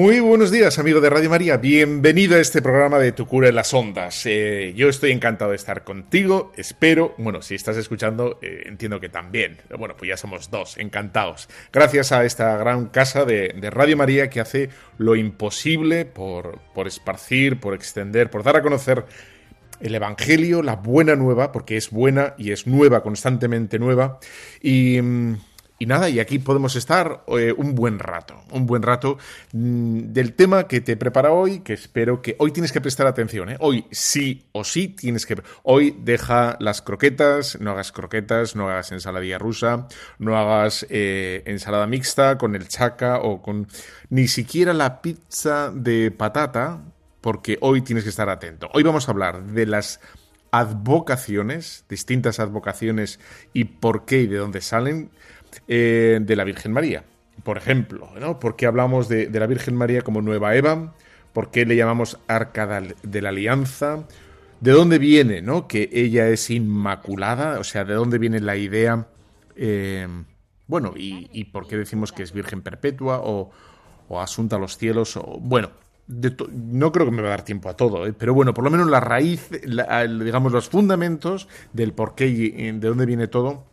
Muy 0.00 0.18
buenos 0.20 0.50
días, 0.50 0.78
amigo 0.78 1.02
de 1.02 1.10
Radio 1.10 1.28
María. 1.28 1.58
Bienvenido 1.58 2.36
a 2.36 2.40
este 2.40 2.62
programa 2.62 2.98
de 2.98 3.12
Tu 3.12 3.26
cura 3.26 3.50
en 3.50 3.54
las 3.54 3.74
ondas. 3.74 4.24
Eh, 4.24 4.72
yo 4.74 4.88
estoy 4.88 5.10
encantado 5.10 5.50
de 5.50 5.58
estar 5.58 5.84
contigo. 5.84 6.52
Espero, 6.56 7.14
bueno, 7.18 7.42
si 7.42 7.54
estás 7.54 7.76
escuchando, 7.76 8.38
eh, 8.40 8.62
entiendo 8.64 8.98
que 8.98 9.10
también. 9.10 9.58
Bueno, 9.78 9.96
pues 9.98 10.08
ya 10.08 10.16
somos 10.16 10.50
dos, 10.50 10.78
encantados. 10.78 11.50
Gracias 11.70 12.12
a 12.12 12.24
esta 12.24 12.56
gran 12.56 12.86
casa 12.86 13.26
de, 13.26 13.54
Radio 13.70 13.98
María 13.98 14.30
que 14.30 14.40
hace 14.40 14.70
lo 14.96 15.16
imposible 15.16 16.06
por, 16.06 16.60
por 16.74 16.86
esparcir, 16.86 17.60
por 17.60 17.74
extender, 17.74 18.30
por 18.30 18.42
dar 18.42 18.56
a 18.56 18.62
conocer 18.62 19.04
el 19.80 19.94
Evangelio, 19.94 20.62
la 20.62 20.76
buena 20.76 21.14
nueva, 21.14 21.52
porque 21.52 21.76
es 21.76 21.90
buena 21.90 22.34
y 22.38 22.52
es 22.52 22.66
nueva, 22.66 23.02
constantemente 23.02 23.78
nueva. 23.78 24.18
Y 24.62 25.00
mm, 25.02 25.36
y 25.80 25.86
nada, 25.86 26.10
y 26.10 26.20
aquí 26.20 26.38
podemos 26.38 26.76
estar 26.76 27.24
eh, 27.28 27.54
un 27.56 27.74
buen 27.74 27.98
rato, 27.98 28.38
un 28.52 28.66
buen 28.66 28.82
rato 28.82 29.16
mm, 29.54 30.12
del 30.12 30.34
tema 30.34 30.68
que 30.68 30.82
te 30.82 30.94
prepara 30.94 31.32
hoy, 31.32 31.60
que 31.60 31.72
espero 31.72 32.20
que 32.20 32.36
hoy 32.38 32.52
tienes 32.52 32.70
que 32.70 32.82
prestar 32.82 33.06
atención, 33.06 33.48
¿eh? 33.48 33.56
Hoy 33.60 33.86
sí 33.90 34.44
o 34.52 34.62
sí 34.62 34.88
tienes 34.88 35.24
que... 35.24 35.42
Hoy 35.62 35.96
deja 35.98 36.58
las 36.60 36.82
croquetas, 36.82 37.58
no 37.62 37.70
hagas 37.70 37.92
croquetas, 37.92 38.54
no 38.54 38.68
hagas 38.68 38.92
ensaladilla 38.92 39.38
rusa, 39.38 39.88
no 40.18 40.36
hagas 40.36 40.86
eh, 40.90 41.42
ensalada 41.46 41.86
mixta 41.86 42.36
con 42.36 42.54
el 42.54 42.68
chaca 42.68 43.18
o 43.18 43.40
con 43.40 43.66
ni 44.10 44.28
siquiera 44.28 44.74
la 44.74 45.00
pizza 45.00 45.72
de 45.74 46.10
patata, 46.10 46.82
porque 47.22 47.56
hoy 47.62 47.80
tienes 47.80 48.04
que 48.04 48.10
estar 48.10 48.28
atento. 48.28 48.68
Hoy 48.74 48.82
vamos 48.82 49.08
a 49.08 49.12
hablar 49.12 49.44
de 49.44 49.64
las 49.64 49.98
advocaciones, 50.50 51.86
distintas 51.88 52.38
advocaciones 52.38 53.18
y 53.54 53.64
por 53.64 54.04
qué 54.04 54.22
y 54.22 54.26
de 54.26 54.36
dónde 54.36 54.60
salen 54.60 55.10
eh, 55.68 56.18
de 56.20 56.36
la 56.36 56.44
Virgen 56.44 56.72
María. 56.72 57.04
Por 57.42 57.56
ejemplo, 57.56 58.10
¿no? 58.20 58.38
¿por 58.38 58.56
qué 58.56 58.66
hablamos 58.66 59.08
de, 59.08 59.30
la 59.30 59.46
Virgen 59.46 59.74
María 59.74 60.02
como 60.02 60.20
Nueva 60.22 60.54
Eva? 60.54 60.94
¿Por 61.32 61.50
qué 61.50 61.64
le 61.64 61.76
llamamos 61.76 62.18
Arca 62.26 62.82
de 63.02 63.22
la 63.22 63.30
Alianza? 63.30 64.04
¿De 64.60 64.72
dónde 64.72 64.98
viene 64.98 65.40
¿no? 65.40 65.66
que 65.66 65.88
ella 65.92 66.28
es 66.28 66.50
inmaculada? 66.50 67.58
O 67.58 67.64
sea, 67.64 67.84
¿de 67.84 67.94
dónde 67.94 68.18
viene 68.18 68.40
la 68.40 68.56
idea? 68.56 69.06
Eh, 69.56 70.06
bueno, 70.66 70.92
y, 70.96 71.44
por 71.44 71.66
qué 71.66 71.76
decimos 71.76 72.12
que 72.12 72.22
es 72.22 72.32
Virgen 72.32 72.62
Perpetua 72.62 73.20
o, 73.24 73.50
Asunta 74.20 74.56
a 74.56 74.58
los 74.58 74.76
cielos? 74.76 75.16
O, 75.16 75.38
bueno, 75.40 75.70
no 76.08 76.92
creo 76.92 77.06
que 77.06 77.12
me 77.12 77.22
va 77.22 77.28
a 77.28 77.30
dar 77.30 77.44
tiempo 77.44 77.68
a 77.68 77.76
todo, 77.76 78.06
¿eh? 78.06 78.12
pero 78.12 78.34
bueno, 78.34 78.52
por 78.52 78.64
lo 78.64 78.70
menos 78.70 78.88
la 78.88 79.00
raíz, 79.00 79.48
digamos, 79.50 80.52
los 80.52 80.68
fundamentos 80.68 81.48
del 81.72 81.92
por 81.92 82.16
qué 82.16 82.26
y 82.26 82.50
de 82.50 82.88
dónde 82.88 83.06
viene 83.06 83.28
todo, 83.28 83.69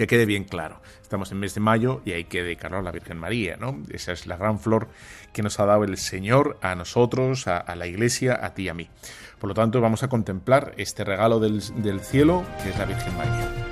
que 0.00 0.06
quede 0.06 0.24
bien 0.24 0.44
claro. 0.44 0.80
Estamos 1.02 1.30
en 1.30 1.40
mes 1.40 1.52
de 1.52 1.60
mayo 1.60 2.00
y 2.06 2.12
hay 2.12 2.24
que 2.24 2.42
dedicarlo 2.42 2.78
a 2.78 2.82
la 2.82 2.90
Virgen 2.90 3.18
María, 3.18 3.58
¿no? 3.60 3.82
Esa 3.90 4.12
es 4.12 4.26
la 4.26 4.38
gran 4.38 4.58
flor 4.58 4.88
que 5.34 5.42
nos 5.42 5.60
ha 5.60 5.66
dado 5.66 5.84
el 5.84 5.98
Señor 5.98 6.56
a 6.62 6.74
nosotros, 6.74 7.46
a, 7.46 7.76
la 7.76 7.86
Iglesia, 7.86 8.40
a 8.42 8.54
ti 8.54 8.62
y 8.62 8.68
a 8.70 8.74
mí. 8.74 8.88
Por 9.38 9.48
lo 9.48 9.54
tanto, 9.54 9.78
vamos 9.82 10.02
a 10.02 10.08
contemplar 10.08 10.72
este 10.78 11.04
regalo 11.04 11.38
del, 11.38 11.60
del 11.82 12.00
cielo 12.00 12.46
que 12.62 12.70
es 12.70 12.78
la 12.78 12.86
Virgen 12.86 13.14
María. 13.18 13.69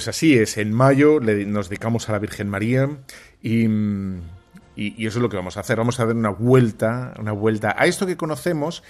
Pues 0.00 0.08
así 0.08 0.32
es. 0.32 0.56
En 0.56 0.72
mayo 0.72 1.20
nos 1.20 1.68
dedicamos 1.68 2.08
a 2.08 2.12
la 2.12 2.18
Virgen 2.18 2.48
María 2.48 2.88
y, 3.42 3.66
eso 3.66 5.18
es 5.18 5.22
lo 5.22 5.28
que 5.28 5.36
vamos 5.36 5.58
a 5.58 5.60
hacer. 5.60 5.76
Vamos 5.76 6.00
a 6.00 6.06
dar 6.06 6.16
una 6.16 6.30
vuelta, 6.30 7.12
una 7.18 7.32
vuelta 7.32 7.76
a 7.76 7.84
esto 7.84 8.06
que 8.06 8.16
conocemos. 8.16 8.82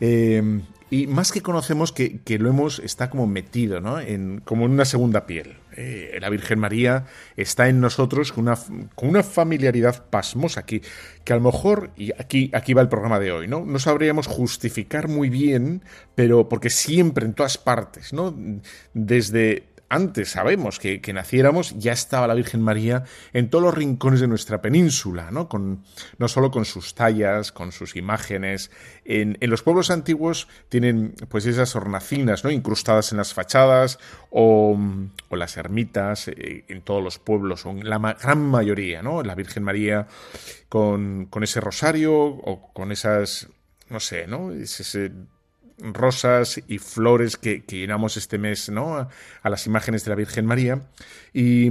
Eh, 0.00 0.60
y 0.90 1.06
más 1.06 1.30
que 1.30 1.40
conocemos 1.40 1.92
que, 1.92 2.20
lo 2.38 2.50
hemos, 2.50 2.80
está 2.80 3.08
como 3.10 3.28
metido, 3.28 3.80
¿no? 3.80 4.00
En, 4.00 4.40
como 4.44 4.66
en 4.66 4.72
una 4.72 4.84
segunda 4.84 5.24
piel. 5.24 5.56
Eh, 5.76 6.18
la 6.20 6.28
Virgen 6.28 6.58
María 6.58 7.06
está 7.36 7.68
en 7.68 7.80
nosotros 7.80 8.32
con 8.32 8.48
una, 8.98 9.22
familiaridad 9.22 10.04
pasmosa 10.10 10.66
que, 10.66 10.82
que 11.22 11.32
a 11.32 11.36
lo 11.36 11.42
mejor, 11.42 11.92
y 11.96 12.12
aquí, 12.20 12.50
aquí 12.52 12.74
va 12.74 12.82
el 12.82 12.88
programa 12.88 13.20
de 13.20 13.30
hoy, 13.30 13.46
¿no? 13.46 13.64
No 13.64 13.78
sabríamos 13.78 14.26
justificar 14.26 15.06
muy 15.06 15.30
bien, 15.30 15.84
pero 16.16 16.48
porque 16.48 16.70
siempre 16.70 17.24
en 17.24 17.34
todas 17.34 17.56
partes, 17.56 18.12
¿no? 18.12 18.36
Desde 18.92 19.69
antes 19.90 20.30
sabemos 20.30 20.78
que, 20.78 21.00
naciéramos, 21.12 21.76
ya 21.76 21.92
estaba 21.92 22.28
la 22.28 22.34
Virgen 22.34 22.62
María 22.62 23.02
en 23.32 23.50
todos 23.50 23.64
los 23.64 23.74
rincones 23.74 24.20
de 24.20 24.28
nuestra 24.28 24.62
península, 24.62 25.32
¿no? 25.32 25.48
Con, 25.48 25.82
no 26.16 26.28
solo 26.28 26.52
con 26.52 26.64
sus 26.64 26.94
tallas, 26.94 27.50
con 27.50 27.72
sus 27.72 27.96
imágenes. 27.96 28.70
En, 29.04 29.36
los 29.40 29.62
pueblos 29.62 29.90
antiguos 29.90 30.46
tienen 30.68 31.14
pues 31.28 31.44
esas 31.46 31.74
hornacinas, 31.74 32.44
¿no? 32.44 32.52
Incrustadas 32.52 33.10
en 33.10 33.18
las 33.18 33.34
fachadas 33.34 33.98
o, 34.30 34.78
las 35.32 35.56
ermitas 35.56 36.28
eh, 36.28 36.64
en 36.68 36.82
todos 36.82 37.02
los 37.02 37.18
pueblos, 37.18 37.66
o 37.66 37.70
en 37.70 37.90
la 37.90 37.98
gran 37.98 38.40
mayoría, 38.40 39.02
¿no? 39.02 39.24
La 39.24 39.34
Virgen 39.34 39.64
María 39.64 40.06
con, 40.68 41.26
con 41.26 41.42
ese 41.42 41.60
rosario 41.60 42.14
o 42.14 42.72
con 42.72 42.92
esas, 42.92 43.48
no 43.88 43.98
sé, 43.98 44.28
¿no? 44.28 44.52
ese 44.52 45.10
rosas 45.82 46.60
y 46.68 46.78
flores 46.78 47.36
que, 47.36 47.62
llenamos 47.66 48.16
este 48.16 48.38
mes 48.38 48.68
¿no? 48.68 48.96
a, 48.96 49.50
las 49.50 49.66
imágenes 49.66 50.04
de 50.04 50.10
la 50.10 50.16
Virgen 50.16 50.46
María. 50.46 50.82
Y, 51.32 51.70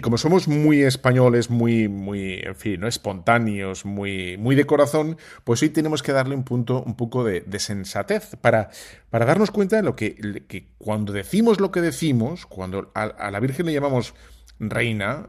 como 0.00 0.18
somos 0.18 0.48
muy 0.48 0.82
españoles, 0.82 1.50
muy, 1.50 1.88
muy, 1.88 2.40
en 2.42 2.56
fin, 2.56 2.80
¿no? 2.80 2.88
espontáneos, 2.88 3.84
muy, 3.84 4.36
muy 4.36 4.54
de 4.54 4.66
corazón, 4.66 5.16
pues 5.44 5.62
hoy 5.62 5.70
tenemos 5.70 6.02
que 6.02 6.12
darle 6.12 6.34
un 6.34 6.44
punto, 6.44 6.82
un 6.82 6.96
poco 6.96 7.24
de, 7.24 7.44
sensatez 7.58 8.36
para, 8.40 8.70
para 9.10 9.26
darnos 9.26 9.50
cuenta 9.50 9.76
de 9.76 9.82
lo 9.82 9.96
que, 9.96 10.44
que, 10.46 10.68
cuando 10.78 11.12
decimos 11.12 11.60
lo 11.60 11.72
que 11.72 11.80
decimos, 11.80 12.46
cuando 12.46 12.92
a, 12.94 13.02
a 13.02 13.30
la 13.30 13.40
Virgen 13.40 13.66
le 13.66 13.72
llamamos 13.72 14.14
reina, 14.58 15.28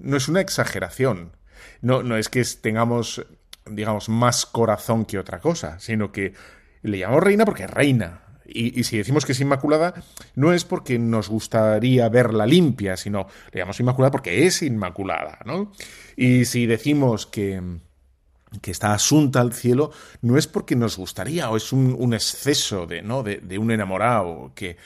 no 0.00 0.16
es 0.16 0.28
una 0.28 0.40
exageración. 0.40 1.32
No, 1.80 2.02
no 2.02 2.16
es 2.16 2.28
que 2.28 2.42
tengamos 2.60 3.26
digamos, 3.70 4.08
más 4.08 4.46
corazón 4.46 5.04
que 5.04 5.18
otra 5.18 5.40
cosa, 5.40 5.78
sino 5.80 6.12
que 6.12 6.34
le 6.82 6.98
llamamos 6.98 7.22
reina 7.22 7.44
porque 7.44 7.64
es 7.64 7.70
reina. 7.70 8.22
Y, 8.48 8.84
si 8.84 8.96
decimos 8.96 9.26
que 9.26 9.32
es 9.32 9.40
inmaculada, 9.40 9.94
no 10.36 10.52
es 10.52 10.64
porque 10.64 10.98
nos 10.98 11.28
gustaría 11.28 12.08
verla 12.08 12.46
limpia, 12.46 12.96
sino 12.96 13.26
le 13.52 13.58
llamamos 13.58 13.80
inmaculada 13.80 14.12
porque 14.12 14.46
es 14.46 14.62
inmaculada, 14.62 15.40
¿no? 15.44 15.72
Y 16.16 16.44
si 16.44 16.66
decimos 16.66 17.26
que, 17.26 17.60
que 18.62 18.70
está 18.70 18.92
asunta 18.92 19.40
al 19.40 19.52
cielo, 19.52 19.90
no 20.22 20.38
es 20.38 20.46
porque 20.46 20.76
nos 20.76 20.96
gustaría 20.96 21.50
o 21.50 21.56
es 21.56 21.72
un, 21.72 22.14
exceso 22.14 22.86
de, 22.86 23.02
¿no? 23.02 23.22
De, 23.22 23.58
un 23.58 23.70
enamorado 23.70 24.52
que, 24.54 24.76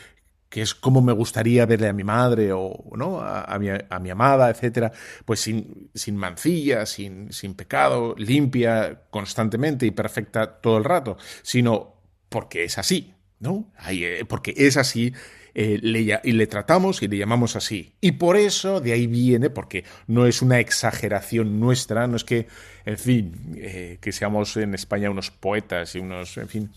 que 0.50 0.62
es 0.62 0.74
como 0.74 1.00
me 1.00 1.12
gustaría 1.12 1.64
verle 1.64 1.88
a 1.88 1.92
mi 1.92 2.04
madre 2.04 2.52
o 2.52 2.84
¿no? 2.96 3.20
a, 3.20 3.56
mi, 3.58 3.68
a 3.70 3.98
mi, 4.00 4.10
amada, 4.10 4.50
etcétera, 4.50 4.92
pues 5.24 5.40
sin, 5.40 5.90
sin 5.94 6.16
mancilla, 6.16 6.84
sin, 6.84 7.32
sin 7.32 7.54
pecado, 7.54 8.14
limpia 8.18 9.04
constantemente 9.10 9.86
y 9.86 9.92
perfecta 9.92 10.60
todo 10.60 10.76
el 10.76 10.84
rato, 10.84 11.16
sino 11.42 11.94
porque 12.28 12.64
es 12.64 12.78
así, 12.78 13.14
¿no? 13.40 13.72
Eh, 13.88 14.24
porque 14.28 14.54
es 14.56 14.76
así 14.76 15.12
eh, 15.52 15.80
le, 15.82 16.20
y 16.22 16.32
le 16.32 16.46
tratamos 16.46 17.02
y 17.02 17.08
le 17.08 17.16
llamamos 17.16 17.56
así. 17.56 17.94
Y 18.00 18.12
por 18.12 18.36
eso 18.36 18.80
de 18.80 18.92
ahí 18.92 19.06
viene, 19.08 19.50
porque 19.50 19.84
no 20.06 20.26
es 20.26 20.42
una 20.42 20.60
exageración 20.60 21.58
nuestra, 21.58 22.06
no 22.06 22.16
es 22.16 22.24
que, 22.24 22.46
en 22.84 22.98
fin, 22.98 23.56
eh, 23.56 23.98
que 24.00 24.12
seamos 24.12 24.56
en 24.56 24.74
España 24.74 25.10
unos 25.10 25.30
poetas 25.32 25.96
y 25.96 25.98
unos, 25.98 26.36
en 26.36 26.48
fin, 26.48 26.70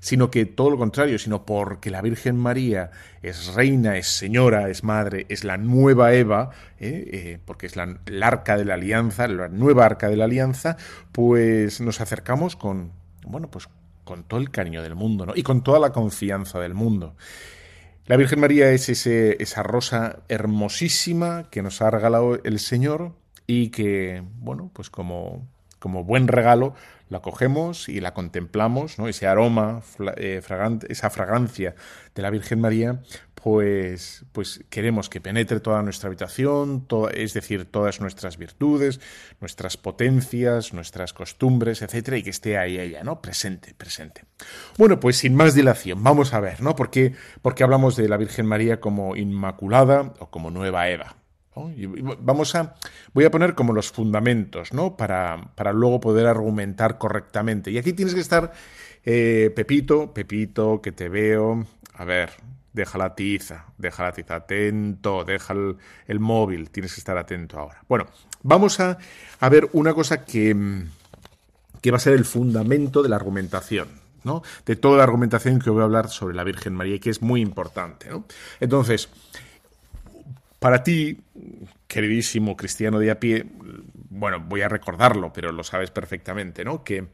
sino 0.00 0.30
que 0.30 0.44
todo 0.44 0.70
lo 0.70 0.76
contrario, 0.76 1.18
sino 1.18 1.46
porque 1.46 1.90
la 1.90 2.02
Virgen 2.02 2.36
María 2.36 2.90
es 3.22 3.54
reina, 3.54 3.96
es 3.96 4.08
señora, 4.08 4.68
es 4.68 4.84
madre, 4.84 5.24
es 5.30 5.44
la 5.44 5.56
nueva 5.56 6.12
Eva, 6.12 6.50
porque 7.46 7.66
es 7.66 7.76
la, 7.76 7.98
el 8.06 8.22
arca 8.22 8.56
de 8.56 8.64
la 8.64 8.74
alianza, 8.74 9.28
la 9.28 9.48
nueva 9.48 9.86
arca 9.86 10.08
de 10.08 10.16
la 10.16 10.24
alianza, 10.24 10.76
pues 11.12 11.80
nos 11.80 12.00
acercamos 12.00 12.56
con, 12.56 12.92
bueno, 13.24 13.48
pues 13.50 13.68
con 14.04 14.24
todo 14.24 14.40
el 14.40 14.50
cariño 14.50 14.82
del 14.82 14.94
mundo, 14.94 15.26
¿no? 15.26 15.32
Y 15.34 15.42
con 15.42 15.62
toda 15.62 15.78
la 15.78 15.92
confianza 15.92 16.58
del 16.58 16.74
mundo. 16.74 17.16
La 18.06 18.16
Virgen 18.16 18.40
María 18.40 18.70
es 18.70 18.88
ese, 18.88 19.40
esa 19.40 19.62
rosa 19.62 20.20
hermosísima 20.28 21.48
que 21.50 21.62
nos 21.62 21.80
ha 21.82 21.90
regalado 21.90 22.42
el 22.42 22.58
Señor 22.58 23.12
y 23.46 23.68
que, 23.68 24.24
bueno, 24.38 24.70
pues 24.72 24.90
como, 24.90 25.46
como 25.78 26.04
buen 26.04 26.26
regalo 26.26 26.74
la 27.12 27.20
cogemos 27.20 27.88
y 27.88 28.00
la 28.00 28.14
contemplamos, 28.14 28.98
¿no? 28.98 29.06
Ese 29.06 29.26
aroma, 29.26 29.82
eh, 30.16 30.40
esa 30.88 31.10
fragancia 31.10 31.74
de 32.14 32.22
la 32.22 32.30
Virgen 32.30 32.58
María, 32.58 33.00
pues, 33.34 34.24
pues 34.32 34.64
queremos 34.70 35.10
que 35.10 35.20
penetre 35.20 35.60
toda 35.60 35.82
nuestra 35.82 36.08
habitación, 36.08 36.86
es 37.12 37.34
decir, 37.34 37.66
todas 37.66 38.00
nuestras 38.00 38.38
virtudes, 38.38 38.98
nuestras 39.40 39.76
potencias, 39.76 40.72
nuestras 40.72 41.12
costumbres, 41.12 41.82
etcétera, 41.82 42.16
y 42.16 42.22
que 42.22 42.30
esté 42.30 42.56
ahí 42.56 42.78
ella, 42.78 43.04
¿no? 43.04 43.20
Presente, 43.20 43.74
presente. 43.74 44.24
Bueno, 44.78 44.98
pues 44.98 45.18
sin 45.18 45.34
más 45.34 45.54
dilación, 45.54 46.02
vamos 46.02 46.32
a 46.32 46.40
ver, 46.40 46.62
¿no? 46.62 46.74
¿Por 46.74 46.90
qué, 46.90 47.14
hablamos 47.60 47.94
de 47.96 48.08
la 48.08 48.16
Virgen 48.16 48.46
María 48.46 48.80
como 48.80 49.16
Inmaculada 49.16 50.14
o 50.18 50.30
como 50.30 50.50
Nueva 50.50 50.88
Eva? 50.88 51.21
Vamos 52.20 52.54
a, 52.54 52.74
voy 53.12 53.24
a 53.24 53.30
poner 53.30 53.54
como 53.54 53.72
los 53.72 53.90
fundamentos, 53.90 54.72
¿no? 54.72 54.96
Para, 54.96 55.50
para 55.54 55.72
luego 55.72 56.00
poder 56.00 56.26
argumentar 56.26 56.98
correctamente. 56.98 57.70
Y 57.70 57.78
aquí 57.78 57.92
tienes 57.92 58.14
que 58.14 58.20
estar, 58.20 58.52
eh, 59.04 59.52
Pepito, 59.54 60.14
Pepito, 60.14 60.80
que 60.80 60.92
te 60.92 61.08
veo. 61.08 61.66
A 61.94 62.04
ver, 62.04 62.30
deja 62.72 62.98
la 62.98 63.14
tiza, 63.14 63.66
deja 63.76 64.04
la 64.04 64.12
tiza, 64.12 64.36
atento, 64.36 65.24
deja 65.24 65.54
el, 66.06 66.20
móvil, 66.20 66.70
tienes 66.70 66.94
que 66.94 67.00
estar 67.00 67.18
atento 67.18 67.58
ahora. 67.58 67.82
Bueno, 67.88 68.06
vamos 68.42 68.80
a, 68.80 68.98
a 69.38 69.48
ver 69.48 69.68
una 69.72 69.92
cosa 69.92 70.24
que, 70.24 70.56
que 71.80 71.90
va 71.90 71.98
a 71.98 72.00
ser 72.00 72.14
el 72.14 72.24
fundamento 72.24 73.02
de 73.02 73.08
la 73.08 73.16
argumentación. 73.16 74.02
¿no? 74.24 74.44
de 74.66 74.76
toda 74.76 74.98
la 74.98 75.02
argumentación 75.02 75.58
que 75.58 75.68
voy 75.68 75.80
a 75.80 75.84
hablar 75.84 76.08
sobre 76.08 76.36
la 76.36 76.44
Virgen 76.44 76.74
María 76.74 76.94
y 76.94 77.00
que 77.00 77.10
es 77.10 77.22
muy 77.22 77.40
importante. 77.40 78.08
¿no? 78.08 78.24
Entonces, 78.60 79.08
para 80.62 80.82
ti, 80.82 81.18
queridísimo 81.86 82.56
cristiano 82.56 82.98
de 82.98 83.10
a 83.10 83.20
pie, 83.20 83.44
bueno, 84.08 84.40
voy 84.40 84.62
a 84.62 84.68
recordarlo, 84.68 85.32
pero 85.32 85.52
lo 85.52 85.64
sabes 85.64 85.90
perfectamente, 85.90 86.64
¿no? 86.64 86.84
Que, 86.84 87.08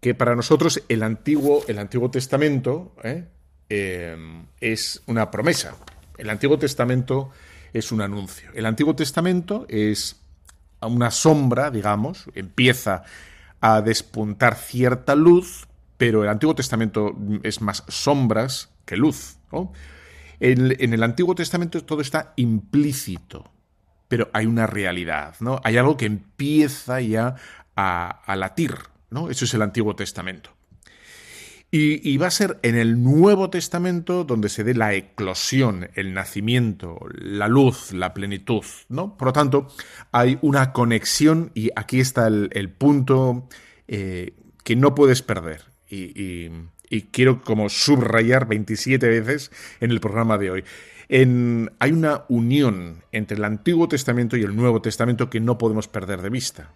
que 0.00 0.14
para 0.14 0.34
nosotros 0.34 0.82
el 0.88 1.02
Antiguo, 1.02 1.62
el 1.68 1.78
Antiguo 1.78 2.10
Testamento 2.10 2.96
¿eh? 3.04 3.26
Em, 3.68 4.46
es 4.60 5.02
una 5.06 5.30
promesa. 5.30 5.76
El 6.16 6.30
Antiguo 6.30 6.58
Testamento 6.58 7.30
es 7.72 7.92
un 7.92 8.00
anuncio. 8.00 8.50
El 8.54 8.64
Antiguo 8.64 8.96
Testamento 8.96 9.66
es 9.68 10.16
una 10.80 11.10
sombra, 11.10 11.70
digamos, 11.70 12.24
empieza 12.34 13.02
a 13.60 13.82
despuntar 13.82 14.54
cierta 14.54 15.14
luz, 15.14 15.68
pero 15.98 16.22
el 16.22 16.30
Antiguo 16.30 16.54
Testamento 16.54 17.14
es 17.42 17.60
más 17.60 17.84
sombras 17.88 18.70
que 18.86 18.96
luz. 18.96 19.36
En, 20.40 20.92
el 20.92 21.02
Antiguo 21.02 21.34
Testamento 21.34 21.82
todo 21.84 22.00
está 22.00 22.32
implícito, 22.36 23.50
pero 24.06 24.30
hay 24.32 24.46
una 24.46 24.66
realidad, 24.66 25.34
¿no? 25.40 25.60
Hay 25.64 25.76
algo 25.76 25.96
que 25.96 26.06
empieza 26.06 27.00
ya 27.00 27.34
a, 27.76 28.36
latir, 28.36 28.74
¿no? 29.10 29.30
Eso 29.30 29.44
es 29.44 29.54
el 29.54 29.62
Antiguo 29.62 29.94
Testamento. 29.96 30.50
Y, 31.70 32.16
va 32.16 32.28
a 32.28 32.30
ser 32.30 32.58
en 32.62 32.76
el 32.76 33.02
Nuevo 33.02 33.50
Testamento 33.50 34.24
donde 34.24 34.48
se 34.48 34.64
dé 34.64 34.72
la 34.72 34.94
eclosión, 34.94 35.90
el 35.96 36.14
nacimiento, 36.14 36.98
la 37.12 37.46
luz, 37.46 37.92
la 37.92 38.14
plenitud, 38.14 38.64
¿no? 38.88 39.18
Por 39.18 39.26
lo 39.28 39.32
tanto, 39.34 39.68
hay 40.10 40.38
una 40.40 40.72
conexión 40.72 41.50
y 41.54 41.68
aquí 41.76 42.00
está 42.00 42.26
el, 42.28 42.70
punto 42.70 43.48
eh, 43.86 44.32
que 44.64 44.76
no 44.76 44.94
puedes 44.94 45.20
perder. 45.20 45.64
Y, 45.90 46.50
quiero 47.10 47.42
como 47.42 47.68
subrayar 47.68 48.46
27 48.46 49.06
veces 49.08 49.50
en 49.80 49.90
el 49.90 50.00
programa 50.00 50.38
de 50.38 50.50
hoy. 50.50 50.64
hay 51.08 51.92
una 51.92 52.24
unión 52.28 53.04
entre 53.12 53.36
el 53.36 53.44
Antiguo 53.44 53.88
Testamento 53.88 54.36
y 54.36 54.42
el 54.42 54.56
Nuevo 54.56 54.82
Testamento 54.82 55.30
que 55.30 55.40
no 55.40 55.58
podemos 55.58 55.88
perder 55.88 56.22
de 56.22 56.30
vista 56.30 56.70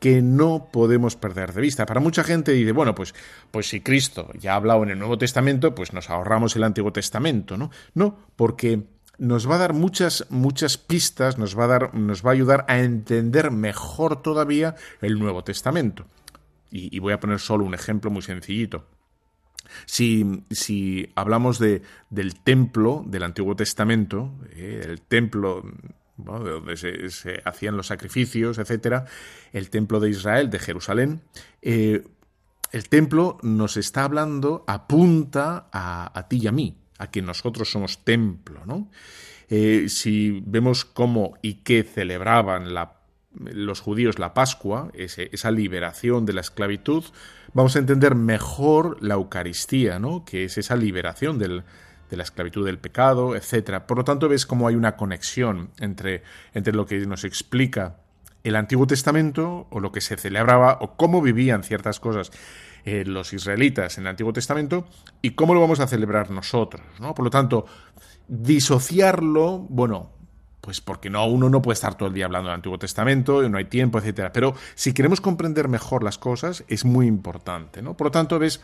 que 0.00 0.22
no 0.22 0.70
podemos 0.72 1.14
perder 1.14 1.52
de 1.52 1.60
vista. 1.60 1.86
Para 1.86 2.00
mucha 2.00 2.24
gente 2.24 2.52
dice, 2.52 2.72
bueno, 2.72 2.94
pues, 2.94 3.14
pues 3.50 3.68
si 3.68 3.82
Cristo 3.82 4.30
ya 4.38 4.54
ha 4.54 4.56
hablado 4.56 4.82
en 4.82 4.88
el 4.88 4.98
Nuevo 4.98 5.18
Testamento, 5.18 5.74
pues 5.74 5.92
nos 5.92 6.08
ahorramos 6.08 6.56
el 6.56 6.64
Antiguo 6.64 6.90
Testamento, 6.90 7.58
¿no? 7.58 7.70
No, 7.94 8.18
porque 8.34 8.82
nos 9.18 9.48
va 9.48 9.56
a 9.56 9.58
dar 9.58 9.74
muchas, 9.74 10.26
muchas 10.30 10.78
pistas, 10.78 11.36
nos 11.36 11.56
va 11.56 11.64
a 11.64 11.68
dar, 11.68 11.94
nos 11.94 12.24
va 12.24 12.30
a 12.30 12.32
ayudar 12.32 12.64
a 12.66 12.80
entender 12.80 13.50
mejor 13.50 14.22
todavía 14.22 14.74
el 15.02 15.18
Nuevo 15.18 15.44
Testamento. 15.44 16.06
Y, 16.72 16.98
voy 17.00 17.12
a 17.12 17.20
poner 17.20 17.40
solo 17.40 17.64
un 17.64 17.74
ejemplo 17.74 18.10
muy 18.10 18.22
sencillito. 18.22 18.86
Si, 19.86 20.44
si 20.50 21.10
hablamos 21.14 21.58
de, 21.58 21.82
del 22.10 22.40
templo 22.40 23.04
del 23.06 23.22
Antiguo 23.22 23.56
Testamento, 23.56 24.32
eh, 24.52 24.82
el 24.84 25.00
templo 25.02 25.62
de 26.16 26.50
donde 26.50 26.76
se, 26.76 27.42
hacían 27.44 27.76
los 27.76 27.86
sacrificios, 27.86 28.58
etcétera, 28.58 29.06
el 29.52 29.70
templo 29.70 30.00
de 30.00 30.10
Israel, 30.10 30.50
de 30.50 30.58
Jerusalén. 30.58 31.22
Eh, 31.62 32.04
el 32.72 32.88
templo 32.88 33.38
nos 33.42 33.76
está 33.76 34.04
hablando, 34.04 34.64
apunta 34.66 35.68
a, 35.72 36.26
ti 36.28 36.40
y 36.42 36.46
a 36.46 36.52
mí, 36.52 36.76
a 36.98 37.10
que 37.10 37.22
nosotros 37.22 37.70
somos 37.70 38.04
templo, 38.04 38.64
¿no? 38.64 38.90
Eh, 39.48 39.86
si 39.88 40.42
vemos 40.46 40.84
cómo 40.84 41.36
y 41.42 41.54
qué 41.54 41.82
celebraban 41.82 42.72
los 43.34 43.80
judíos 43.80 44.18
la 44.18 44.34
Pascua, 44.34 44.90
esa 44.94 45.50
liberación 45.50 46.26
de 46.26 46.32
la 46.32 46.40
esclavitud, 46.40 47.04
vamos 47.54 47.76
a 47.76 47.78
entender 47.78 48.14
mejor 48.14 49.02
la 49.02 49.14
Eucaristía, 49.14 49.98
¿no? 49.98 50.24
que 50.24 50.44
es 50.44 50.58
esa 50.58 50.76
liberación 50.76 51.38
del, 51.38 51.62
de 52.10 52.16
la 52.16 52.24
esclavitud 52.24 52.66
del 52.66 52.78
pecado, 52.78 53.36
etc. 53.36 53.80
Por 53.86 53.98
lo 53.98 54.04
tanto, 54.04 54.28
ves 54.28 54.46
cómo 54.46 54.66
hay 54.68 54.74
una 54.74 54.96
conexión 54.96 55.70
entre, 55.78 56.22
entre 56.54 56.74
lo 56.74 56.86
que 56.86 56.98
nos 57.06 57.24
explica 57.24 57.96
el 58.42 58.56
Antiguo 58.56 58.86
Testamento 58.86 59.66
o 59.70 59.80
lo 59.80 59.92
que 59.92 60.00
se 60.00 60.16
celebraba 60.16 60.78
o 60.80 60.96
cómo 60.96 61.22
vivían 61.22 61.62
ciertas 61.62 62.00
cosas 62.00 62.30
eh, 62.84 63.04
los 63.04 63.32
israelitas 63.32 63.98
en 63.98 64.04
el 64.04 64.08
Antiguo 64.08 64.32
Testamento 64.32 64.86
y 65.22 65.30
cómo 65.30 65.54
lo 65.54 65.60
vamos 65.60 65.80
a 65.80 65.86
celebrar 65.86 66.30
nosotros. 66.30 66.82
¿no? 66.98 67.14
Por 67.14 67.24
lo 67.24 67.30
tanto, 67.30 67.66
disociarlo, 68.26 69.58
bueno, 69.58 70.12
pues 70.60 70.80
porque 70.80 71.10
no, 71.10 71.26
uno 71.26 71.48
no 71.48 71.62
puede 71.62 71.74
estar 71.74 71.96
todo 71.96 72.08
el 72.08 72.14
día 72.14 72.26
hablando 72.26 72.48
del 72.48 72.56
Antiguo 72.56 72.78
Testamento, 72.78 73.48
no 73.48 73.58
hay 73.58 73.64
tiempo, 73.64 73.98
etcétera. 73.98 74.32
Pero 74.32 74.54
si 74.74 74.92
queremos 74.92 75.20
comprender 75.20 75.68
mejor 75.68 76.04
las 76.04 76.18
cosas, 76.18 76.64
es 76.68 76.84
muy 76.84 77.06
importante, 77.06 77.82
¿no? 77.82 77.96
Por 77.96 78.08
lo 78.08 78.10
tanto, 78.10 78.38
ves 78.38 78.60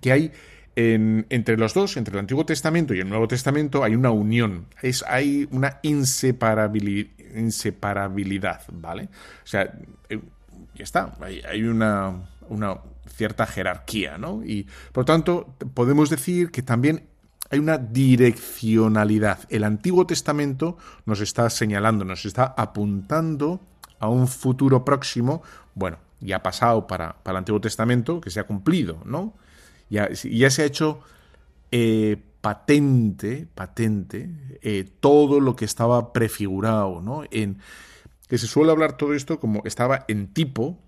que 0.00 0.12
hay 0.12 0.32
entre 0.76 1.56
los 1.56 1.74
dos, 1.74 1.96
entre 1.96 2.14
el 2.14 2.20
Antiguo 2.20 2.46
Testamento 2.46 2.94
y 2.94 3.00
el 3.00 3.08
Nuevo 3.08 3.28
Testamento, 3.28 3.82
hay 3.84 3.94
una 3.94 4.10
unión, 4.10 4.66
es, 4.82 5.04
hay 5.06 5.48
una 5.50 5.78
inseparabilidad, 5.82 7.10
inseparabilidad 7.34 8.62
¿vale? 8.72 9.04
O 9.44 9.46
sea, 9.46 9.72
eh, 10.08 10.20
ya 10.74 10.84
está, 10.84 11.16
hay, 11.20 11.62
una, 11.64 12.28
una, 12.48 12.78
cierta 13.14 13.46
jerarquía, 13.46 14.16
¿no? 14.16 14.42
Y 14.44 14.66
por 14.92 15.02
lo 15.02 15.04
tanto, 15.04 15.54
podemos 15.74 16.08
decir 16.08 16.50
que 16.50 16.62
también 16.62 17.04
hay 17.50 17.58
una 17.58 17.78
direccionalidad. 17.78 19.40
El 19.48 19.64
Antiguo 19.64 20.06
Testamento 20.06 20.78
nos 21.04 21.20
está 21.20 21.50
señalando, 21.50 22.04
nos 22.04 22.24
está 22.24 22.54
apuntando 22.56 23.60
a 23.98 24.08
un 24.08 24.28
futuro 24.28 24.84
próximo, 24.84 25.42
bueno, 25.74 25.98
ya 26.20 26.42
pasado 26.42 26.86
para, 26.86 27.16
para 27.22 27.32
el 27.32 27.38
Antiguo 27.38 27.60
Testamento, 27.60 28.20
que 28.20 28.30
se 28.30 28.40
ha 28.40 28.44
cumplido, 28.44 29.02
¿no? 29.04 29.34
Ya, 29.90 30.08
se 30.14 30.62
ha 30.62 30.64
hecho 30.64 31.00
eh, 31.72 32.16
patente, 32.40 33.48
patente, 33.52 34.30
eh, 34.62 34.88
todo 35.00 35.40
lo 35.40 35.56
que 35.56 35.64
estaba 35.64 36.12
prefigurado, 36.12 37.02
¿no? 37.02 37.24
En, 37.32 37.58
que 38.28 38.38
se 38.38 38.46
suele 38.46 38.70
hablar 38.70 38.96
todo 38.96 39.12
esto 39.12 39.40
como 39.40 39.62
estaba 39.64 40.04
en 40.06 40.32
tipo, 40.32 40.78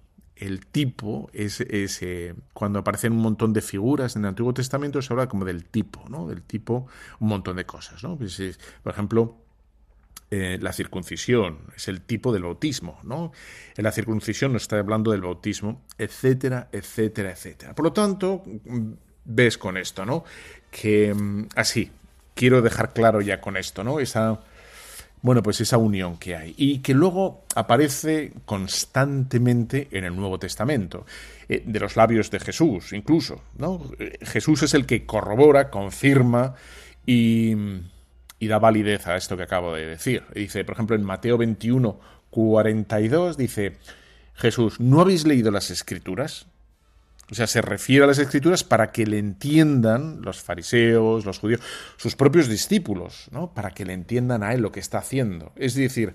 el 0.46 0.66
tipo 0.66 1.30
es, 1.32 1.60
eh, 1.60 2.34
cuando 2.52 2.80
aparecen 2.80 3.12
un 3.12 3.20
montón 3.20 3.52
de 3.52 3.62
figuras 3.62 4.16
en 4.16 4.22
el 4.22 4.28
Antiguo 4.28 4.52
Testamento 4.52 5.00
se 5.00 5.12
habla 5.12 5.28
como 5.28 5.44
del 5.44 5.64
tipo, 5.64 6.04
¿no? 6.08 6.26
Del 6.26 6.42
tipo, 6.42 6.86
un 7.20 7.28
montón 7.28 7.56
de 7.56 7.64
cosas, 7.64 8.02
¿no? 8.02 8.16
Pues, 8.16 8.40
por 8.82 8.92
ejemplo, 8.92 9.36
la 10.30 10.72
circuncisión 10.72 11.58
es 11.76 11.88
el 11.88 12.00
tipo 12.00 12.32
del 12.32 12.44
bautismo, 12.44 12.98
¿no? 13.02 13.32
En 13.76 13.84
la 13.84 13.92
circuncisión 13.92 14.54
nos 14.54 14.62
está 14.62 14.78
hablando 14.78 15.10
del 15.10 15.20
bautismo, 15.20 15.82
etcétera, 15.98 16.70
etcétera, 16.72 17.32
etcétera. 17.32 17.74
Por 17.74 17.84
lo 17.84 17.92
tanto, 17.92 18.42
ves 19.24 19.58
con 19.58 19.76
esto, 19.76 20.04
¿no? 20.04 20.24
Que 20.70 21.14
mm, 21.14 21.48
así, 21.54 21.90
quiero 22.34 22.62
dejar 22.62 22.92
claro 22.92 23.20
ya 23.20 23.40
con 23.40 23.56
esto, 23.56 23.84
¿no? 23.84 24.00
Esa, 24.00 24.40
bueno, 25.22 25.42
pues 25.42 25.60
esa 25.60 25.78
unión 25.78 26.18
que 26.18 26.36
hay 26.36 26.54
y 26.56 26.80
que 26.80 26.94
luego 26.94 27.44
aparece 27.54 28.32
constantemente 28.44 29.88
en 29.92 30.04
el 30.04 30.16
Nuevo 30.16 30.38
Testamento, 30.38 31.06
eh, 31.48 31.62
de 31.64 31.80
los 31.80 31.96
labios 31.96 32.30
de 32.30 32.40
Jesús, 32.40 32.92
incluso, 32.92 33.40
¿no? 33.56 33.80
Eh, 33.98 34.18
Jesús 34.22 34.64
es 34.64 34.74
el 34.74 34.84
que 34.84 35.06
corrobora, 35.06 35.70
confirma 35.70 36.56
y, 37.06 37.54
y 38.40 38.46
da 38.48 38.58
validez 38.58 39.06
a 39.06 39.16
esto 39.16 39.36
que 39.36 39.44
acabo 39.44 39.74
de 39.74 39.86
decir. 39.86 40.24
Dice, 40.34 40.64
por 40.64 40.74
ejemplo, 40.74 40.96
en 40.96 41.04
Mateo 41.04 41.38
21, 41.38 42.00
42, 42.30 43.36
dice 43.36 43.78
Jesús, 44.34 44.80
¿no 44.80 45.00
habéis 45.00 45.24
leído 45.24 45.52
las 45.52 45.70
Escrituras? 45.70 46.46
O 47.32 47.34
sea, 47.34 47.46
se 47.46 47.62
refiere 47.62 48.04
a 48.04 48.06
las 48.06 48.18
escrituras 48.18 48.62
para 48.62 48.92
que 48.92 49.06
le 49.06 49.18
entiendan 49.18 50.20
los 50.20 50.42
fariseos, 50.42 51.24
los 51.24 51.38
judíos, 51.38 51.62
sus 51.96 52.14
propios 52.14 52.46
discípulos, 52.46 53.28
¿no? 53.30 53.54
Para 53.54 53.70
que 53.70 53.86
le 53.86 53.94
entiendan 53.94 54.42
a 54.42 54.52
él 54.52 54.60
lo 54.60 54.70
que 54.70 54.80
está 54.80 54.98
haciendo. 54.98 55.50
Es 55.56 55.74
decir, 55.74 56.12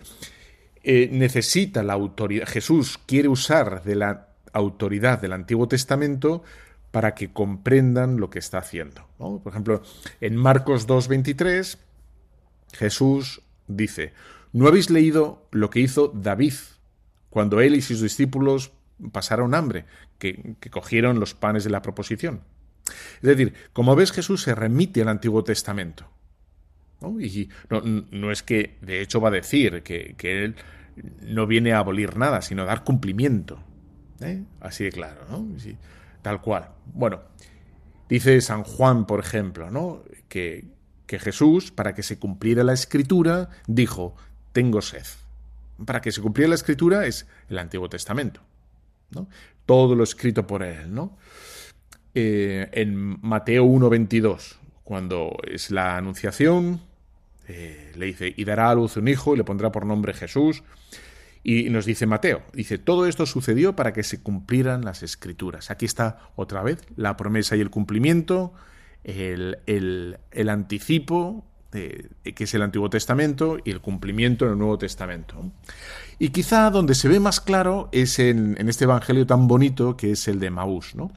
eh, 0.83 1.09
necesita 1.11 1.81
la 1.81 1.93
autoridad. 1.93 2.45
Jesús 2.47 2.99
quiere 3.03 3.29
usar 3.29 3.81
de 3.81 3.95
la 3.95 4.27
autoridad 4.53 5.19
del 5.19 5.33
Antiguo 5.33 5.67
Testamento 5.67 6.43
para 6.91 7.15
que 7.15 7.33
comprendan 7.33 8.19
lo 8.19 8.29
que 8.29 8.37
está 8.37 8.59
haciendo. 8.59 9.07
Por 9.17 9.41
ejemplo, 9.47 9.81
en 10.21 10.35
Marcos 10.35 10.87
2.23, 10.87 11.79
Jesús 12.73 13.41
dice, 13.67 14.13
¿no 14.53 14.67
habéis 14.67 14.91
leído 14.91 15.47
lo 15.49 15.71
que 15.71 15.79
hizo 15.79 16.11
David 16.13 16.53
cuando 17.31 17.59
él 17.59 17.73
y 17.73 17.81
sus 17.81 18.01
discípulos 18.01 18.71
pasaron 19.11 19.53
hambre, 19.53 19.85
que, 20.17 20.55
cogieron 20.71 21.19
los 21.19 21.33
panes 21.33 21.63
de 21.63 21.69
la 21.69 21.81
proposición. 21.81 22.41
Es 23.15 23.23
decir, 23.23 23.53
como 23.73 23.95
ves, 23.95 24.11
Jesús 24.11 24.41
se 24.41 24.55
remite 24.55 25.01
al 25.01 25.09
Antiguo 25.09 25.43
Testamento. 25.43 26.09
Y 27.19 27.49
no, 28.11 28.31
es 28.31 28.43
que, 28.43 28.77
de 28.81 29.01
hecho, 29.01 29.21
va 29.21 29.29
a 29.29 29.31
decir 29.31 29.83
que, 29.83 30.15
él 30.21 30.55
no 31.21 31.45
viene 31.45 31.73
a 31.73 31.79
abolir 31.79 32.17
nada, 32.17 32.41
sino 32.41 32.63
a 32.63 32.65
dar 32.65 32.83
cumplimiento. 32.83 33.63
¿eh? 34.19 34.43
Así 34.59 34.83
de 34.83 34.91
claro, 34.91 35.21
¿no? 35.29 35.47
tal 36.21 36.41
cual. 36.41 36.71
Bueno, 36.85 37.21
dice 38.09 38.41
San 38.41 38.63
Juan, 38.63 39.05
por 39.05 39.19
ejemplo, 39.19 39.69
¿no? 39.69 40.03
Que, 40.27 40.65
que 41.05 41.19
Jesús, 41.19 41.71
para 41.71 41.93
que 41.93 42.03
se 42.03 42.17
cumpliera 42.17 42.63
la 42.63 42.73
escritura, 42.73 43.49
dijo, 43.67 44.15
tengo 44.51 44.81
sed. 44.81 45.05
Para 45.85 46.01
que 46.01 46.11
se 46.11 46.21
cumpliera 46.21 46.49
la 46.49 46.55
escritura 46.55 47.05
es 47.05 47.27
el 47.47 47.59
Antiguo 47.59 47.89
Testamento. 47.89 48.41
Todo 49.67 49.93
lo 49.93 50.03
escrito 50.03 50.47
por 50.47 50.63
él, 50.63 50.91
¿no? 50.91 51.15
Eh, 52.15 52.67
en 52.71 53.19
Mateo 53.21 53.63
1.22, 53.63 54.55
cuando 54.83 55.37
es 55.43 55.69
la 55.69 55.97
anunciación, 55.97 56.81
eh, 57.47 57.91
le 57.95 58.07
dice, 58.07 58.33
y 58.35 58.43
dará 58.43 58.71
a 58.71 58.75
luz 58.75 58.97
un 58.97 59.07
hijo 59.07 59.35
y 59.35 59.37
le 59.37 59.43
pondrá 59.43 59.71
por 59.71 59.85
nombre 59.85 60.15
Jesús. 60.15 60.63
Y 61.43 61.69
nos 61.69 61.85
dice 61.85 62.07
Mateo, 62.07 62.41
dice, 62.53 62.79
todo 62.79 63.05
esto 63.05 63.25
sucedió 63.25 63.75
para 63.75 63.93
que 63.93 64.01
se 64.01 64.23
cumplieran 64.23 64.83
las 64.83 65.03
escrituras. 65.03 65.69
Aquí 65.69 65.85
está 65.85 66.31
otra 66.35 66.63
vez 66.63 66.79
la 66.95 67.15
promesa 67.15 67.55
y 67.55 67.61
el 67.61 67.69
cumplimiento, 67.69 68.53
el, 69.03 69.57
el 69.65 70.49
anticipo 70.49 71.45
que 71.71 72.43
es 72.43 72.53
el 72.53 72.61
Antiguo 72.61 72.89
Testamento, 72.89 73.57
y 73.63 73.71
el 73.71 73.81
cumplimiento 73.81 74.45
en 74.45 74.51
el 74.51 74.57
Nuevo 74.57 74.77
Testamento. 74.77 75.51
Y 76.19 76.29
quizá 76.29 76.69
donde 76.71 76.95
se 76.95 77.07
ve 77.07 77.19
más 77.19 77.39
claro 77.39 77.89
es 77.91 78.19
en, 78.19 78.57
este 78.67 78.85
Evangelio 78.85 79.25
tan 79.27 79.47
bonito 79.47 79.95
que 79.95 80.11
es 80.11 80.27
el 80.27 80.39
de 80.39 80.49
Maús, 80.49 80.95
¿no? 80.95 81.11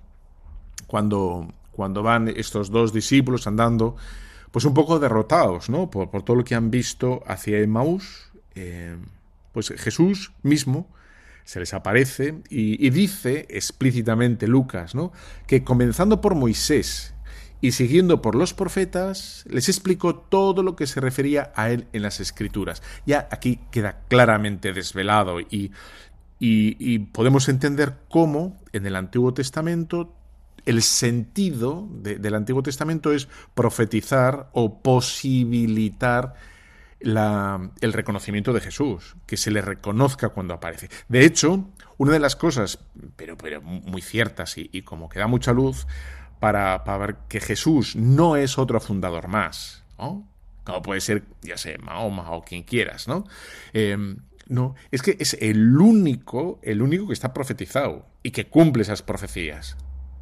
Cuando, 0.86 1.48
cuando 1.72 2.02
van 2.02 2.28
estos 2.28 2.70
dos 2.70 2.92
discípulos 2.92 3.46
andando, 3.46 3.96
pues 4.50 4.64
un 4.64 4.74
poco 4.74 4.98
derrotados, 4.98 5.70
¿no? 5.70 5.88
Por, 5.90 6.10
todo 6.22 6.36
lo 6.36 6.44
que 6.44 6.54
han 6.54 6.70
visto 6.70 7.22
hacia 7.26 7.66
Maús, 7.66 8.30
eh, 8.54 8.96
pues 9.52 9.72
Jesús 9.76 10.32
mismo 10.42 10.88
se 11.44 11.60
les 11.60 11.72
aparece 11.72 12.42
y, 12.50 12.84
y, 12.84 12.90
dice 12.90 13.46
explícitamente 13.48 14.46
Lucas, 14.46 14.94
¿no? 14.94 15.12
Que 15.46 15.64
comenzando 15.64 16.20
por 16.20 16.34
Moisés 16.34 17.14
y 17.60 17.72
siguiendo 17.72 18.22
por 18.22 18.34
los 18.34 18.54
profetas, 18.54 19.44
les 19.48 19.68
explicó 19.68 20.14
todo 20.14 20.62
lo 20.62 20.76
que 20.76 20.86
se 20.86 21.00
refería 21.00 21.52
a 21.54 21.70
él 21.70 21.86
en 21.92 22.02
las 22.02 22.20
escrituras. 22.20 22.82
Ya 23.06 23.28
aquí 23.30 23.60
queda 23.70 24.00
claramente 24.08 24.72
desvelado 24.72 25.40
y, 25.40 25.72
y, 26.38 26.98
podemos 26.98 27.48
entender 27.48 27.98
cómo 28.08 28.58
en 28.72 28.86
el 28.86 28.96
Antiguo 28.96 29.34
Testamento 29.34 30.14
el 30.64 30.82
sentido 30.82 31.88
del 31.90 32.34
Antiguo 32.34 32.62
Testamento 32.62 33.12
es 33.12 33.28
profetizar 33.54 34.48
o 34.52 34.80
posibilitar 34.82 36.34
la, 37.00 37.70
el 37.80 37.92
reconocimiento 37.92 38.52
de 38.52 38.60
Jesús, 38.60 39.16
que 39.26 39.36
se 39.36 39.50
le 39.50 39.62
reconozca 39.62 40.28
cuando 40.30 40.54
aparece. 40.54 40.90
De 41.08 41.24
hecho, 41.24 41.66
una 41.96 42.12
de 42.12 42.18
las 42.18 42.36
cosas, 42.36 42.78
pero, 43.16 43.36
pero 43.36 43.62
muy 43.62 44.02
ciertas 44.02 44.58
y, 44.58 44.68
y 44.72 44.82
como 44.82 45.08
que 45.08 45.18
da 45.18 45.26
mucha 45.26 45.52
luz, 45.52 45.86
para, 46.40 46.78
ver 46.98 47.16
que 47.28 47.40
Jesús 47.40 47.94
no 47.94 48.36
es 48.36 48.58
otro 48.58 48.80
fundador 48.80 49.28
más, 49.28 49.84
¿no? 49.98 50.26
Como 50.64 50.82
puede 50.82 51.00
ser, 51.00 51.22
ya 51.42 51.56
sé, 51.56 51.78
Mahoma 51.78 52.30
o 52.32 52.42
quien 52.42 52.62
quieras, 52.62 53.06
¿no? 53.06 53.24
Em, 53.72 54.16
no, 54.48 54.74
es 54.90 55.02
que 55.02 55.16
es 55.20 55.36
el 55.40 55.78
único, 55.78 56.58
el 56.62 56.82
único 56.82 57.06
que 57.06 57.12
está 57.12 57.32
profetizado 57.32 58.06
y 58.22 58.30
que 58.30 58.48
cumple 58.48 58.82
esas 58.82 59.02
profecías, 59.02 59.76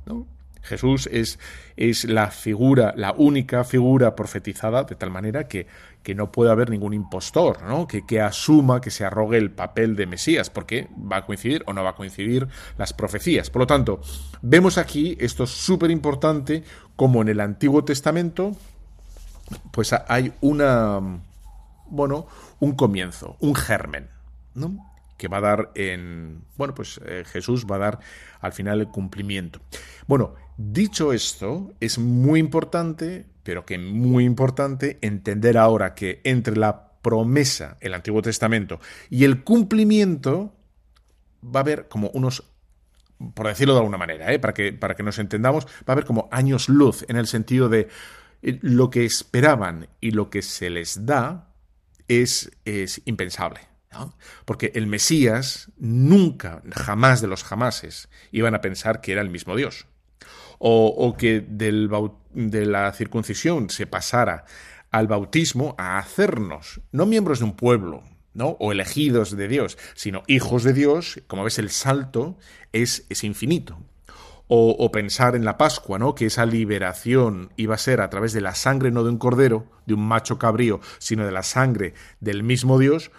¿no? 0.07 0.27
Jesús 0.63 1.09
es, 1.11 1.39
es 1.77 2.05
la 2.05 2.31
figura, 2.31 2.93
la 2.97 3.13
única 3.13 3.65
figura 3.65 4.15
profetizada 4.17 4.85
de 4.85 4.97
tal 4.97 5.11
manera 5.11 5.49
que, 5.49 5.67
que 6.03 6.15
no 6.15 6.33
puede 6.33 6.51
haber 6.51 6.71
ningún 6.71 6.95
impostor, 6.95 7.63
¿no? 7.63 7.87
Que, 7.87 8.07
que, 8.07 8.21
asuma, 8.21 8.81
que 8.81 8.91
se 8.91 9.05
arrogue 9.05 9.37
el 9.37 9.51
papel 9.51 9.97
de 9.97 10.07
Mesías, 10.07 10.51
porque 10.51 10.89
va 10.97 11.19
a 11.19 11.27
coincidir 11.27 11.63
o 11.67 11.73
no 11.73 11.83
va 11.83 11.91
a 11.91 11.95
coincidir 11.95 12.49
las 12.79 12.93
profecías. 12.93 13.51
Por 13.51 13.61
lo 13.61 13.67
tanto, 13.67 14.01
vemos 14.41 14.79
aquí, 14.79 15.17
esto 15.21 15.45
es 15.45 15.51
súper 15.51 15.91
importante, 15.91 16.65
como 16.97 17.23
en 17.23 17.29
el 17.29 17.41
Antiguo 17.41 17.85
Testamento, 17.85 18.57
pues 19.71 19.93
hay 19.93 20.33
una, 20.41 21.01
bueno, 21.91 22.27
un 22.61 22.73
comienzo, 22.73 23.37
un 23.41 23.55
germen, 23.55 24.09
¿no? 24.55 24.85
que 25.17 25.27
va 25.27 25.39
a 25.39 25.41
dar 25.41 25.73
en, 25.75 26.45
bueno, 26.57 26.77
pues 26.77 27.01
eh, 27.05 27.25
Jesús 27.27 27.67
va 27.67 27.75
a 27.75 27.81
dar 27.81 27.99
al 28.41 28.53
final 28.53 28.81
el 28.81 28.87
cumplimiento. 28.87 29.59
Bueno, 30.07 30.35
Dicho 30.61 31.13
esto, 31.13 31.73
es 31.79 32.01
muy 32.01 32.41
importante, 32.41 33.27
pero 33.49 33.65
que 33.65 33.79
muy 33.79 34.27
importante, 34.27 34.99
entender 35.01 35.57
ahora 35.57 35.95
que 35.95 36.21
entre 36.25 36.55
la 36.55 37.01
promesa, 37.01 37.79
el 37.81 37.95
Antiguo 37.95 38.21
Testamento, 38.21 38.79
y 39.09 39.25
el 39.25 39.43
cumplimiento, 39.43 40.55
va 41.43 41.61
a 41.61 41.63
haber 41.63 41.89
como 41.89 42.11
unos, 42.11 42.45
por 43.33 43.47
decirlo 43.47 43.73
de 43.73 43.81
alguna 43.81 43.97
manera, 43.97 44.31
¿eh? 44.35 44.39
para, 44.39 44.53
que, 44.53 44.75
para 44.75 44.97
que 44.97 45.03
nos 45.03 45.19
entendamos, 45.19 45.65
va 45.65 45.85
a 45.87 45.93
haber 45.93 46.05
como 46.05 46.29
años 46.31 46.69
luz, 46.69 47.07
en 47.09 47.17
el 47.17 47.27
sentido 47.27 47.71
de 47.71 47.89
eh, 48.43 48.59
lo 48.61 48.91
que 48.91 49.07
esperaban 49.07 49.89
y 49.99 50.11
lo 50.11 50.29
que 50.29 50.43
se 50.43 50.69
les 50.69 51.07
da 51.07 51.55
es, 52.07 52.51
es 52.67 53.01
impensable. 53.07 53.61
Porque 54.45 54.73
el 54.75 54.87
Mesías 54.87 55.73
nunca, 55.79 56.61
jamás 56.73 57.23
de 57.23 57.29
los 57.29 57.45
jamases, 57.45 58.11
iban 58.31 58.55
a 58.55 58.61
pensar 58.61 59.01
que 59.01 59.13
era 59.13 59.23
el 59.23 59.31
mismo 59.31 59.57
Dios 59.57 59.87
o, 60.59 61.15
que 61.17 61.41
del, 61.41 61.91
de 62.33 62.67
la 62.67 62.93
circuncisión 62.93 63.71
se 63.71 63.87
pasara 63.87 64.45
al 64.91 65.07
bautismo 65.07 65.75
a 65.79 65.99
hacernos, 65.99 66.81
no 66.93 67.07
miembros 67.07 67.41
de 67.41 67.45
un 67.45 67.57
pueblo, 67.57 68.03
¿no? 68.35 68.57
o 68.61 68.73
elegidos 68.73 69.37
de 69.37 69.49
Dios, 69.49 69.79
sino 69.95 70.23
hijos 70.27 70.65
de 70.65 70.73
Dios, 70.73 71.21
como 71.27 71.45
ves 71.45 71.59
el 71.59 71.71
salto 71.71 72.39
es, 72.73 73.07
es 73.09 73.25
infinito. 73.25 73.79
O, 74.51 74.71
o, 74.71 74.91
pensar 74.91 75.37
en 75.37 75.45
la 75.45 75.59
Pascua, 75.59 75.99
¿no? 75.99 76.15
que 76.15 76.25
esa 76.25 76.47
liberación 76.47 77.53
iba 77.57 77.75
a 77.75 77.79
ser 77.79 78.01
a 78.01 78.09
través 78.09 78.33
de 78.33 78.41
la 78.41 78.55
sangre 78.55 78.91
no 78.91 79.05
de 79.05 79.11
un 79.11 79.19
cordero, 79.19 79.67
de 79.85 79.93
un 79.93 80.09
macho 80.09 80.39
cabrío, 80.39 80.81
sino 80.99 81.27
de 81.27 81.33
la 81.33 81.43
sangre 81.43 81.93
del 82.21 82.43
mismo 82.43 82.79
Dios, 82.79 83.11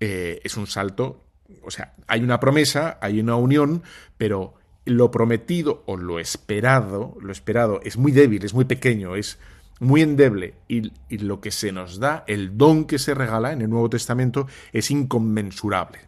eh, 0.00 0.40
es 0.44 0.58
un 0.58 0.66
salto, 0.66 1.24
o 1.62 1.70
sea, 1.70 1.94
hay 2.06 2.22
una 2.22 2.38
promesa, 2.38 2.98
hay 3.00 3.18
una 3.18 3.36
unión, 3.36 3.82
pero 4.18 4.57
lo 4.88 5.10
prometido 5.10 5.82
o 5.86 5.96
lo 5.96 6.18
esperado, 6.18 7.16
lo 7.20 7.32
esperado 7.32 7.80
es 7.82 7.96
muy 7.96 8.12
débil, 8.12 8.44
es 8.44 8.54
muy 8.54 8.64
pequeño, 8.64 9.16
es 9.16 9.38
muy 9.80 10.02
endeble 10.02 10.54
y, 10.66 10.90
lo 11.18 11.40
que 11.40 11.50
se 11.50 11.72
nos 11.72 11.98
da, 11.98 12.24
el 12.26 12.56
don 12.56 12.84
que 12.84 12.98
se 12.98 13.14
regala 13.14 13.52
en 13.52 13.62
el 13.62 13.70
Nuevo 13.70 13.90
Testamento 13.90 14.46
es 14.72 14.90
inconmensurable. 14.90 16.00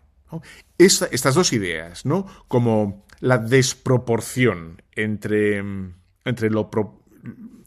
estas 0.78 1.34
dos 1.34 1.52
ideas, 1.52 2.04
¿no? 2.06 2.26
Como 2.48 3.04
la 3.20 3.38
desproporción 3.38 4.82
entre, 4.92 5.58
entre 6.24 6.50
lo, 6.50 6.70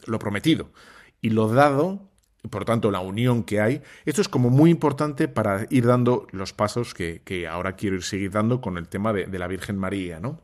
lo 0.06 0.18
prometido 0.18 0.70
y 1.20 1.30
lo 1.30 1.48
dado, 1.48 2.10
por 2.50 2.64
tanto 2.64 2.90
la 2.90 3.00
unión 3.00 3.44
que 3.44 3.60
hay, 3.60 3.82
esto 4.04 4.20
es 4.20 4.28
como 4.28 4.50
muy 4.50 4.70
importante 4.70 5.28
para 5.28 5.66
ir 5.70 5.86
dando 5.86 6.26
los 6.32 6.52
pasos 6.52 6.92
que, 6.92 7.48
ahora 7.48 7.76
quiero 7.76 7.96
ir 7.96 8.02
seguir 8.02 8.30
dando 8.30 8.60
con 8.60 8.76
el 8.76 8.88
tema 8.88 9.12
de, 9.12 9.26
de 9.26 9.38
la 9.38 9.46
Virgen 9.46 9.78
María, 9.78 10.20
¿no? 10.20 10.42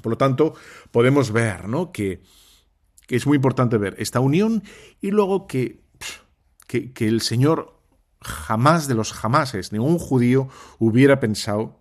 Por 0.00 0.12
lo 0.12 0.18
tanto, 0.18 0.54
podemos 0.90 1.32
ver 1.32 1.68
¿no? 1.68 1.92
que, 1.92 2.22
es 3.08 3.26
muy 3.26 3.36
importante 3.36 3.76
ver 3.76 3.96
esta 3.98 4.20
unión 4.20 4.62
y 5.00 5.10
luego 5.10 5.46
que, 5.46 5.80
que, 6.66 7.08
el 7.08 7.20
Señor 7.22 7.80
jamás 8.20 8.86
de 8.86 8.94
los 8.94 9.12
jamases, 9.12 9.72
ningún 9.72 9.98
judío 9.98 10.48
hubiera 10.78 11.18
pensado, 11.18 11.80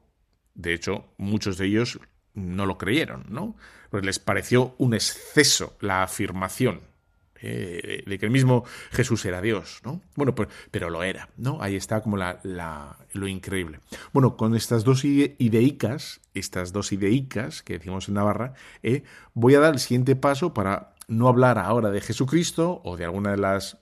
de 0.55 0.73
hecho, 0.73 1.05
muchos 1.17 1.57
de 1.57 1.67
ellos 1.67 1.99
no 2.33 2.65
lo 2.65 2.77
creyeron, 2.77 3.25
¿no? 3.29 3.55
Les 4.01 4.19
pareció 4.19 4.75
un 4.77 4.93
exceso 4.93 5.77
la 5.81 6.03
afirmación 6.03 6.88
eh, 7.41 8.03
de 8.05 8.19
que 8.19 8.25
el 8.25 8.31
mismo 8.31 8.65
Jesús 8.91 9.24
era 9.25 9.41
Dios, 9.41 9.81
¿no? 9.84 10.01
Bueno, 10.15 10.36
pues, 10.36 10.50
pero 10.72 10.89
lo 10.89 11.03
era, 11.03 11.29
¿no? 11.38 11.62
Ahí 11.62 11.75
está 11.75 12.01
como 12.01 12.17
la, 12.17 12.39
lo 13.13 13.27
increíble. 13.27 13.79
Bueno, 14.13 14.38
con 14.38 14.55
estas 14.55 14.84
dos 14.84 15.05
ideicas, 15.05 16.22
estas 16.34 16.74
dos 16.74 16.91
ideicas 16.91 17.63
que 17.63 17.74
decimos 17.74 18.08
en 18.08 18.15
Navarra, 18.15 18.53
eh, 18.84 19.03
voy 19.34 19.55
a 19.55 19.60
dar 19.60 19.74
el 19.74 19.79
siguiente 19.79 20.15
paso 20.15 20.53
para 20.53 20.96
no 21.08 21.27
hablar 21.27 21.58
ahora 21.58 21.89
de 21.91 22.01
Jesucristo 22.01 22.81
o 22.84 22.98
de 22.98 23.05
alguna 23.05 23.31
de 23.31 23.38
las 23.38 23.77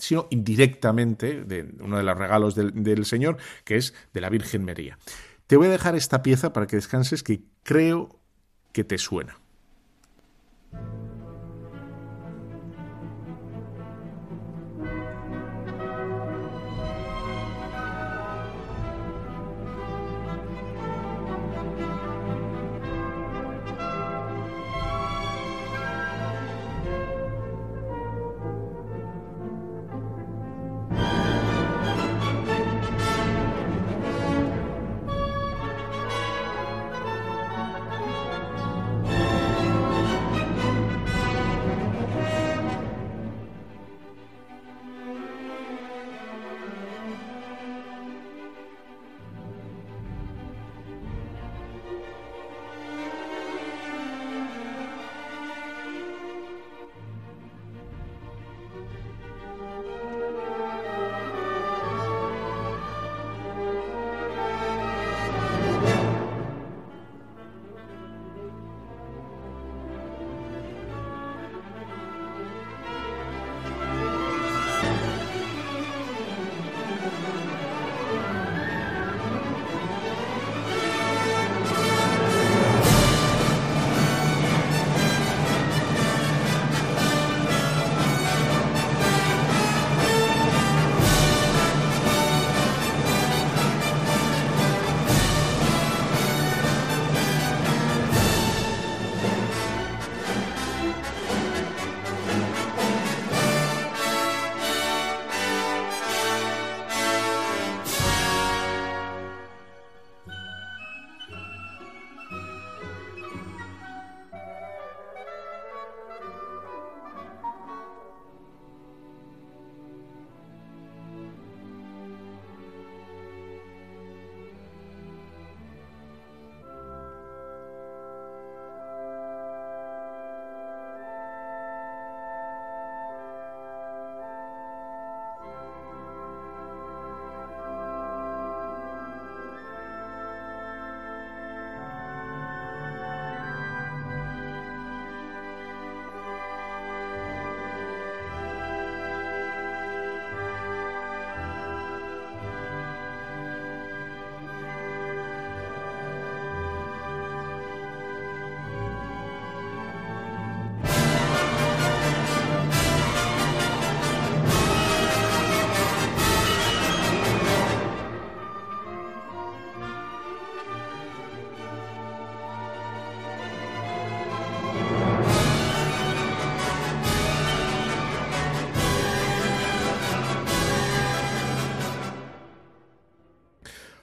sino 0.00 0.26
indirectamente 0.30 1.44
de 1.44 1.74
uno 1.80 1.98
de 1.98 2.02
los 2.02 2.16
regalos 2.16 2.54
del, 2.54 3.04
Señor, 3.04 3.36
que 3.64 3.76
es 3.76 3.94
de 4.12 4.20
la 4.20 4.30
Virgen 4.30 4.64
María. 4.64 4.98
Te 5.46 5.56
voy 5.56 5.66
a 5.66 5.70
dejar 5.70 5.94
esta 5.94 6.22
pieza 6.22 6.52
para 6.52 6.66
que 6.66 6.76
descanses 6.76 7.22
que 7.22 7.42
creo 7.62 8.18
que 8.72 8.82
te 8.84 8.98
suena. 8.98 9.38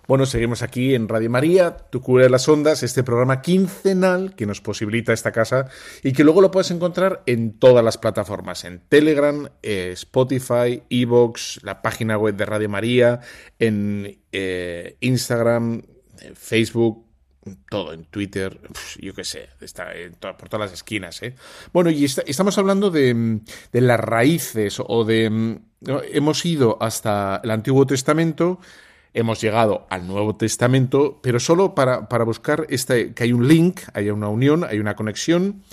Bueno, 0.08 0.26
seguimos 0.26 0.62
aquí 0.62 0.96
en 0.96 1.10
Radio 1.10 1.30
María, 1.30 1.76
Tu 1.76 2.02
Cura 2.02 2.24
de 2.24 2.30
las 2.30 2.48
Ondas, 2.48 2.82
este 2.82 3.04
programa 3.04 3.42
quincenal 3.42 4.36
que 4.36 4.46
nos 4.46 4.62
posibilita 4.62 5.12
esta 5.12 5.34
casa 5.34 5.70
y 6.02 6.14
que 6.14 6.24
luego 6.24 6.40
lo 6.40 6.50
puedes 6.50 6.72
encontrar 6.72 7.24
en 7.26 7.60
todas 7.60 7.84
las 7.84 7.98
plataformas, 7.98 8.64
en 8.64 8.80
Telegram, 8.88 9.50
eh, 9.62 9.90
Spotify, 9.92 10.82
Evox, 10.90 11.60
la 11.62 11.82
página 11.82 12.18
web 12.18 12.38
de 12.38 12.46
Radio 12.46 12.70
María, 12.70 13.20
en 13.60 14.18
eh, 14.32 14.96
Instagram, 15.02 15.82
Facebook, 16.36 17.06
todo, 17.70 17.92
en 17.92 18.06
Twitter, 18.06 18.62
yo 19.02 19.14
qué 19.14 19.26
sé, 19.26 19.50
está 19.60 19.92
por 20.38 20.48
todas 20.48 20.72
las 20.72 20.80
esquinas. 20.80 21.22
¿eh? 21.22 21.36
Bueno, 21.74 21.90
y 21.90 22.06
estamos 22.06 22.58
hablando 22.58 22.92
de, 22.92 23.42
de, 23.74 23.82
las 23.82 24.00
raíces 24.00 24.78
o 24.80 25.04
de... 25.04 25.60
Hemos 26.12 26.46
ido 26.46 26.78
hasta 26.80 27.42
el 27.44 27.52
Antiguo 27.52 27.86
Testamento, 27.86 28.60
hemos 29.18 29.42
llegado 29.42 29.88
al 29.90 30.08
Nuevo 30.08 30.36
Testamento, 30.36 31.20
pero 31.22 31.40
solo 31.40 31.74
para, 31.74 32.08
buscar 32.24 32.68
este, 32.70 33.14
que 33.14 33.24
hay 33.24 33.34
un 33.34 33.48
link, 33.48 33.82
hay 33.94 34.10
una 34.10 34.28
unión, 34.30 34.64
hay 34.64 34.80
una 34.80 34.96
conexión, 34.96 35.64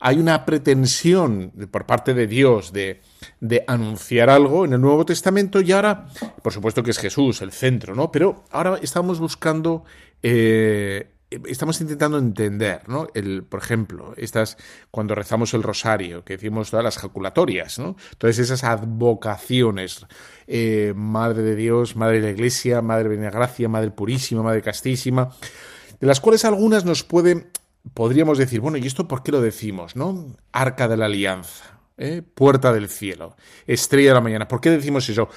hay 0.00 0.18
una 0.18 0.44
pretensión 0.44 1.52
por 1.70 1.86
parte 1.86 2.12
de 2.12 2.26
Dios 2.26 2.72
de, 2.72 3.00
de, 3.40 3.64
anunciar 3.66 4.30
algo 4.30 4.64
en 4.64 4.72
el 4.72 4.80
Nuevo 4.80 5.04
Testamento 5.04 5.60
y 5.60 5.70
ahora, 5.72 6.06
por 6.42 6.52
supuesto 6.52 6.82
que 6.82 6.90
es 6.90 6.98
Jesús 6.98 7.40
el 7.40 7.52
centro, 7.52 7.94
¿no? 7.94 8.10
Pero 8.10 8.44
ahora 8.50 8.78
estamos 8.82 9.20
buscando 9.20 9.84
eh, 10.22 11.08
estamos 11.30 11.80
intentando 11.80 12.18
entender, 12.18 12.88
¿no? 12.88 13.08
El, 13.14 13.44
por 13.44 13.60
ejemplo, 13.60 14.14
estas, 14.16 14.56
cuando 14.90 15.14
rezamos 15.14 15.52
el 15.54 15.62
rosario, 15.62 16.24
que 16.24 16.34
decimos 16.34 16.70
todas 16.70 16.84
las 16.84 16.98
jaculatorias, 16.98 17.78
¿no? 17.78 17.96
Entonces 18.12 18.38
esas 18.38 18.64
advocaciones, 18.64 20.06
eh, 20.46 20.92
Madre 20.96 21.42
de 21.42 21.54
Dios, 21.54 21.96
Madre 21.96 22.20
de 22.20 22.26
la 22.28 22.32
Iglesia, 22.32 22.80
Madre 22.80 23.10
de 23.10 23.22
la 23.22 23.30
Gracia, 23.30 23.68
Madre 23.68 23.90
Purísima, 23.90 24.42
Madre 24.42 24.62
Castísima, 24.62 25.30
de 26.00 26.06
las 26.06 26.20
cuales 26.20 26.44
algunas 26.44 26.84
nos 26.84 27.04
pueden, 27.04 27.48
podríamos 27.92 28.38
decir, 28.38 28.60
bueno, 28.60 28.78
¿y 28.78 28.86
esto 28.86 29.06
por 29.06 29.22
qué 29.22 29.32
lo 29.32 29.42
decimos, 29.42 29.96
no? 29.96 30.34
Arca 30.52 30.88
de 30.88 30.96
la 30.96 31.06
Alianza, 31.06 31.78
¿eh? 31.98 32.22
puerta 32.22 32.72
del 32.72 32.88
cielo, 32.88 33.36
estrella 33.66 34.10
de 34.10 34.14
la 34.14 34.20
mañana. 34.22 34.48
¿Por 34.48 34.60
qué 34.60 34.70
decimos 34.70 35.08
eso? 35.08 35.28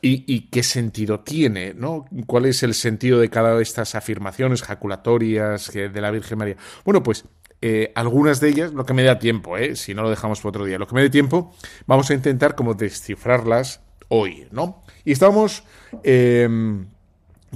¿Y, 0.00 0.48
qué 0.50 0.62
sentido 0.62 1.20
tiene? 1.20 1.74
¿no? 1.74 2.06
¿Cuál 2.26 2.46
es 2.46 2.62
el 2.62 2.74
sentido 2.74 3.18
de 3.18 3.30
cada 3.30 3.56
de 3.56 3.62
estas 3.62 3.94
afirmaciones 3.94 4.62
jaculatorias 4.62 5.72
de 5.72 6.00
la 6.00 6.10
Virgen 6.10 6.38
María? 6.38 6.56
Bueno, 6.84 7.02
pues 7.02 7.24
eh, 7.60 7.92
algunas 7.96 8.40
de 8.40 8.50
ellas, 8.50 8.72
lo 8.72 8.86
que 8.86 8.94
me 8.94 9.02
da 9.02 9.18
tiempo, 9.18 9.56
¿eh? 9.56 9.74
si 9.74 9.94
no 9.94 10.02
lo 10.02 10.10
dejamos 10.10 10.40
para 10.40 10.50
otro 10.50 10.64
día, 10.64 10.78
lo 10.78 10.86
que 10.86 10.94
me 10.94 11.02
dé 11.02 11.10
tiempo, 11.10 11.52
vamos 11.86 12.10
a 12.10 12.14
intentar 12.14 12.54
como 12.54 12.74
descifrarlas 12.74 13.80
hoy, 14.08 14.46
¿no? 14.52 14.84
Y 15.04 15.12
estamos 15.12 15.64
em, 16.04 16.86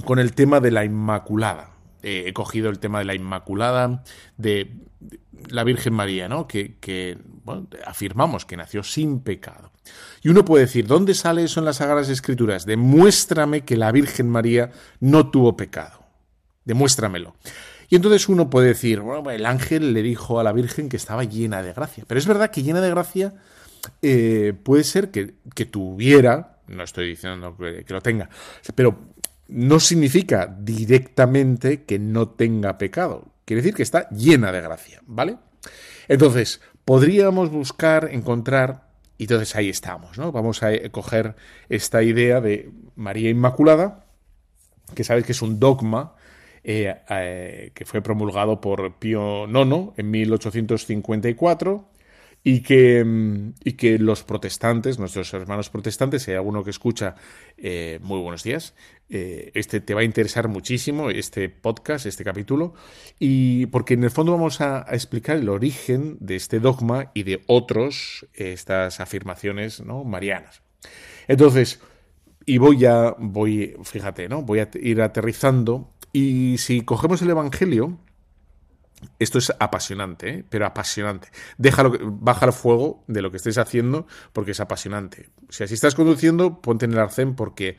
con 0.05 0.19
el 0.19 0.33
tema 0.33 0.59
de 0.59 0.71
la 0.71 0.83
Inmaculada. 0.83 1.71
Eh, 2.01 2.25
he 2.27 2.33
cogido 2.33 2.69
el 2.69 2.79
tema 2.79 2.99
de 2.99 3.05
la 3.05 3.15
Inmaculada, 3.15 4.03
de, 4.37 4.71
la 5.49 5.63
Virgen 5.63 5.93
María, 5.93 6.27
¿no? 6.27 6.47
Que, 6.47 7.17
afirmamos 7.85 8.45
que 8.45 8.57
nació 8.57 8.83
sin 8.83 9.19
pecado. 9.19 9.71
Y 10.21 10.29
uno 10.29 10.45
puede 10.45 10.65
decir, 10.65 10.87
¿dónde 10.87 11.13
sale 11.13 11.43
eso 11.43 11.59
en 11.59 11.65
las 11.65 11.77
Sagradas 11.77 12.09
Escrituras? 12.09 12.65
Demuéstrame 12.65 13.61
que 13.61 13.77
la 13.77 13.91
Virgen 13.91 14.29
María 14.29 14.71
no 14.99 15.29
tuvo 15.29 15.57
pecado. 15.57 16.03
Demuéstramelo. 16.65 17.35
Y 17.89 17.95
entonces 17.95 18.27
uno 18.29 18.49
puede 18.49 18.69
decir, 18.69 19.01
bueno, 19.01 19.29
el 19.29 19.45
ángel 19.45 19.93
le 19.93 20.01
dijo 20.01 20.39
a 20.39 20.43
la 20.43 20.53
Virgen 20.53 20.89
que 20.89 20.97
estaba 20.97 21.23
llena 21.23 21.61
de 21.61 21.73
gracia. 21.73 22.05
Pero 22.07 22.17
es 22.17 22.25
verdad 22.25 22.49
que 22.49 22.63
llena 22.63 22.81
de 22.81 22.89
gracia 22.89 23.33
eh, 24.01 24.53
puede 24.63 24.83
ser 24.83 25.11
que, 25.11 25.35
tuviera, 25.65 26.57
no 26.67 26.83
estoy 26.83 27.07
diciendo 27.07 27.55
que, 27.57 27.85
lo 27.89 28.01
tenga, 28.01 28.29
pero 28.75 28.97
no 29.49 29.79
significa 29.79 30.47
directamente 30.47 31.83
que 31.83 31.99
no 31.99 32.29
tenga 32.29 32.77
pecado. 32.77 33.27
Quiere 33.45 33.61
decir 33.61 33.75
que 33.75 33.83
está 33.83 34.09
llena 34.09 34.51
de 34.51 34.61
gracia, 34.61 35.01
¿vale? 35.05 35.37
Entonces, 36.07 36.61
podríamos 36.85 37.49
buscar, 37.49 38.09
encontrar, 38.11 38.87
y 39.17 39.23
entonces 39.23 39.55
ahí 39.55 39.69
estamos, 39.69 40.17
¿no? 40.17 40.31
Vamos 40.31 40.63
a 40.63 40.71
coger 40.91 41.35
esta 41.69 42.03
idea 42.03 42.41
de 42.41 42.71
María 42.95 43.29
Inmaculada, 43.29 44.05
que 44.95 45.03
sabes 45.03 45.25
que 45.25 45.31
es 45.31 45.41
un 45.41 45.59
dogma 45.59 46.15
eh, 46.63 46.95
eh, 47.09 47.71
que 47.73 47.85
fue 47.85 48.01
promulgado 48.01 48.61
por 48.61 48.93
Pío 48.95 49.47
IX 49.47 49.91
en 49.97 50.11
1854 50.11 51.89
y 52.43 52.61
que, 52.61 53.05
y 53.63 53.73
que 53.73 53.97
los 53.99 54.23
protestantes, 54.23 54.99
nuestros 54.99 55.33
hermanos 55.33 55.69
protestantes, 55.69 56.23
si 56.23 56.31
hay 56.31 56.37
alguno 56.37 56.63
que 56.63 56.71
escucha, 56.71 57.15
eh, 57.57 57.99
muy 58.01 58.19
buenos 58.19 58.43
días, 58.43 58.75
este 59.09 59.79
te 59.79 59.93
va 59.93 60.01
a 60.01 60.03
interesar 60.03 60.47
muchísimo, 60.47 61.09
este 61.09 61.47
podcast, 61.47 62.05
este 62.05 62.23
capítulo, 62.23 62.73
y 63.19 63.67
porque 63.67 63.93
en 63.93 64.03
el 64.03 64.11
fondo 64.11 64.31
vamos 64.31 64.59
a, 64.59 64.85
explicar 64.91 65.37
el 65.37 65.49
origen 65.49 66.17
de 66.19 66.35
este 66.35 66.59
dogma 66.59 67.11
y 67.13 67.23
de 67.23 67.43
otros, 67.47 68.25
estas 68.33 68.99
afirmaciones 68.99 69.81
¿no? 69.81 70.03
marianas. 70.03 70.63
Entonces, 71.27 71.79
y 72.45 72.57
voy 72.57 72.85
a, 72.85 73.15
voy, 73.17 73.75
fíjate, 73.83 74.27
¿no? 74.27 74.41
Voy 74.41 74.59
a 74.59 74.69
ir 74.81 75.01
aterrizando 75.01 75.93
y 76.11 76.57
si 76.57 76.81
cogemos 76.81 77.21
el 77.21 77.29
Evangelio, 77.29 77.97
esto 79.19 79.37
es 79.37 79.53
apasionante, 79.59 80.29
¿eh? 80.29 80.45
pero 80.49 80.65
apasionante. 80.65 81.29
Déjalo, 81.57 81.97
baja 82.01 82.45
el 82.45 82.53
fuego 82.53 83.03
de 83.07 83.21
lo 83.21 83.31
que 83.31 83.37
estés 83.37 83.57
haciendo 83.57 84.07
porque 84.33 84.51
es 84.51 84.59
apasionante. 84.59 85.29
O 85.47 85.51
sea, 85.51 85.67
si 85.67 85.73
estás 85.73 85.95
conduciendo, 85.95 86.61
ponte 86.61 86.85
en 86.85 86.93
el 86.93 86.99
arcén 86.99 87.35
porque 87.35 87.77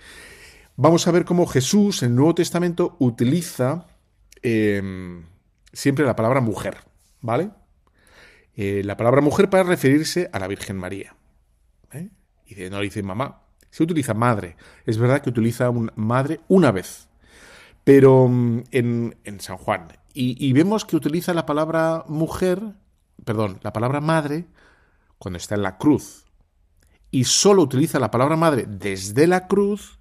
vamos 0.76 1.06
a 1.06 1.12
ver 1.12 1.24
cómo 1.24 1.46
Jesús 1.46 2.02
en 2.02 2.10
el 2.10 2.16
Nuevo 2.16 2.34
Testamento 2.34 2.96
utiliza 2.98 3.86
em, 4.42 5.24
siempre 5.72 6.04
la 6.04 6.16
palabra 6.16 6.40
mujer, 6.40 6.78
¿vale? 7.20 7.50
Eh, 8.56 8.82
la 8.84 8.96
palabra 8.96 9.20
mujer 9.20 9.50
para 9.50 9.64
referirse 9.64 10.30
a 10.32 10.38
la 10.38 10.46
Virgen 10.46 10.76
María. 10.76 11.16
¿eh? 11.92 12.10
Y 12.46 12.54
no 12.70 12.80
dice 12.80 13.02
mamá, 13.02 13.42
se 13.70 13.82
utiliza 13.82 14.14
madre. 14.14 14.56
Es 14.86 14.98
verdad 14.98 15.20
que 15.20 15.30
utiliza 15.30 15.70
madre 15.96 16.40
una 16.48 16.70
vez 16.70 17.08
pero 17.84 18.26
mm, 18.28 18.64
en, 18.72 19.40
San 19.40 19.58
Juan. 19.58 19.88
Y, 20.16 20.52
vemos 20.52 20.84
que 20.84 20.96
utiliza 20.96 21.34
la 21.34 21.44
palabra 21.44 22.04
mujer, 22.06 22.60
perdón, 23.24 23.58
la 23.62 23.72
palabra 23.72 24.00
madre 24.00 24.46
cuando 25.18 25.38
está 25.38 25.56
en 25.56 25.62
la 25.62 25.76
cruz. 25.76 26.24
Y 27.10 27.24
solo 27.24 27.62
utiliza 27.62 27.98
la 27.98 28.10
palabra 28.10 28.36
madre 28.36 28.64
desde 28.66 29.26
la 29.26 29.46
cruz 29.46 29.98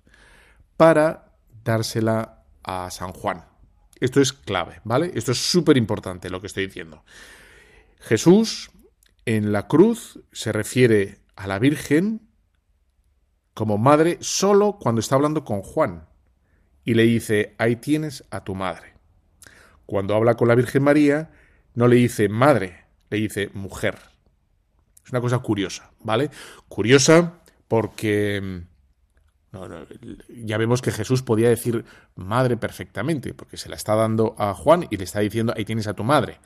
para 0.78 1.34
dársela 1.64 2.44
a 2.64 2.90
San 2.92 3.12
Juan. 3.12 3.46
Esto 4.00 4.22
es 4.22 4.34
clave, 4.34 4.82
¿vale? 4.84 5.12
Esto 5.16 5.32
es 5.32 5.40
súper 5.40 5.78
importante 5.78 6.30
lo 6.30 6.42
que 6.42 6.48
estoy 6.48 6.68
diciendo. 6.68 7.04
Jesús 8.00 8.72
en 9.26 9.52
la 9.52 9.68
cruz 9.68 10.20
se 10.32 10.52
refiere 10.52 11.22
a 11.36 11.48
la 11.48 11.58
Virgen 11.58 12.30
como 13.54 13.78
madre 13.78 14.18
solo 14.22 14.78
cuando 14.80 15.00
está 15.00 15.16
hablando 15.16 15.44
con 15.44 15.62
Juan 15.62 16.08
y 16.86 16.94
le 16.94 17.04
dice, 17.04 17.56
ahí 17.58 17.76
tienes 17.76 18.26
a 18.30 18.44
tu 18.44 18.56
madre. 18.56 18.94
Cuando 19.86 20.16
habla 20.16 20.36
con 20.36 20.48
la 20.48 20.56
Virgen 20.56 20.84
María, 20.84 21.30
no 21.76 21.88
le 21.88 21.96
dice 21.96 22.30
madre, 22.30 22.86
le 23.10 23.18
dice 23.18 23.50
mujer. 23.54 24.00
Es 25.04 25.12
una 25.12 25.22
cosa 25.22 25.40
curiosa, 25.40 25.92
¿vale? 26.02 26.30
Curiosa 26.68 27.40
porque 27.68 28.64
ya 30.30 30.58
vemos 30.58 30.82
que 30.82 30.92
Jesús 30.92 31.22
podía 31.22 31.50
decir 31.50 31.86
madre 32.16 32.58
perfectamente, 32.58 33.34
porque 33.34 33.58
se 33.58 33.70
la 33.70 33.76
está 33.76 33.96
dando 33.96 34.36
a 34.40 34.54
Juan 34.54 34.88
y 34.90 34.98
le 34.98 35.04
está 35.04 35.20
diciendo, 35.20 35.54
ahí 35.56 35.66
tienes 35.66 35.88
a 35.88 35.94
tu 35.94 36.04
madre. 36.04 36.40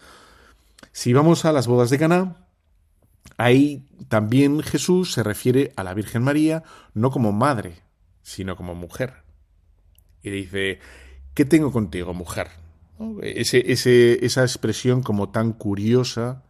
Si 0.91 1.13
vamos 1.13 1.45
a 1.45 1.51
las 1.51 1.67
bodas 1.67 1.89
de 1.89 1.99
Caná, 1.99 2.35
ahí 3.37 3.85
también 4.09 4.61
Jesús 4.61 5.13
se 5.13 5.23
refiere 5.23 5.71
a 5.75 5.83
la 5.83 5.93
Virgen 5.93 6.23
María 6.23 6.63
no 6.93 7.11
como 7.11 7.31
madre, 7.31 7.81
sino 8.23 8.55
como 8.55 8.75
mujer 8.75 9.26
y 10.27 10.31
dice, 10.31 10.79
¿qué 11.33 11.45
tengo 11.45 11.71
contigo, 11.71 12.13
mujer? 12.13 12.47
Ese, 13.21 14.25
esa 14.25 14.41
expresión 14.41 15.03
como 15.03 15.29
tan 15.29 15.53
curiosa 15.53 16.43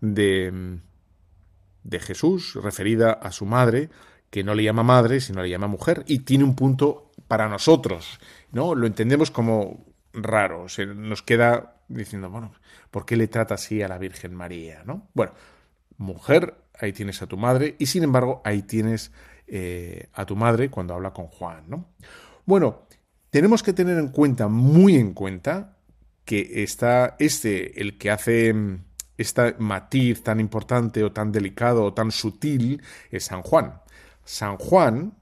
de, 0.00 0.80
de 1.84 2.00
Jesús, 2.00 2.54
referida 2.60 3.12
a 3.12 3.30
su 3.30 3.46
madre, 3.46 3.90
que 4.30 4.42
no 4.42 4.54
le 4.54 4.64
llama 4.64 4.82
madre, 4.82 5.20
sino 5.20 5.42
le 5.42 5.50
llama 5.50 5.68
mujer, 5.68 6.02
y 6.08 6.20
tiene 6.20 6.42
un 6.42 6.56
punto 6.56 7.12
para 7.28 7.48
nosotros, 7.48 8.18
¿no? 8.50 8.74
Lo 8.74 8.86
entendemos 8.86 9.30
como 9.30 9.84
raro, 10.12 10.68
se 10.68 10.86
nos 10.86 11.22
queda 11.22 11.76
diciendo, 11.88 12.30
bueno, 12.30 12.52
¿por 12.90 13.06
qué 13.06 13.16
le 13.16 13.28
trata 13.28 13.54
así 13.54 13.82
a 13.82 13.88
la 13.88 13.98
Virgen 13.98 14.34
María, 14.34 14.82
no? 14.84 15.08
Bueno, 15.14 15.34
mujer, 15.98 16.54
ahí 16.80 16.92
tienes 16.92 17.22
a 17.22 17.26
tu 17.26 17.36
madre, 17.36 17.76
y 17.78 17.86
sin 17.86 18.02
embargo, 18.02 18.42
ahí 18.44 18.62
tienes 18.62 19.12
eh, 19.46 20.08
a 20.12 20.26
tu 20.26 20.36
madre 20.36 20.70
cuando 20.70 20.94
habla 20.94 21.12
con 21.12 21.26
Juan, 21.26 21.64
¿no? 21.68 21.86
Bueno, 22.44 22.86
tenemos 23.34 23.64
que 23.64 23.72
tener 23.72 23.98
en 23.98 24.10
cuenta, 24.10 24.46
muy 24.46 24.94
en 24.94 25.12
cuenta, 25.12 25.76
que 26.24 26.62
está 26.62 27.16
este, 27.18 27.80
el 27.80 27.98
que 27.98 28.12
hace 28.12 28.54
este 29.18 29.56
matiz 29.58 30.22
tan 30.22 30.38
importante 30.38 31.02
o 31.02 31.10
tan 31.10 31.32
delicado 31.32 31.82
o 31.82 31.92
tan 31.92 32.12
sutil, 32.12 32.80
es 33.10 33.24
San 33.24 33.42
Juan. 33.42 33.80
San 34.24 34.56
Juan 34.56 35.14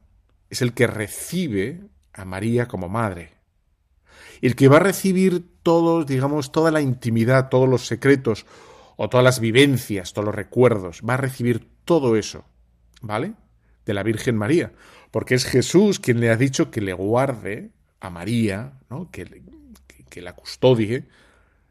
es 0.51 0.61
el 0.61 0.75
que 0.75 0.87
recibe 0.87 1.85
a 2.13 2.27
María 2.27 2.69
como 2.69 2.91
madre. 2.91 3.31
El 4.43 4.57
que 4.57 4.69
va 4.69 4.77
a 4.77 4.81
recibir 4.81 5.47
todos, 5.63 6.07
digamos, 6.07 6.53
toda 6.53 6.71
la 6.71 6.83
intimidad, 6.83 7.49
todos 7.49 7.67
los 7.67 7.87
secretos 7.87 8.45
o 8.97 9.09
todas 9.09 9.25
las 9.25 9.41
vivencias, 9.41 10.13
todos 10.13 10.27
los 10.27 10.35
recuerdos, 10.35 11.01
va 11.01 11.15
a 11.15 11.17
recibir 11.17 11.67
todo 11.87 12.17
eso, 12.17 12.45
¿vale? 13.01 13.33
De 13.87 13.95
la 13.95 14.03
Virgen 14.03 14.37
María, 14.37 14.75
porque 15.11 15.35
es 15.35 15.47
Jesús 15.47 15.99
quien 15.99 16.21
le 16.21 16.29
ha 16.29 16.37
dicho 16.37 16.71
que 16.71 16.83
le 16.83 16.93
guarde 16.93 17.71
a 18.03 18.11
María, 18.11 18.73
¿no? 18.91 19.11
que, 19.13 19.43
que, 20.11 20.21
la 20.21 20.35
custodie, 20.35 21.05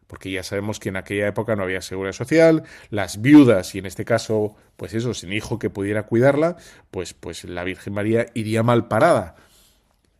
porque 0.07 0.31
ya 0.31 0.43
sabemos 0.43 0.79
que 0.79 0.87
en 0.87 0.95
aquella 0.95 1.27
época 1.27 1.57
no 1.57 1.63
había 1.63 1.81
seguridad 1.81 2.13
social, 2.13 2.63
las 2.89 3.21
viudas, 3.21 3.75
y 3.75 3.79
en 3.79 3.85
este 3.85 4.05
caso, 4.05 4.55
pues 4.77 4.93
eso, 4.93 5.13
sin 5.13 5.33
hijo 5.33 5.59
que 5.59 5.69
pudiera 5.69 6.03
cuidarla, 6.03 6.55
pues, 6.89 7.13
pues 7.13 7.43
la 7.43 7.65
Virgen 7.65 7.93
María 7.93 8.27
iría 8.33 8.63
mal 8.63 8.87
parada. 8.87 9.35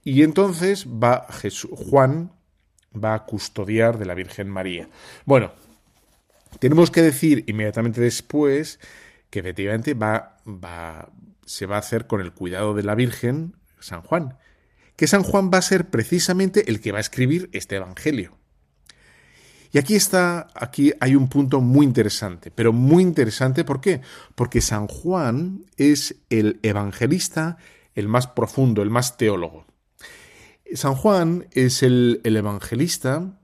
Y 0.04 0.24
entonces 0.24 0.86
va 0.86 1.28
Jesús, 1.32 1.72
Juan 1.74 2.32
va 2.94 3.14
a 3.14 3.26
custodiar 3.26 3.98
de 3.98 4.06
la 4.06 4.14
Virgen 4.14 4.50
María. 4.50 4.90
Bueno, 5.24 5.54
tenemos 6.60 6.92
que 6.92 7.02
decir 7.02 7.46
inmediatamente 7.48 8.02
después 8.02 8.82
que 9.30 9.40
efectivamente 9.40 9.94
va, 9.94 10.40
va, 10.46 11.10
se 11.46 11.66
va 11.68 11.78
a 11.78 11.80
hacer 11.80 12.06
con 12.06 12.20
el 12.20 12.34
cuidado 12.34 12.74
de 12.74 12.84
la 12.84 12.96
Virgen 12.96 13.56
San 13.80 14.02
Juan 14.02 14.38
que 15.02 15.08
San 15.08 15.24
Juan 15.24 15.50
va 15.52 15.58
a 15.58 15.64
ser 15.64 15.90
precisamente 15.90 16.70
el 16.70 16.80
que 16.80 16.92
va 16.92 17.00
a 17.00 17.02
escribir 17.02 17.50
este 17.54 17.78
Evangelio. 17.78 18.38
Y 19.72 19.80
aquí 19.80 19.96
está, 19.96 20.50
aquí 20.54 20.94
hay 21.00 21.16
un 21.16 21.28
punto 21.28 21.60
muy 21.60 21.88
interesante, 21.88 22.52
pero 22.52 22.72
muy 22.72 23.02
interesante, 23.02 23.64
¿por 23.64 23.82
qué? 23.82 24.02
Porque 24.36 24.62
San 24.62 24.86
Juan 24.86 25.66
es 25.76 26.18
el 26.30 26.60
evangelista, 26.62 27.58
el 27.96 28.10
más 28.10 28.28
profundo, 28.28 28.84
el 28.84 28.92
más 28.92 29.18
teólogo. 29.18 29.66
San 30.76 30.94
Juan 30.94 31.48
es 31.50 31.82
el, 31.82 32.22
el 32.24 32.38
evangelista 32.38 33.40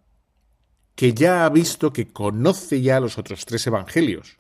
que 0.94 1.16
ya 1.16 1.44
ha 1.44 1.50
visto, 1.50 1.92
que 1.92 2.10
conoce 2.14 2.84
ya 2.84 3.00
los 3.00 3.18
otros 3.18 3.48
tres 3.48 3.66
evangelios, 3.66 4.38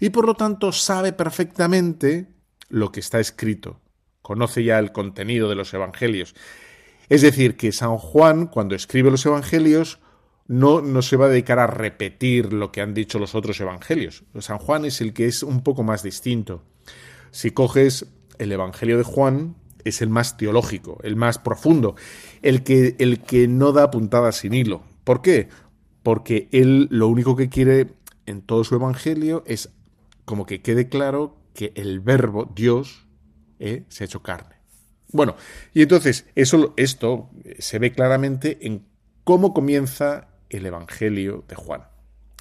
y 0.00 0.08
por 0.08 0.24
lo 0.24 0.32
tanto 0.32 0.72
sabe 0.72 1.12
perfectamente 1.12 2.28
lo 2.70 2.90
que 2.92 3.00
está 3.00 3.20
escrito 3.20 3.82
conoce 4.26 4.64
ya 4.64 4.80
el 4.80 4.90
contenido 4.90 5.48
de 5.48 5.54
los 5.54 5.72
evangelios. 5.72 6.34
Es 7.08 7.22
decir, 7.22 7.56
que 7.56 7.70
San 7.70 7.96
Juan, 7.96 8.48
cuando 8.48 8.74
escribe 8.74 9.08
los 9.08 9.24
evangelios, 9.24 10.00
no, 10.48 10.80
no 10.80 11.00
se 11.00 11.16
va 11.16 11.26
a 11.26 11.28
dedicar 11.28 11.60
a 11.60 11.68
repetir 11.68 12.52
lo 12.52 12.72
que 12.72 12.80
han 12.80 12.92
dicho 12.92 13.20
los 13.20 13.36
otros 13.36 13.60
evangelios. 13.60 14.24
San 14.40 14.58
Juan 14.58 14.84
es 14.84 15.00
el 15.00 15.12
que 15.12 15.26
es 15.26 15.44
un 15.44 15.62
poco 15.62 15.84
más 15.84 16.02
distinto. 16.02 16.64
Si 17.30 17.52
coges 17.52 18.06
el 18.38 18.50
Evangelio 18.50 18.98
de 18.98 19.04
Juan, 19.04 19.54
es 19.84 20.02
el 20.02 20.10
más 20.10 20.36
teológico, 20.36 20.98
el 21.04 21.14
más 21.14 21.38
profundo, 21.38 21.94
el 22.42 22.64
que, 22.64 22.96
el 22.98 23.20
que 23.20 23.46
no 23.46 23.70
da 23.70 23.92
puntadas 23.92 24.38
sin 24.38 24.54
hilo. 24.54 24.82
¿Por 25.04 25.22
qué? 25.22 25.50
Porque 26.02 26.48
él 26.50 26.88
lo 26.90 27.06
único 27.06 27.36
que 27.36 27.48
quiere 27.48 27.94
en 28.26 28.42
todo 28.42 28.64
su 28.64 28.74
Evangelio 28.74 29.44
es 29.46 29.70
como 30.24 30.46
que 30.46 30.62
quede 30.62 30.88
claro 30.88 31.36
que 31.54 31.72
el 31.76 32.00
verbo, 32.00 32.50
Dios, 32.56 33.05
eh, 33.58 33.84
se 33.88 34.04
ha 34.04 34.06
hecho 34.06 34.22
carne. 34.22 34.56
Bueno, 35.12 35.36
y 35.72 35.82
entonces 35.82 36.26
eso, 36.34 36.74
esto 36.76 37.30
se 37.58 37.78
ve 37.78 37.92
claramente 37.92 38.58
en 38.66 38.86
cómo 39.24 39.54
comienza 39.54 40.28
el 40.50 40.66
Evangelio 40.66 41.44
de 41.48 41.56
Juan. 41.56 41.84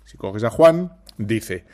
Si 0.05 0.17
coges 0.17 0.43
a 0.43 0.49
Juan, 0.49 0.97
dice, 1.17 1.65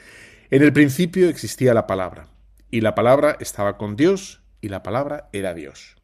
en 0.49 0.63
el 0.63 0.73
principio 0.73 1.29
existía 1.29 1.73
la 1.73 1.87
palabra, 1.87 2.27
y 2.69 2.81
la 2.81 2.95
palabra 2.95 3.37
estaba 3.39 3.77
con 3.77 3.95
Dios, 3.95 4.41
y 4.61 4.69
la 4.69 4.83
palabra 4.83 5.29
era 5.33 5.53
Dios. 5.53 5.97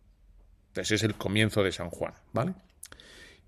Ese 0.76 0.96
es 0.96 1.04
el 1.04 1.16
comienzo 1.16 1.64
de 1.64 1.72
San 1.72 1.90
Juan, 1.90 2.14
¿vale? 2.34 2.54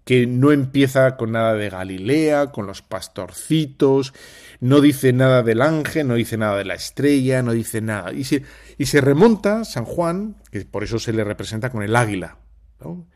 Que 0.09 0.25
no 0.25 0.51
empieza 0.51 1.17
con 1.17 1.33
nada 1.33 1.53
de 1.53 1.69
Galilea, 1.69 2.47
con 2.47 2.65
los 2.65 2.81
pastorcitos, 2.81 4.11
no 4.59 4.81
dice 4.81 5.13
nada 5.13 5.43
del 5.43 5.61
ángel, 5.61 6.07
no 6.07 6.15
dice 6.15 6.35
nada 6.35 6.57
de 6.57 6.65
la 6.65 6.73
estrella, 6.73 7.43
no 7.43 7.51
dice 7.51 7.79
nada. 7.79 8.11
Y 8.11 8.23
se, 8.23 8.41
y 8.79 8.87
se 8.87 9.01
remonta 9.01 9.63
San 9.65 9.85
Juan, 9.85 10.37
que 10.49 10.65
por 10.65 10.83
eso 10.83 10.97
se 10.97 11.13
le 11.13 11.23
representa 11.23 11.69
con 11.69 11.83
el 11.83 11.95
águila, 11.95 12.39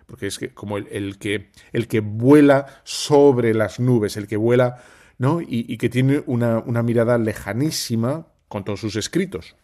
porque 0.06 0.28
es 0.28 0.40
como 0.54 0.78
el, 0.78 1.18
que, 1.18 1.50
el 1.72 1.88
que 1.88 2.02
vuela 2.02 2.68
sobre 2.84 3.56
las 3.56 3.80
nubes, 3.80 4.16
el 4.16 4.28
que 4.28 4.38
vuela 4.38 4.84
¿no? 5.18 5.42
y, 5.42 5.76
que 5.80 5.90
tiene 5.90 6.22
una, 6.28 6.62
mirada 6.84 7.18
lejanísima 7.18 8.28
con 8.48 8.64
todos 8.66 8.82
sus 8.82 8.98
escritos. 8.98 9.56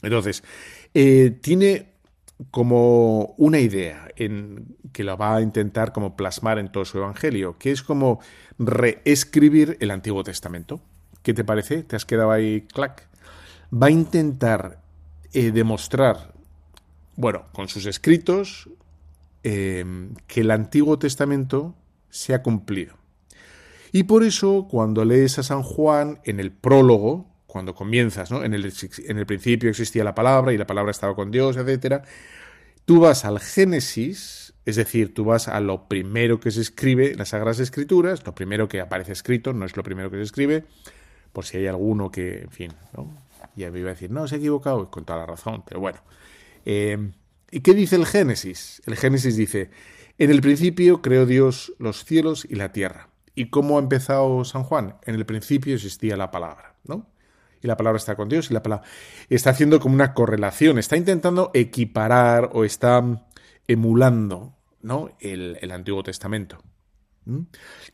Entonces, 0.00 0.44
eh, 0.94 1.36
tiene 1.42 1.95
como 2.50 3.34
una 3.38 3.58
idea 3.60 4.08
en 4.16 4.76
que 4.92 5.04
la 5.04 5.16
va 5.16 5.36
a 5.36 5.42
intentar 5.42 5.92
como 5.92 6.16
plasmar 6.16 6.58
en 6.58 6.70
todo 6.70 6.84
su 6.84 6.98
evangelio, 6.98 7.56
que 7.58 7.70
es 7.70 7.82
como 7.82 8.20
reescribir 8.58 9.76
el 9.80 9.90
Antiguo 9.90 10.22
Testamento. 10.24 10.80
¿Qué 11.22 11.34
te 11.34 11.44
parece? 11.44 11.82
¿Te 11.82 11.96
has 11.96 12.04
quedado 12.04 12.30
ahí 12.30 12.62
clac? 12.62 13.08
Va 13.72 13.88
a 13.88 13.90
intentar 13.90 14.80
eh, 15.32 15.50
demostrar, 15.50 16.34
bueno, 17.16 17.46
con 17.52 17.68
sus 17.68 17.86
escritos, 17.86 18.68
Em, 19.48 20.16
que 20.26 20.40
el 20.40 20.50
Antiguo 20.50 20.98
Testamento 20.98 21.76
se 22.10 22.34
ha 22.34 22.42
cumplido. 22.42 22.96
Y 23.92 24.02
por 24.02 24.24
eso, 24.24 24.66
cuando 24.68 25.04
lees 25.04 25.38
a 25.38 25.44
San 25.44 25.62
Juan 25.62 26.18
en 26.24 26.40
el 26.40 26.50
prólogo, 26.50 27.28
cuando 27.46 27.74
comienzas, 27.74 28.30
¿no? 28.30 28.44
en, 28.44 28.54
el, 28.54 29.26
principio 29.26 29.70
existía 29.70 30.04
la 30.04 30.14
palabra 30.14 30.52
y 30.52 30.58
la 30.58 30.66
palabra 30.66 30.90
estaba 30.90 31.14
con 31.14 31.30
Dios, 31.30 31.56
etc., 31.56 32.02
tú 32.84 33.00
vas 33.00 33.24
al 33.24 33.40
Génesis, 33.40 34.54
es 34.64 34.76
decir, 34.76 35.14
tú 35.14 35.24
vas 35.24 35.48
a 35.48 35.60
lo 35.60 35.88
primero 35.88 36.40
que 36.40 36.50
se 36.50 36.60
escribe 36.60 37.12
en 37.12 37.18
las 37.18 37.30
Sagradas 37.30 37.60
Escrituras, 37.60 38.24
lo 38.26 38.34
primero 38.34 38.68
que 38.68 38.80
aparece 38.80 39.12
escrito, 39.12 39.52
no 39.52 39.64
es 39.64 39.76
lo 39.76 39.82
primero 39.82 40.10
que 40.10 40.16
se 40.16 40.22
escribe, 40.22 40.64
por 41.32 41.44
si 41.44 41.58
hay 41.58 41.66
alguno 41.66 42.10
que, 42.10 42.42
en 42.42 42.50
fin, 42.50 42.72
¿no? 42.96 43.10
ya 43.54 43.70
me 43.70 43.78
iba 43.78 43.90
a 43.90 43.94
decir, 43.94 44.10
no, 44.10 44.26
se 44.28 44.36
ha 44.36 44.38
equivocado, 44.38 44.90
con 44.90 45.04
toda 45.04 45.20
la 45.20 45.26
razón, 45.26 45.62
pero 45.66 45.80
bueno. 45.80 45.98
Eh, 46.64 47.10
¿Y 47.50 47.60
qué 47.60 47.74
dice 47.74 47.96
el 47.96 48.06
Génesis? 48.06 48.82
El 48.86 48.96
Génesis 48.96 49.36
dice, 49.36 49.70
en 50.18 50.30
el 50.30 50.40
principio 50.40 51.00
creó 51.00 51.26
Dios 51.26 51.72
los 51.78 52.04
cielos 52.04 52.46
y 52.48 52.56
la 52.56 52.72
tierra. 52.72 53.08
¿Y 53.34 53.50
cómo 53.50 53.76
ha 53.76 53.80
empezado 53.80 54.44
San 54.44 54.64
Juan? 54.64 54.96
En 55.02 55.14
el 55.14 55.26
principio 55.26 55.74
existía 55.74 56.16
la 56.16 56.30
palabra, 56.30 56.74
¿no? 56.84 57.06
La 57.66 57.76
palabra 57.76 57.98
está 57.98 58.16
con 58.16 58.28
Dios 58.28 58.50
y 58.50 58.54
la 58.54 58.62
palabra 58.62 58.86
está 59.28 59.50
haciendo 59.50 59.80
como 59.80 59.94
una 59.94 60.14
correlación, 60.14 60.78
está 60.78 60.96
intentando 60.96 61.50
equiparar 61.54 62.50
o 62.52 62.64
está 62.64 63.02
emulando, 63.66 64.54
¿no? 64.82 65.10
El, 65.20 65.70
Antiguo 65.70 66.02
Testamento. 66.02 66.62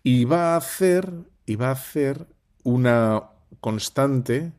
Y 0.02 0.24
va 0.24 0.54
a 0.54 0.56
hacer, 0.56 1.10
y 1.46 1.56
va 1.56 1.68
a 1.68 1.72
hacer 1.72 2.26
una 2.62 3.30
constante, 3.60 4.52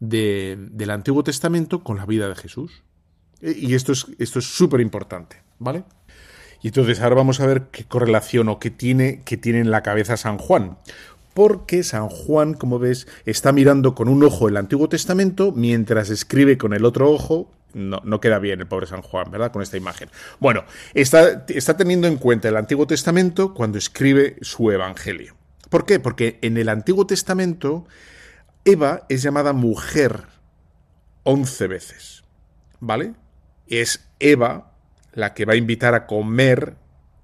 del 0.00 0.90
Antiguo 0.90 1.22
Testamento 1.22 1.84
con 1.84 1.98
la 1.98 2.06
vida 2.06 2.28
de 2.28 2.34
Jesús. 2.34 2.82
Y 3.42 3.74
esto 3.74 3.92
es 3.92 4.06
esto 4.18 4.38
es 4.38 4.46
súper 4.46 4.80
importante, 4.80 5.42
¿vale? 5.58 5.84
Y 6.62 6.68
entonces 6.68 7.00
ahora 7.00 7.16
vamos 7.16 7.40
a 7.40 7.46
ver 7.46 7.68
qué 7.70 7.84
correlación 7.84 8.48
o 8.48 8.58
qué 8.58 8.70
tiene, 8.70 9.22
qué 9.24 9.36
tiene 9.36 9.60
en 9.60 9.70
la 9.70 9.82
cabeza 9.82 10.16
San 10.16 10.38
Juan. 10.38 10.78
Porque 11.34 11.82
San 11.82 12.08
Juan, 12.08 12.54
como 12.54 12.78
ves, 12.78 13.06
está 13.24 13.52
mirando 13.52 13.94
con 13.94 14.08
un 14.08 14.22
ojo 14.24 14.48
el 14.48 14.56
Antiguo 14.56 14.88
Testamento 14.88 15.52
mientras 15.52 16.10
escribe 16.10 16.58
con 16.58 16.74
el 16.74 16.84
otro 16.84 17.10
ojo. 17.10 17.50
No, 17.72 18.00
no 18.04 18.20
queda 18.20 18.40
bien 18.40 18.60
el 18.60 18.66
pobre 18.66 18.86
San 18.86 19.02
Juan, 19.02 19.30
¿verdad? 19.30 19.52
Con 19.52 19.62
esta 19.62 19.76
imagen. 19.76 20.08
Bueno, 20.40 20.64
está, 20.92 21.44
está 21.48 21.76
teniendo 21.76 22.08
en 22.08 22.16
cuenta 22.16 22.48
el 22.48 22.56
Antiguo 22.56 22.86
Testamento 22.86 23.54
cuando 23.54 23.78
escribe 23.78 24.36
su 24.40 24.70
Evangelio. 24.70 25.36
¿Por 25.68 25.86
qué? 25.86 26.00
Porque 26.00 26.38
en 26.42 26.56
el 26.56 26.68
Antiguo 26.68 27.06
Testamento 27.06 27.86
Eva 28.64 29.06
es 29.08 29.22
llamada 29.22 29.52
mujer 29.52 30.24
once 31.22 31.68
veces. 31.68 32.24
¿Vale? 32.80 33.14
es 33.70 34.10
Eva 34.18 34.72
la 35.12 35.32
que 35.32 35.46
va 35.46 35.54
a 35.54 35.56
invitar 35.56 35.94
a 35.94 36.06
comer 36.06 36.74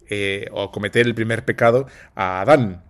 eh, 0.08 0.46
o 0.52 0.62
a 0.62 0.72
cometer 0.72 1.06
el 1.06 1.14
primer 1.14 1.44
pecado 1.44 1.86
a 2.14 2.40
Adán, 2.40 2.84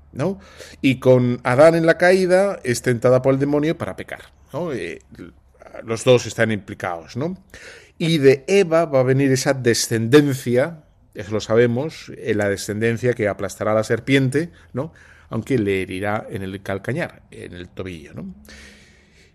Y 0.80 0.98
con 0.98 1.40
Adán 1.44 1.74
en 1.74 1.86
la 1.86 1.98
caída 1.98 2.58
es 2.64 2.82
tentada 2.82 3.22
por 3.22 3.34
el 3.34 3.40
demonio 3.40 3.76
para 3.76 3.96
pecar. 3.96 4.22
Eh, 4.72 5.00
los 5.84 6.04
dos 6.04 6.26
están 6.26 6.52
implicados, 6.52 7.16
¿no? 7.16 7.36
Y 7.98 8.18
de 8.18 8.44
Eva 8.46 8.84
va 8.84 9.00
a 9.00 9.04
venir 9.04 9.32
esa 9.32 9.54
descendencia, 9.54 10.84
eso 11.14 11.32
lo 11.32 11.40
sabemos, 11.40 12.12
eh, 12.16 12.34
la 12.34 12.48
descendencia 12.48 13.14
que 13.14 13.28
aplastará 13.28 13.72
a 13.72 13.74
la 13.74 13.84
serpiente, 13.84 14.50
¿no? 14.72 14.92
Aunque 15.28 15.58
le 15.58 15.82
herirá 15.82 16.26
en 16.30 16.42
el 16.42 16.62
calcañar, 16.62 17.22
en 17.30 17.54
el 17.54 17.68
tobillo. 17.68 18.12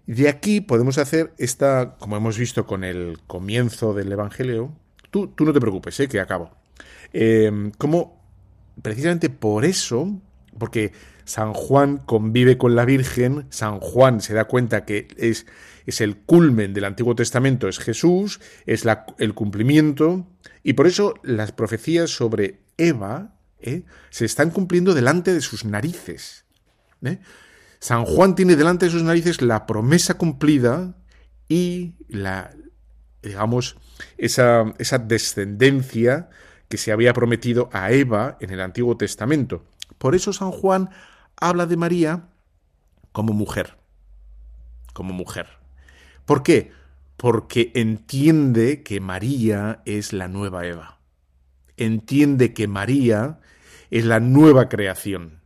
De 0.06 0.30
aquí 0.30 0.62
podemos 0.62 0.98
hacer 0.98 1.34
esta, 1.38 1.96
como 2.00 2.17
hemos 2.17 2.38
visto 2.38 2.65
con 2.65 2.84
el 2.84 3.20
comienzo 3.28 3.94
del 3.94 4.12
Evangelio, 4.12 4.74
tú, 5.10 5.28
tú 5.28 5.46
no 5.46 5.54
te 5.54 5.60
preocupes, 5.60 6.00
¿eh? 6.00 6.08
que 6.08 6.20
acabo. 6.20 6.52
Eh, 7.13 7.72
como 7.78 8.22
precisamente 8.82 9.30
por 9.30 9.65
eso, 9.65 10.22
porque 10.58 10.94
San 11.26 11.54
Juan 11.54 11.98
convive 11.98 12.58
con 12.58 12.76
la 12.76 12.86
Virgen, 12.86 13.46
San 13.50 13.80
Juan 13.80 14.22
se 14.22 14.34
da 14.34 14.46
cuenta 14.46 14.86
que 14.86 15.08
es, 15.18 15.46
es 15.86 16.02
el 16.02 16.18
culmen 16.18 16.74
del 16.74 16.86
Antiguo 16.86 17.16
Testamento, 17.16 17.68
es 17.68 17.80
Jesús, 17.80 18.40
es 18.66 18.86
el 19.18 19.34
cumplimiento, 19.34 20.28
y 20.64 20.74
por 20.74 20.88
eso 20.88 21.14
las 21.24 21.52
profecías 21.52 22.10
sobre 22.10 22.60
Eva 22.78 23.36
¿eh? 23.60 23.84
se 24.10 24.26
están 24.26 24.52
cumpliendo 24.52 24.94
delante 24.94 25.34
de 25.34 25.42
sus 25.42 25.66
narices. 25.66 26.46
¿eh? 27.04 27.20
San 27.80 28.06
Juan 28.06 28.36
tiene 28.36 28.56
delante 28.56 28.86
de 28.86 28.92
sus 28.92 29.04
narices 29.04 29.42
la 29.42 29.66
promesa 29.66 30.16
cumplida 30.16 30.96
y 31.48 31.96
la, 32.08 32.54
digamos, 33.22 33.78
esa, 34.18 34.74
esa 34.78 35.00
descendencia 35.00 36.30
que 36.70 36.78
se 36.78 36.92
había 36.92 37.14
prometido 37.14 37.70
a 37.74 37.92
Eva 37.92 38.38
en 38.40 38.52
el 38.52 38.62
Antiguo 38.62 38.98
Testamento. 38.98 39.66
Por 40.02 40.16
eso 40.16 40.34
San 40.34 40.50
Juan 40.50 40.90
habla 41.40 41.68
de 41.68 41.78
María 41.78 42.28
como 43.12 43.34
mujer, 43.34 43.78
como 44.94 45.14
mujer. 45.14 45.46
¿Por 46.26 46.42
qué? 46.42 46.72
Porque 47.18 47.72
entiende 47.76 48.82
que 48.82 49.00
María 49.00 49.84
es 49.86 50.12
la 50.12 50.28
nueva 50.28 50.66
Eva. 50.66 50.98
Entiende 51.78 52.52
que 52.52 52.68
María 52.68 53.42
es 53.92 54.06
la 54.06 54.20
nueva 54.20 54.70
creación. 54.70 55.40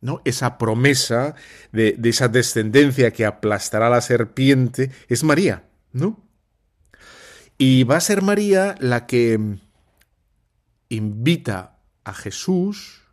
¿no? 0.00 0.22
Esa 0.24 0.56
promesa 0.56 1.34
de, 1.72 2.00
esa 2.02 2.28
descendencia 2.28 3.12
que 3.12 3.26
aplastará 3.26 3.88
a 3.88 3.90
la 3.90 4.00
serpiente 4.00 4.90
es 5.08 5.22
María, 5.22 5.64
¿no? 5.92 6.24
Y 7.58 7.84
va 7.84 7.98
a 7.98 8.00
ser 8.00 8.22
María 8.22 8.74
la 8.80 9.04
que 9.04 9.58
invita 10.88 11.76
a 12.04 12.14
Jesús 12.14 13.04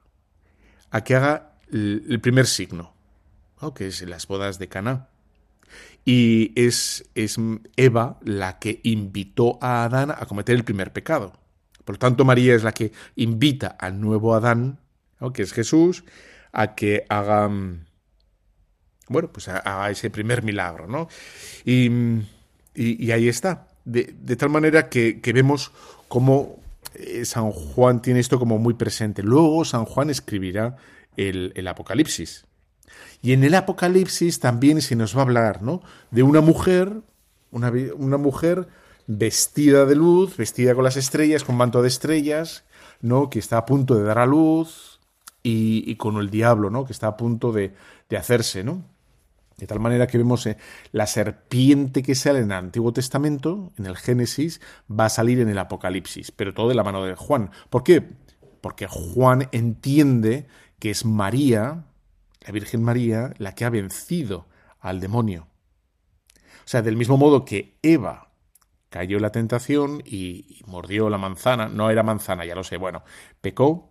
a 0.91 1.04
que 1.04 1.15
haga 1.15 1.52
el 1.71 2.19
primer 2.21 2.48
signo, 2.48 2.95
que 3.74 3.88
es 3.88 4.02
las 4.04 4.28
bodas 4.28 4.60
de 4.60 4.67
Caná. 4.67 5.08
Y 6.04 6.52
es, 6.56 7.10
es 7.15 7.38
Eva 7.76 8.19
la 8.24 8.60
que 8.60 8.80
invitó 8.84 9.58
a 9.62 9.86
Adán 9.86 10.12
a 10.12 10.26
cometer 10.28 10.56
el 10.56 10.63
primer 10.63 10.93
pecado. 10.93 11.34
Por 11.84 11.95
lo 11.95 12.00
tanto, 12.00 12.26
María 12.26 12.54
es 12.54 12.63
la 12.63 12.74
que 12.74 12.91
invita 13.15 13.67
al 13.67 14.00
nuevo 14.00 14.36
Adán, 14.36 14.80
que 15.34 15.41
es 15.41 15.54
Jesús, 15.54 16.04
a 16.52 16.76
que 16.76 17.06
hagan, 17.10 17.88
bueno, 19.08 19.32
pues 19.32 19.48
haga 19.48 19.89
ese 19.89 20.12
primer 20.12 20.43
milagro, 20.43 20.88
¿no? 20.88 21.08
Y, 21.63 21.89
y, 22.76 23.12
ahí 23.12 23.28
está. 23.28 23.67
De, 23.84 24.04
tal 24.36 24.50
manera 24.50 24.89
que, 24.89 25.19
vemos 25.34 25.71
cómo 26.08 26.60
eh, 26.97 27.25
San 27.25 27.51
Juan 27.51 28.01
tiene 28.01 28.19
esto 28.19 28.39
como 28.39 28.58
muy 28.58 28.73
presente. 28.73 29.23
Luego 29.23 29.65
San 29.65 29.86
Juan 29.86 30.10
escribirá 30.10 30.77
el, 31.17 31.67
Apocalipsis. 31.67 32.45
Y 33.21 33.34
en 33.34 33.43
el 33.43 33.55
Apocalipsis 33.55 34.39
también 34.39 34.81
se 34.81 34.95
nos 34.95 35.15
va 35.15 35.19
a 35.19 35.23
hablar, 35.23 35.62
¿no? 35.62 35.81
De 36.12 36.23
una 36.23 36.41
mujer, 36.41 37.01
una, 37.51 38.17
mujer 38.17 38.67
vestida 39.08 39.86
de 39.86 39.95
luz, 39.95 40.38
vestida 40.38 40.75
con 40.75 40.84
las 40.84 40.97
estrellas, 40.97 41.43
con 41.43 41.55
manto 41.55 41.81
de 41.81 41.88
estrellas, 41.88 42.63
¿no? 43.01 43.29
Que 43.29 43.39
está 43.39 43.58
a 43.58 43.65
punto 43.65 43.95
de 43.95 44.03
dar 44.03 44.19
a 44.19 44.25
luz 44.25 44.99
y, 45.41 45.95
con 45.95 46.17
el 46.17 46.29
diablo, 46.29 46.69
¿no? 46.69 46.86
Que 46.86 46.93
está 46.93 47.08
a 47.08 47.17
punto 47.17 47.51
de, 47.51 47.73
de 48.10 48.17
hacerse, 48.17 48.63
¿no? 48.63 48.84
De 49.57 49.67
tal 49.67 49.79
manera 49.79 50.07
que 50.07 50.17
vemos 50.17 50.45
eh, 50.47 50.57
la 50.91 51.07
serpiente 51.07 52.03
que 52.03 52.15
sale 52.15 52.39
en 52.39 52.45
el 52.45 52.57
Antiguo 52.57 52.91
Testamento, 52.91 53.71
en 53.77 53.85
el 53.85 53.95
Génesis, 53.95 54.59
va 54.91 55.05
a 55.05 55.09
salir 55.09 55.39
en 55.39 55.47
el 55.47 55.57
Apocalipsis, 55.57 56.31
pero 56.31 56.53
todo 56.53 56.69
de 56.69 56.75
la 56.75 56.83
mano 56.83 57.05
de 57.05 57.15
Juan. 57.15 57.51
¿Por 57.69 57.83
qué? 57.83 58.03
Porque 58.59 58.87
Juan 58.87 59.47
entiende 59.53 60.47
que 60.79 60.91
es 60.91 61.05
María, 61.05 61.85
la 62.41 62.51
Virgen 62.51 62.83
María, 62.83 63.33
la 63.37 63.55
que 63.55 63.63
ha 63.63 63.69
vencido 63.69 64.47
al 64.79 64.99
demonio. 64.99 65.47
O 66.65 66.67
sea, 66.67 66.81
del 66.81 66.97
mismo 66.97 67.15
modo 67.15 67.45
que 67.45 67.77
Eva 67.81 68.31
cayó 68.89 69.17
en 69.17 69.23
la 69.23 69.31
tentación 69.31 70.01
y, 70.05 70.59
y 70.59 70.63
mordió 70.67 71.09
la 71.09 71.17
manzana, 71.17 71.69
no 71.69 71.89
era 71.89 72.03
manzana, 72.03 72.45
ya 72.45 72.55
lo 72.55 72.63
sé, 72.63 72.75
bueno, 72.75 73.03
pecó, 73.39 73.89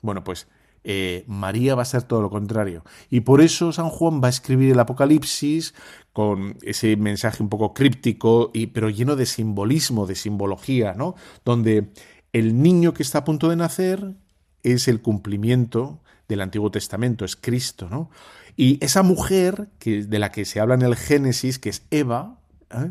bueno, 0.00 0.24
pues 0.24 0.48
eh, 0.84 1.24
María 1.26 1.74
va 1.74 1.82
a 1.82 1.86
ser 1.86 2.02
todo 2.02 2.22
lo 2.22 2.30
contrario. 2.30 2.84
Y 3.10 3.20
por 3.20 3.40
eso 3.40 3.72
San 3.72 3.88
Juan 3.88 4.20
va 4.22 4.28
a 4.28 4.30
escribir 4.30 4.72
el 4.72 4.80
Apocalipsis 4.80 5.74
con 6.12 6.56
ese 6.62 6.96
mensaje 6.96 7.42
un 7.42 7.48
poco 7.48 7.74
críptico, 7.74 8.50
y, 8.52 8.68
pero 8.68 8.90
lleno 8.90 9.16
de 9.16 9.26
simbolismo, 9.26 10.06
de 10.06 10.14
simbología, 10.14 10.94
¿no? 10.94 11.14
Donde 11.44 11.90
el 12.32 12.60
niño 12.62 12.94
que 12.94 13.02
está 13.02 13.18
a 13.18 13.24
punto 13.24 13.48
de 13.50 13.56
nacer 13.56 14.14
es 14.62 14.88
el 14.88 15.00
cumplimiento 15.00 16.00
del 16.28 16.40
Antiguo 16.40 16.70
Testamento, 16.70 17.24
es 17.24 17.36
Cristo, 17.36 17.88
¿no? 17.90 18.10
Y 18.56 18.84
esa 18.84 19.04
mujer 19.04 19.68
de 19.84 20.18
la 20.18 20.32
que 20.32 20.44
se 20.44 20.58
habla 20.58 20.74
en 20.74 20.82
el 20.82 20.96
Génesis, 20.96 21.60
que 21.60 21.68
es 21.68 21.82
Eva, 21.92 22.40
¿eh? 22.70 22.90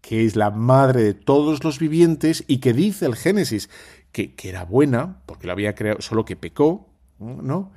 que 0.00 0.24
es 0.24 0.36
la 0.36 0.50
madre 0.50 1.02
de 1.02 1.14
todos 1.14 1.64
los 1.64 1.80
vivientes 1.80 2.44
y 2.46 2.58
que 2.58 2.72
dice 2.72 3.06
el 3.06 3.16
Génesis 3.16 3.68
que, 4.12 4.34
que 4.36 4.48
era 4.48 4.64
buena, 4.64 5.20
porque 5.26 5.48
lo 5.48 5.52
había 5.52 5.74
creado, 5.74 6.00
solo 6.00 6.24
que 6.24 6.36
pecó, 6.36 6.87
¿no? 7.18 7.72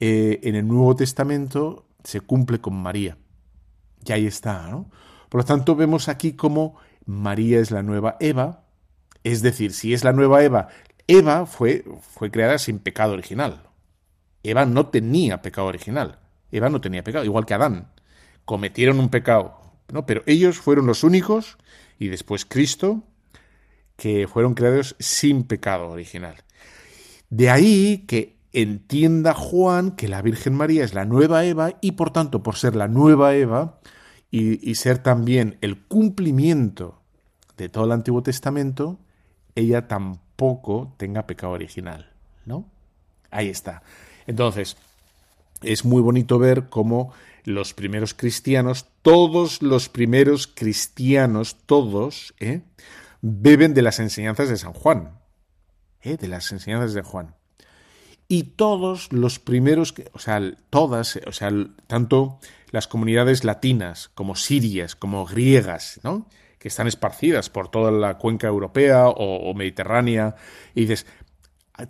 Eh, 0.00 0.40
en 0.42 0.54
el 0.54 0.66
Nuevo 0.66 0.94
Testamento 0.96 1.86
se 2.04 2.20
cumple 2.20 2.60
con 2.60 2.74
María. 2.74 3.16
Y 4.04 4.12
ahí 4.12 4.26
está, 4.26 4.68
¿no? 4.68 4.90
Por 5.28 5.40
lo 5.40 5.44
tanto, 5.44 5.74
vemos 5.74 6.08
aquí 6.08 6.32
cómo 6.32 6.76
María 7.04 7.60
es 7.60 7.70
la 7.70 7.82
nueva 7.82 8.16
Eva, 8.20 8.64
es 9.24 9.42
decir, 9.42 9.72
si 9.72 9.92
es 9.92 10.04
la 10.04 10.12
nueva 10.12 10.44
Eva, 10.44 10.68
Eva 11.08 11.46
fue, 11.46 11.84
fue 12.00 12.30
creada 12.30 12.58
sin 12.58 12.78
pecado 12.78 13.14
original. 13.14 13.62
Eva 14.42 14.66
no 14.66 14.86
tenía 14.86 15.42
pecado 15.42 15.66
original. 15.66 16.20
Eva 16.52 16.68
no 16.68 16.80
tenía 16.80 17.02
pecado, 17.02 17.24
igual 17.24 17.46
que 17.46 17.54
Adán. 17.54 17.90
Cometieron 18.44 19.00
un 19.00 19.08
pecado, 19.08 19.60
¿no? 19.92 20.06
Pero 20.06 20.22
ellos 20.26 20.58
fueron 20.58 20.86
los 20.86 21.02
únicos, 21.02 21.58
y 21.98 22.08
después 22.08 22.44
Cristo, 22.44 23.02
que 23.96 24.28
fueron 24.28 24.54
creados 24.54 24.94
sin 24.98 25.44
pecado 25.44 25.88
original. 25.88 26.36
De 27.30 27.50
ahí 27.50 28.04
que 28.06 28.35
entienda 28.56 29.34
Juan 29.34 29.90
que 29.90 30.08
la 30.08 30.22
Virgen 30.22 30.54
María 30.54 30.82
es 30.82 30.94
la 30.94 31.04
nueva 31.04 31.44
Eva 31.44 31.74
y 31.82 31.92
por 31.92 32.10
tanto, 32.10 32.42
por 32.42 32.56
ser 32.56 32.74
la 32.74 32.88
nueva 32.88 33.34
Eva 33.34 33.80
y, 34.30 34.74
ser 34.76 34.98
también 34.98 35.58
el 35.60 35.84
cumplimiento 35.84 37.02
de 37.58 37.68
todo 37.68 37.84
el 37.84 37.92
Antiguo 37.92 38.22
Testamento, 38.22 38.98
ella 39.54 39.88
tampoco 39.88 40.94
tenga 40.96 41.26
pecado 41.26 41.52
original, 41.52 42.10
¿no? 42.46 42.64
Ahí 43.30 43.48
está. 43.48 43.82
Entonces, 44.26 44.78
es 45.62 45.84
muy 45.84 46.00
bonito 46.00 46.38
ver 46.38 46.70
cómo 46.70 47.12
los 47.44 47.74
primeros 47.74 48.14
cristianos, 48.14 48.86
todos 49.02 49.60
los 49.60 49.90
primeros 49.90 50.46
cristianos, 50.46 51.56
todos, 51.66 52.34
¿eh? 52.40 52.62
beben 53.20 53.74
de 53.74 53.82
las 53.82 54.00
enseñanzas 54.00 54.48
de 54.48 54.56
San 54.56 54.72
Juan, 54.72 55.18
¿eh? 56.00 56.16
de 56.16 56.28
las 56.28 56.50
enseñanzas 56.52 56.94
de 56.94 57.02
Juan 57.02 57.34
y 58.28 58.42
todos 58.44 59.12
los 59.12 59.38
primeros, 59.38 59.94
o 60.12 60.18
sea, 60.18 60.40
todas, 60.70 61.18
o 61.26 61.32
sea, 61.32 61.50
tanto 61.86 62.38
las 62.70 62.88
comunidades 62.88 63.44
latinas 63.44 64.10
como 64.14 64.34
sirias, 64.34 64.96
como 64.96 65.24
griegas, 65.26 66.00
¿no? 66.02 66.26
que 66.58 66.68
están 66.68 66.86
esparcidas 66.86 67.50
por 67.50 67.68
toda 67.68 67.90
la 67.90 68.18
cuenca 68.18 68.48
europea 68.48 69.08
o, 69.08 69.54
mediterránea, 69.54 70.36
y 70.74 70.82
dices, 70.82 71.06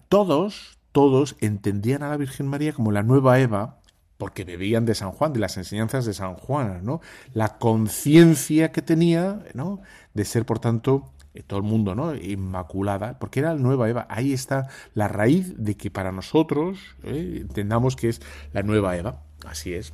todos, 0.08 0.78
todos 0.92 1.36
entendían 1.40 2.02
a 2.02 2.10
la 2.10 2.16
Virgen 2.16 2.46
María 2.48 2.72
como 2.72 2.92
la 2.92 3.02
nueva 3.02 3.38
Eva, 3.40 3.78
porque 4.18 4.44
bebían 4.44 4.84
de 4.84 4.94
San 4.94 5.12
Juan, 5.12 5.32
de 5.32 5.40
las 5.40 5.56
enseñanzas 5.56 6.04
de 6.04 6.14
San 6.14 6.34
Juan, 6.34 6.84
¿no? 6.84 7.00
La 7.34 7.58
conciencia 7.58 8.72
que 8.72 8.82
tenía, 8.82 9.44
¿no? 9.54 9.80
De 10.14 10.24
ser, 10.24 10.46
por 10.46 10.58
tanto, 10.58 11.12
todo 11.46 11.58
el 11.58 11.64
mundo, 11.64 11.94
¿no? 11.94 12.14
Inmaculada, 12.14 13.18
porque 13.18 13.40
era 13.40 13.54
la 13.54 13.60
nueva 13.60 13.88
Eva. 13.88 14.06
Ahí 14.08 14.32
está 14.32 14.68
la 14.94 15.08
raíz 15.08 15.54
de 15.56 15.76
que 15.76 15.90
para 15.90 16.12
nosotros 16.12 16.78
¿eh? 17.04 17.38
entendamos 17.40 17.96
que 17.96 18.08
es 18.08 18.20
la 18.52 18.62
nueva 18.62 18.96
Eva. 18.96 19.22
Así 19.46 19.74
es. 19.74 19.92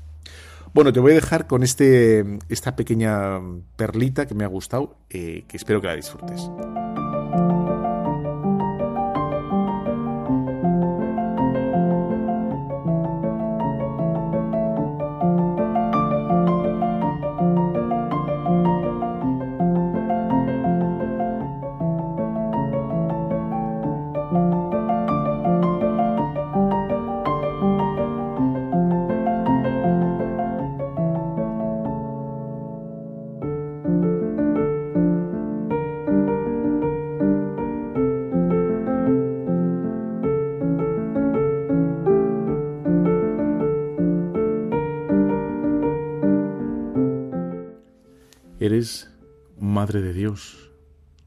Bueno, 0.75 0.93
te 0.93 1.01
voy 1.01 1.13
a 1.13 1.17
dejar 1.17 1.47
con 1.47 1.63
este, 1.63 2.39
esta 2.49 2.77
pequeña 2.77 3.41
perlita 3.77 4.27
que 4.27 4.35
me 4.35 4.45
ha 4.45 4.49
gustado, 4.49 4.97
eh, 5.11 5.45
que 5.47 5.57
espero 5.57 5.81
que 5.81 5.89
la 5.89 5.97
disfrutes. 5.97 6.51
Madre 49.93 50.07
de 50.07 50.15
Dios, 50.15 50.71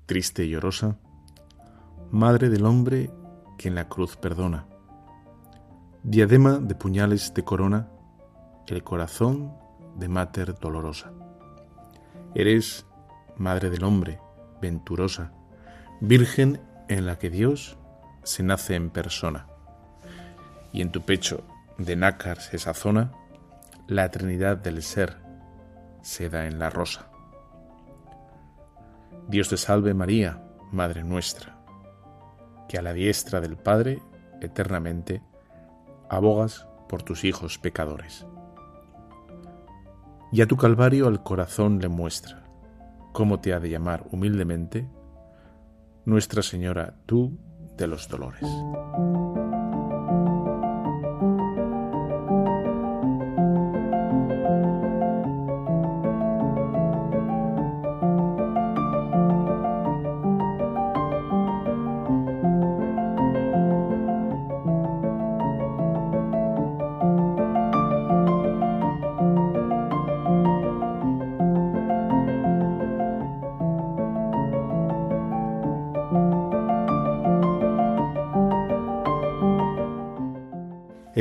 triste 0.08 0.44
y 0.44 0.50
llorosa, 0.50 0.98
Madre 2.10 2.50
del 2.50 2.66
hombre 2.66 3.12
que 3.60 3.68
en 3.68 3.76
la 3.76 3.88
cruz 3.88 4.18
perdona, 4.18 4.66
diadema 6.02 6.58
de 6.58 6.74
puñales 6.74 7.32
de 7.36 7.44
corona, 7.44 7.90
el 8.66 8.84
corazón 8.84 9.54
de 9.98 10.08
Mater 10.08 10.58
dolorosa. 10.58 11.14
Eres 12.34 12.88
Madre 13.38 13.70
del 13.70 13.84
hombre, 13.84 14.20
venturosa, 14.64 15.32
Virgen 16.02 16.60
en 16.88 17.06
la 17.06 17.20
que 17.20 17.30
Dios 17.30 17.78
se 18.24 18.42
nace 18.42 18.74
en 18.74 18.90
persona, 18.90 19.46
y 20.74 20.82
en 20.82 20.92
tu 20.92 21.06
pecho 21.06 21.44
de 21.78 21.96
nácar 21.96 22.42
se 22.42 22.58
sazona 22.58 23.12
la 23.88 24.10
Trinidad 24.10 24.58
del 24.58 24.82
Ser 24.82 25.18
se 26.02 26.30
da 26.30 26.48
en 26.48 26.58
la 26.58 26.72
rosa. 26.72 27.12
Dios 29.28 29.50
te 29.50 29.58
salve 29.58 29.94
María, 29.94 30.42
Madre 30.72 31.04
nuestra, 31.04 31.58
que 32.68 32.78
a 32.78 32.82
la 32.82 32.94
diestra 32.94 33.42
del 33.42 33.58
Padre 33.58 34.02
eternamente 34.42 35.24
abogas 36.10 36.68
por 36.88 37.04
tus 37.04 37.24
hijos 37.24 37.58
pecadores. 37.58 38.26
Y 40.32 40.42
a 40.42 40.48
tu 40.48 40.58
Calvario 40.58 41.08
al 41.08 41.24
corazón 41.24 41.80
le 41.80 41.88
muestra 41.88 42.44
cómo 43.14 43.40
te 43.40 43.54
ha 43.54 43.60
de 43.60 43.70
llamar 43.70 44.06
humildemente 44.12 44.90
Nuestra 46.06 46.44
Señora, 46.44 46.94
tú 47.08 47.40
de 47.78 47.88
los 47.88 48.08
dolores. 48.08 48.48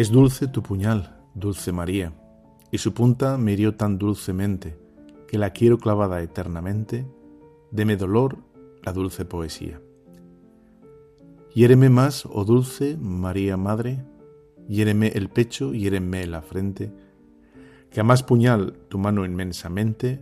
Es 0.05 0.11
dulce 0.11 0.49
tu 0.49 0.63
puñal, 0.63 1.17
dulce 1.35 1.73
María, 1.73 2.13
y 2.71 2.77
su 2.77 2.93
punta 2.93 3.39
me 3.39 3.53
hirió 3.53 3.75
tan 3.75 3.97
dulcemente 3.97 4.77
que 5.27 5.39
la 5.39 5.55
quiero 5.55 5.79
clavada 5.79 6.21
eternamente, 6.21 7.07
deme 7.71 7.97
dolor 7.97 8.37
la 8.83 8.93
dulce 8.93 9.25
poesía. 9.25 9.81
Hiéreme 11.55 11.89
más, 11.89 12.27
oh 12.27 12.45
dulce 12.45 12.99
María 13.01 13.57
Madre, 13.57 14.05
hiéreme 14.69 15.07
el 15.07 15.31
pecho, 15.31 15.73
hiéreme 15.73 16.27
la 16.27 16.43
frente, 16.43 16.93
que 17.91 18.01
a 18.01 18.05
más 18.05 18.23
puñal 18.23 18.77
tu 18.91 18.99
mano 18.99 19.25
inmensamente, 19.25 20.21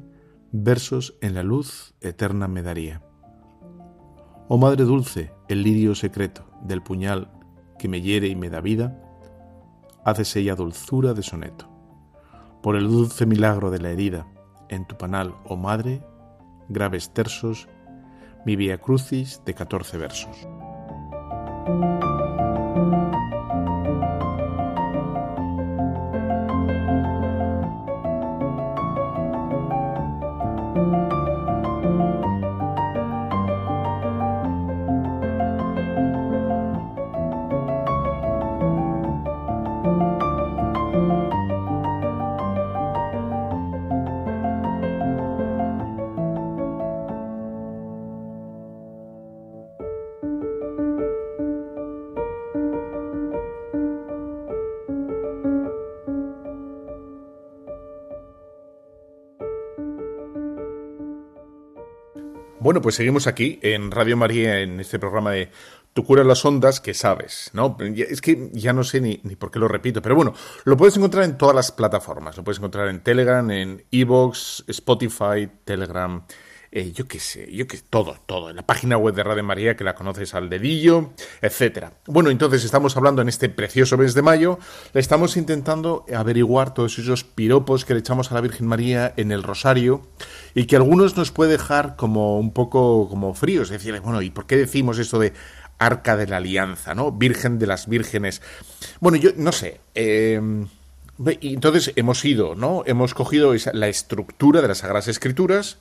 versos 0.53 1.19
en 1.21 1.35
la 1.35 1.43
luz 1.43 1.93
eterna 2.01 2.47
me 2.47 2.63
daría. 2.63 3.03
Oh 4.47 4.59
Madre 4.59 4.85
dulce, 4.85 5.33
el 5.49 5.65
lirio 5.65 5.97
secreto 5.97 6.45
del 6.63 6.85
puñal 6.85 7.33
que 7.81 7.89
me 7.89 8.01
hiere 8.01 8.29
y 8.29 8.37
me 8.37 8.49
da 8.49 8.61
vida, 8.61 9.09
haces 10.05 10.35
ella 10.37 10.55
dulzura 10.55 11.15
de 11.15 11.23
soneto. 11.23 11.69
Por 12.63 12.77
el 12.77 12.89
dulce 12.89 13.27
milagro 13.27 13.71
de 13.71 13.81
la 13.81 13.91
herida, 13.91 14.27
en 14.69 14.87
tu 14.87 14.97
panal, 14.97 15.35
oh 15.45 15.57
Madre, 15.57 16.05
graves 16.69 17.13
tersos, 17.13 17.69
mi 18.45 18.57
vía 18.57 18.79
crucis 18.79 19.43
de 19.45 19.55
catorce 19.55 19.99
versos. 19.99 20.49
Pues 62.83 62.97
seguimos 62.97 63.29
aquí 63.29 63.61
en 63.63 63.91
Radio 63.93 64.17
María 64.17 64.61
en 64.61 64.81
este 64.81 64.99
programa 64.99 65.31
de 65.31 65.51
Tu 65.95 66.05
cura 66.05 66.25
las 66.25 66.45
ondas 66.45 66.81
que 66.81 66.95
sabes, 66.95 67.51
¿no? 67.53 67.77
Es 67.79 68.21
que 68.21 68.51
ya 68.53 68.73
no 68.73 68.83
sé 68.83 69.01
ni, 69.01 69.21
ni, 69.23 69.37
por 69.37 69.51
qué 69.51 69.59
lo 69.59 69.69
repito, 69.69 70.03
pero 70.03 70.17
bueno, 70.17 70.35
lo 70.65 70.77
puedes 70.77 70.97
encontrar 70.97 71.25
en 71.25 71.39
todas 71.39 71.55
las 71.55 71.71
plataformas. 71.71 72.37
Lo 72.37 72.43
puedes 72.43 72.59
encontrar 72.59 72.89
en 72.89 73.03
Telegram, 73.03 73.49
en 73.51 73.85
Evox, 73.93 74.65
Spotify, 74.67 75.49
Telegram, 75.65 76.25
eh, 76.75 76.91
yo 76.93 77.07
qué 77.07 77.21
sé, 77.21 77.53
yo 77.53 77.67
qué 77.67 77.79
todo, 77.79 78.17
todo, 78.25 78.49
en 78.49 78.57
la 78.57 78.67
página 78.67 78.97
web 78.97 79.15
de 79.15 79.23
Radio 79.23 79.45
María 79.45 79.77
que 79.77 79.85
la 79.85 79.95
conoces 79.95 80.33
al 80.35 80.49
dedillo, 80.49 81.11
etcétera. 81.43 81.93
Bueno, 82.07 82.31
entonces 82.31 82.65
estamos 82.65 82.97
hablando 82.97 83.21
en 83.21 83.29
este 83.29 83.51
precioso 83.51 83.99
mes 83.99 84.15
de 84.15 84.23
mayo, 84.23 84.59
le 84.95 85.01
estamos 85.03 85.37
intentando 85.37 86.07
averiguar 86.17 86.73
todos 86.73 86.99
esos 86.99 87.25
piropos 87.25 87.85
que 87.85 87.93
le 87.93 88.01
echamos 88.01 88.31
a 88.31 88.35
la 88.35 88.41
Virgen 88.41 88.67
María 88.67 89.13
en 89.19 89.33
el 89.33 89.43
rosario 89.43 90.09
y 90.55 90.65
que 90.65 90.77
algunos 90.77 91.15
nos 91.15 91.31
puede 91.31 91.53
dejar 91.53 91.95
como 91.97 92.39
un 92.39 92.55
poco 92.55 93.07
como 93.07 93.35
fríos, 93.35 93.71
es 93.71 93.83
decir, 93.83 94.01
bueno, 94.01 94.23
¿y 94.23 94.31
por 94.31 94.47
qué 94.47 94.57
decimos 94.57 94.99
esto 94.99 95.19
de 95.19 95.35
arca 95.79 96.17
de 96.17 96.27
la 96.27 96.39
alianza, 96.39 96.95
¿no? 96.95 97.13
Virgen 97.13 97.59
de 97.59 97.67
las 97.67 97.87
vírgenes. 97.87 98.41
Bueno, 98.99 99.19
yo 99.19 99.33
no 99.37 99.53
sé. 99.53 99.81
Eh, 99.95 100.41
entonces 101.19 101.93
hemos 101.97 102.25
ido, 102.25 102.55
¿no? 102.55 102.83
Hemos 102.87 103.13
cogido 103.13 103.53
esa, 103.53 103.73
la 103.75 103.89
estructura 103.89 104.63
de 104.63 104.69
las 104.69 104.79
Sagradas 104.79 105.09
Escrituras, 105.09 105.79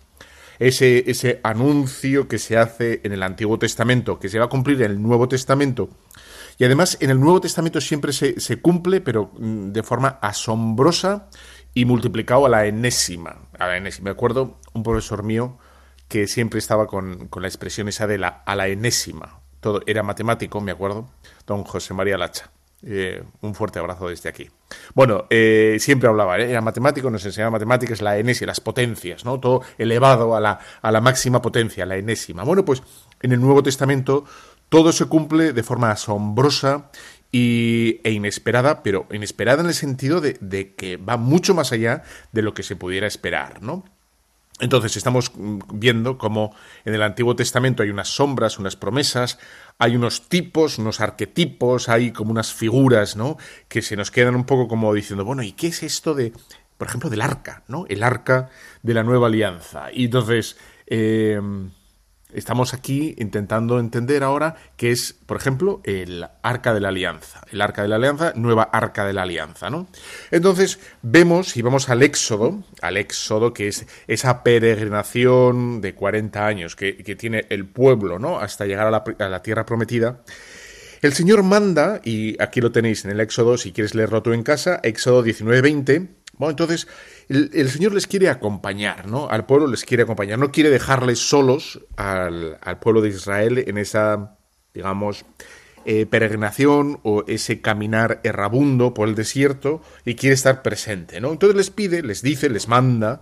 ese, 0.61 1.09
ese 1.09 1.39
anuncio 1.43 2.27
que 2.27 2.37
se 2.37 2.55
hace 2.55 3.01
en 3.03 3.13
el 3.13 3.23
Antiguo 3.23 3.57
Testamento, 3.57 4.19
que 4.19 4.29
se 4.29 4.37
va 4.37 4.45
a 4.45 4.49
cumplir 4.49 4.79
en 4.83 4.91
el 4.91 5.01
Nuevo 5.01 5.27
Testamento. 5.27 5.89
Y 6.59 6.65
además 6.65 6.97
en 7.01 7.09
el 7.09 7.19
Nuevo 7.19 7.41
Testamento 7.41 7.81
siempre 7.81 8.13
se, 8.13 8.39
se 8.39 8.61
cumple, 8.61 9.01
pero 9.01 9.31
mm, 9.39 9.71
de 9.71 9.81
forma 9.81 10.19
asombrosa 10.21 11.29
y 11.73 11.85
multiplicado 11.85 12.45
a 12.45 12.49
la 12.49 12.67
enésima. 12.67 13.49
A 13.57 13.67
la 13.67 13.77
enésima. 13.77 14.05
Me 14.05 14.11
acuerdo 14.11 14.59
un 14.73 14.83
profesor 14.83 15.23
mío 15.23 15.57
que 16.07 16.27
siempre 16.27 16.59
estaba 16.59 16.85
con, 16.85 17.27
con 17.27 17.41
la 17.41 17.47
expresión 17.47 17.87
esa 17.87 18.05
de 18.05 18.19
la 18.19 18.27
a 18.27 18.55
la 18.55 18.67
enésima. 18.67 19.39
Todo 19.61 19.81
era 19.87 20.03
matemático, 20.03 20.61
me 20.61 20.71
acuerdo, 20.71 21.09
don 21.47 21.63
José 21.63 21.95
María 21.95 22.19
Lacha. 22.19 22.51
Eh, 22.83 23.23
un 23.41 23.53
fuerte 23.53 23.77
abrazo 23.77 24.09
desde 24.09 24.29
aquí. 24.29 24.49
Bueno, 24.95 25.25
eh, 25.29 25.77
siempre 25.79 26.09
hablaba, 26.09 26.39
¿eh? 26.39 26.49
era 26.49 26.61
matemático, 26.61 27.11
nos 27.11 27.23
enseñaba 27.23 27.51
matemáticas, 27.51 28.01
la 28.01 28.17
enésima, 28.17 28.47
las 28.47 28.59
potencias, 28.59 29.23
¿no? 29.23 29.39
Todo 29.39 29.61
elevado 29.77 30.35
a 30.35 30.39
la, 30.39 30.59
a 30.81 30.91
la 30.91 30.99
máxima 30.99 31.43
potencia, 31.43 31.85
la 31.85 31.97
enésima. 31.97 32.43
Bueno, 32.43 32.65
pues 32.65 32.81
en 33.21 33.33
el 33.33 33.39
Nuevo 33.39 33.61
Testamento 33.61 34.25
todo 34.69 34.91
se 34.91 35.05
cumple 35.05 35.53
de 35.53 35.61
forma 35.61 35.91
asombrosa 35.91 36.89
y, 37.31 38.01
e 38.03 38.11
inesperada, 38.11 38.81
pero 38.81 39.05
inesperada 39.11 39.61
en 39.61 39.67
el 39.67 39.75
sentido 39.75 40.19
de, 40.19 40.37
de 40.41 40.73
que 40.73 40.97
va 40.97 41.17
mucho 41.17 41.53
más 41.53 41.71
allá 41.71 42.01
de 42.31 42.41
lo 42.41 42.55
que 42.55 42.63
se 42.63 42.75
pudiera 42.75 43.05
esperar, 43.05 43.61
¿no? 43.61 43.83
Entonces 44.61 44.95
estamos 44.95 45.31
viendo 45.35 46.19
cómo 46.19 46.55
en 46.85 46.93
el 46.93 47.01
Antiguo 47.01 47.35
Testamento 47.35 47.81
hay 47.81 47.89
unas 47.89 48.09
sombras, 48.09 48.59
unas 48.59 48.75
promesas, 48.75 49.39
hay 49.77 49.95
unos 49.95 50.29
tipos, 50.29 50.77
unos 50.77 51.01
arquetipos, 51.01 51.89
hay 51.89 52.11
como 52.11 52.31
unas 52.31 52.53
figuras, 52.53 53.15
¿no? 53.15 53.37
Que 53.67 53.81
se 53.81 53.95
nos 53.95 54.11
quedan 54.11 54.35
un 54.35 54.45
poco 54.45 54.67
como 54.67 54.93
diciendo, 54.93 55.25
bueno, 55.25 55.43
¿y 55.43 55.53
qué 55.53 55.67
es 55.67 55.83
esto 55.83 56.13
de, 56.13 56.33
por 56.77 56.87
ejemplo, 56.87 57.09
del 57.09 57.21
arca, 57.21 57.63
¿no? 57.67 57.85
El 57.89 58.03
arca 58.03 58.49
de 58.83 58.93
la 58.93 59.03
nueva 59.03 59.27
alianza. 59.27 59.91
Y 59.91 60.05
entonces, 60.05 60.57
eh, 60.87 61.39
Estamos 62.33 62.73
aquí 62.73 63.15
intentando 63.17 63.79
entender 63.79 64.23
ahora 64.23 64.55
qué 64.77 64.91
es, 64.91 65.13
por 65.25 65.37
ejemplo, 65.37 65.81
el 65.83 66.25
arca 66.41 66.73
de 66.73 66.79
la 66.79 66.89
alianza. 66.89 67.41
El 67.51 67.61
arca 67.61 67.81
de 67.81 67.87
la 67.87 67.97
alianza, 67.97 68.33
nueva 68.35 68.63
arca 68.63 69.05
de 69.05 69.13
la 69.13 69.23
alianza, 69.23 69.69
¿no? 69.69 69.87
Entonces, 70.31 70.79
vemos 71.01 71.57
y 71.57 71.61
vamos 71.61 71.89
al 71.89 72.03
éxodo, 72.03 72.63
al 72.81 72.97
éxodo 72.97 73.53
que 73.53 73.67
es 73.67 73.85
esa 74.07 74.43
peregrinación 74.43 75.81
de 75.81 75.93
40 75.93 76.45
años 76.45 76.75
que, 76.75 76.97
que 76.97 77.15
tiene 77.15 77.45
el 77.49 77.65
pueblo, 77.65 78.19
¿no? 78.19 78.39
Hasta 78.39 78.65
llegar 78.65 78.87
a 78.87 78.91
la, 78.91 79.03
a 79.19 79.29
la 79.29 79.41
tierra 79.41 79.65
prometida. 79.65 80.21
El 81.01 81.13
Señor 81.13 81.41
manda, 81.41 81.99
y 82.03 82.41
aquí 82.41 82.61
lo 82.61 82.71
tenéis 82.71 83.05
en 83.05 83.11
el 83.11 83.19
Éxodo, 83.19 83.57
si 83.57 83.71
quieres 83.71 83.95
leerlo 83.95 84.21
tú 84.21 84.33
en 84.33 84.43
casa, 84.43 84.79
Éxodo 84.83 85.25
19-20. 85.25 86.20
Bueno, 86.41 86.53
entonces 86.53 86.87
el, 87.29 87.69
Señor 87.69 87.93
les 87.93 88.07
quiere 88.07 88.27
acompañar, 88.27 89.07
¿no? 89.07 89.29
Al 89.29 89.45
pueblo 89.45 89.67
les 89.67 89.85
quiere 89.85 90.01
acompañar, 90.01 90.39
no 90.39 90.51
quiere 90.51 90.71
dejarles 90.71 91.19
solos 91.19 91.81
al, 91.97 92.57
pueblo 92.81 93.01
de 93.01 93.09
Israel 93.09 93.63
en 93.67 93.77
esa, 93.77 94.39
digamos, 94.73 95.23
eh, 95.85 96.07
peregrinación 96.07 96.99
o 97.03 97.23
ese 97.27 97.61
caminar 97.61 98.21
errabundo 98.23 98.95
por 98.95 99.07
el 99.07 99.13
desierto 99.13 99.83
y 100.03 100.15
quiere 100.15 100.33
estar 100.33 100.63
presente, 100.63 101.21
¿no? 101.21 101.31
Entonces 101.31 101.55
les 101.55 101.69
pide, 101.69 102.01
les 102.01 102.23
dice, 102.23 102.49
les 102.49 102.67
manda 102.67 103.21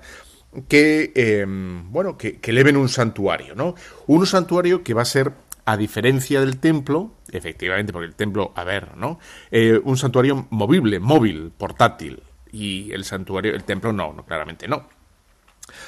que, 0.70 1.11
em, 1.13 1.91
bueno, 1.91 2.17
que, 2.17 2.39
que 2.39 2.51
eleven 2.51 2.78
un 2.78 2.88
santuario, 2.88 3.53
¿no? 3.53 3.76
Un 4.07 4.28
santuario 4.28 4.82
que 4.82 4.93
va 4.93 5.01
a 5.01 5.05
ser 5.05 5.34
a 5.65 5.76
diferencia 5.76 6.39
del 6.39 6.57
templo, 6.57 7.11
efectivamente, 7.34 7.91
porque 7.91 8.07
el 8.07 8.15
templo, 8.15 8.53
a 8.55 8.63
ver, 8.63 8.95
¿no? 8.95 9.20
Eh, 9.51 9.78
un 9.84 9.97
santuario 9.97 10.47
movible, 10.51 11.01
móvil, 11.01 11.51
portátil, 11.57 12.24
y 12.52 12.91
el 12.91 13.06
santuario, 13.06 13.54
el 13.54 13.64
templo 13.64 13.93
no, 13.93 14.14
no 14.14 14.26
claramente 14.26 14.68
no. 14.68 14.88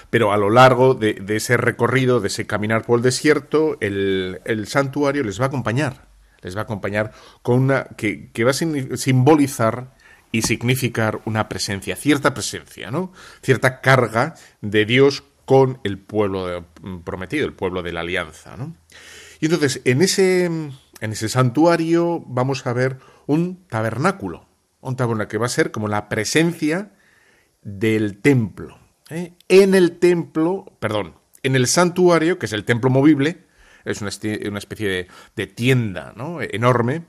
Pero 0.10 0.32
a 0.32 0.38
lo 0.38 0.50
largo 0.50 0.94
de, 0.94 1.24
ese 1.30 1.58
recorrido, 1.58 2.20
de 2.20 2.28
ese 2.28 2.46
caminar 2.46 2.86
por 2.86 3.00
el 3.00 3.04
desierto, 3.04 3.78
el, 3.80 4.66
santuario 4.68 5.24
les 5.24 5.40
va 5.40 5.46
a 5.46 5.48
acompañar. 5.48 6.08
Les 6.42 6.56
va 6.56 6.62
a 6.62 6.64
acompañar 6.64 7.12
con 7.42 7.60
una. 7.60 7.86
que, 7.98 8.32
que 8.32 8.44
va 8.44 8.52
a 8.52 8.54
simbolizar 8.54 9.94
y 10.32 10.44
significar 10.44 11.22
una 11.26 11.50
presencia, 11.50 11.96
cierta 11.96 12.34
presencia, 12.34 12.90
¿no? 12.90 13.12
Cierta 13.42 13.82
carga 13.82 14.36
de 14.62 14.86
Dios 14.86 15.24
con 15.46 15.80
el 15.84 15.98
pueblo 15.98 16.66
prometido, 17.04 17.46
el 17.46 17.54
pueblo 17.54 17.84
de 17.84 17.92
la 17.92 18.02
alianza, 18.02 18.56
¿no? 18.56 18.76
Y 19.40 19.46
entonces, 19.46 19.82
en 19.86 20.02
ese, 20.02 20.46
en 20.46 21.12
ese 21.12 21.28
santuario 21.28 22.24
vamos 22.28 22.66
a 22.66 22.74
ver 22.74 22.98
un 23.26 23.66
tabernáculo, 23.68 24.48
tabernáculo 24.82 25.28
que 25.28 25.38
va 25.38 25.46
a 25.46 25.50
ser 25.50 25.72
como 25.72 25.88
la 25.88 26.10
presencia 26.10 26.92
del 27.62 28.22
templo. 28.22 28.80
¿eh? 29.10 29.34
En 29.48 29.76
el 29.76 30.00
templo, 30.00 30.66
perdón, 30.80 31.16
en 31.44 31.56
el 31.56 31.68
santuario, 31.68 32.40
que 32.40 32.46
es 32.46 32.54
el 32.54 32.66
templo 32.66 32.90
movible, 32.90 33.46
es 33.86 34.02
una, 34.02 34.10
especie 34.10 35.08
de, 35.36 35.48
tienda 35.48 36.14
¿no? 36.16 36.40
enorme, 36.42 37.06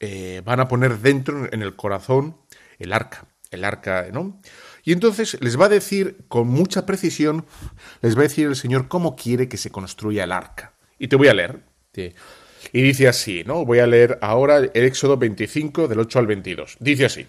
eh, 0.00 0.42
van 0.44 0.60
a 0.60 0.68
poner 0.68 0.98
dentro, 0.98 1.52
en 1.52 1.62
el 1.62 1.76
corazón, 1.76 2.36
el 2.78 2.92
arca, 2.92 3.26
el 3.50 3.64
arca, 3.64 4.08
¿no? 4.12 4.40
Y 4.82 4.92
entonces 4.92 5.38
les 5.40 5.58
va 5.58 5.66
a 5.66 5.70
decir 5.70 6.24
con 6.28 6.48
mucha 6.48 6.84
precisión, 6.84 7.46
les 8.02 8.16
va 8.16 8.20
a 8.20 8.24
decir 8.24 8.46
el 8.46 8.56
Señor 8.56 8.88
cómo 8.88 9.16
quiere 9.16 9.48
que 9.48 9.56
se 9.56 9.70
construya 9.70 10.24
el 10.24 10.32
arca. 10.32 10.74
Y 10.98 11.08
te 11.08 11.16
voy 11.16 11.28
a 11.28 11.34
leer. 11.34 11.64
Y 12.72 12.82
dice 12.82 13.08
así, 13.08 13.44
¿no? 13.44 13.64
Voy 13.64 13.78
a 13.78 13.86
leer 13.86 14.18
ahora 14.20 14.58
el 14.58 14.84
Éxodo 14.84 15.16
25 15.16 15.88
del 15.88 16.00
8 16.00 16.18
al 16.18 16.26
22. 16.26 16.76
Dice 16.80 17.04
así. 17.04 17.26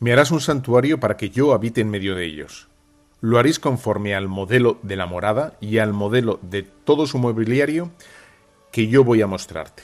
Me 0.00 0.12
harás 0.12 0.30
un 0.30 0.40
santuario 0.40 1.00
para 1.00 1.16
que 1.16 1.30
yo 1.30 1.52
habite 1.52 1.80
en 1.80 1.90
medio 1.90 2.14
de 2.14 2.24
ellos. 2.24 2.68
Lo 3.20 3.38
haréis 3.38 3.58
conforme 3.58 4.14
al 4.14 4.28
modelo 4.28 4.78
de 4.82 4.94
la 4.94 5.06
morada 5.06 5.56
y 5.60 5.78
al 5.78 5.92
modelo 5.92 6.38
de 6.42 6.62
todo 6.62 7.06
su 7.06 7.18
mobiliario 7.18 7.90
que 8.70 8.86
yo 8.86 9.02
voy 9.02 9.22
a 9.22 9.26
mostrarte. 9.26 9.82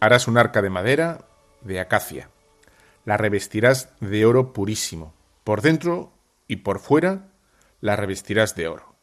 Harás 0.00 0.26
un 0.26 0.38
arca 0.38 0.60
de 0.60 0.70
madera 0.70 1.24
de 1.60 1.78
acacia. 1.78 2.30
La 3.04 3.16
revestirás 3.16 3.90
de 4.00 4.26
oro 4.26 4.52
purísimo. 4.52 5.14
Por 5.44 5.62
dentro 5.62 6.12
y 6.48 6.56
por 6.56 6.80
fuera 6.80 7.28
la 7.80 7.94
revestirás 7.94 8.56
de 8.56 8.66
oro. 8.66 8.96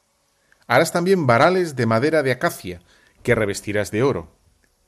Harás 0.67 0.91
también 0.91 1.27
varales 1.27 1.77
de 1.77 1.85
madera 1.85 2.23
de 2.23 2.31
acacia 2.31 2.81
que 3.23 3.35
revestirás 3.35 3.89
de 3.89 4.03
oro, 4.03 4.27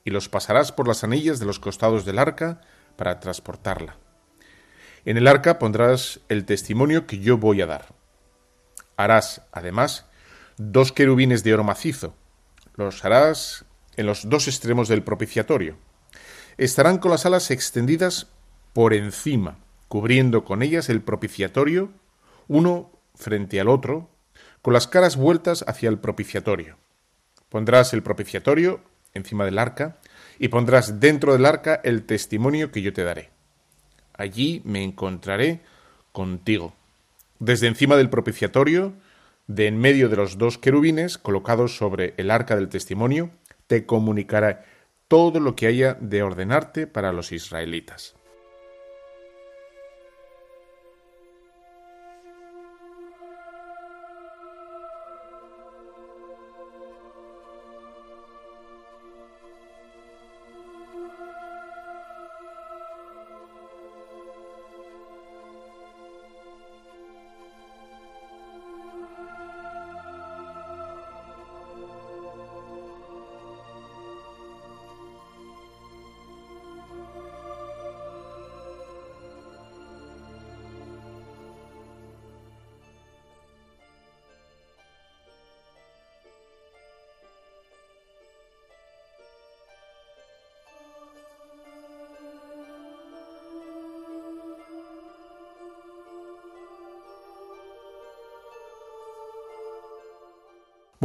y 0.04 0.10
los 0.10 0.28
pasarás 0.28 0.72
por 0.72 0.86
las 0.86 1.04
anillas 1.04 1.40
de 1.40 1.46
los 1.46 1.58
costados 1.58 2.04
del 2.04 2.18
arca 2.18 2.60
para 2.96 3.18
transportarla. 3.18 3.96
En 5.04 5.16
el 5.16 5.26
arca 5.26 5.58
pondrás 5.58 6.20
el 6.28 6.44
testimonio 6.44 7.06
que 7.06 7.18
yo 7.18 7.38
voy 7.38 7.62
a 7.62 7.66
dar. 7.66 7.94
Harás, 8.96 9.42
además, 9.52 10.06
dos 10.56 10.92
querubines 10.92 11.44
de 11.44 11.54
oro 11.54 11.64
macizo. 11.64 12.14
Los 12.74 13.04
harás 13.04 13.64
en 13.96 14.06
los 14.06 14.28
dos 14.28 14.48
extremos 14.48 14.88
del 14.88 15.02
propiciatorio. 15.02 15.76
Estarán 16.56 16.98
con 16.98 17.10
las 17.12 17.26
alas 17.26 17.50
extendidas 17.50 18.28
por 18.72 18.92
encima, 18.92 19.58
cubriendo 19.86 20.44
con 20.44 20.62
ellas 20.62 20.88
el 20.88 21.00
propiciatorio, 21.00 21.90
uno 22.48 22.90
frente 23.14 23.60
al 23.60 23.68
otro, 23.68 24.10
con 24.62 24.74
las 24.74 24.88
caras 24.88 25.16
vueltas 25.16 25.64
hacia 25.68 25.88
el 25.88 25.98
propiciatorio. 25.98 26.76
Pondrás 27.48 27.92
el 27.92 28.02
propiciatorio 28.02 28.82
encima 29.14 29.44
del 29.44 29.58
arca 29.58 29.98
y 30.38 30.48
pondrás 30.48 31.00
dentro 31.00 31.32
del 31.32 31.46
arca 31.46 31.80
el 31.82 32.04
testimonio 32.04 32.70
que 32.70 32.82
yo 32.82 32.92
te 32.92 33.04
daré 33.04 33.37
allí 34.18 34.60
me 34.64 34.84
encontraré 34.84 35.60
contigo. 36.12 36.74
Desde 37.38 37.68
encima 37.68 37.96
del 37.96 38.10
propiciatorio, 38.10 38.92
de 39.46 39.66
en 39.66 39.78
medio 39.78 40.10
de 40.10 40.16
los 40.16 40.36
dos 40.36 40.58
querubines 40.58 41.16
colocados 41.16 41.76
sobre 41.76 42.12
el 42.18 42.30
arca 42.30 42.54
del 42.56 42.68
testimonio, 42.68 43.30
te 43.66 43.86
comunicaré 43.86 44.58
todo 45.08 45.40
lo 45.40 45.56
que 45.56 45.66
haya 45.66 45.94
de 45.94 46.22
ordenarte 46.22 46.86
para 46.86 47.12
los 47.12 47.32
israelitas. 47.32 48.17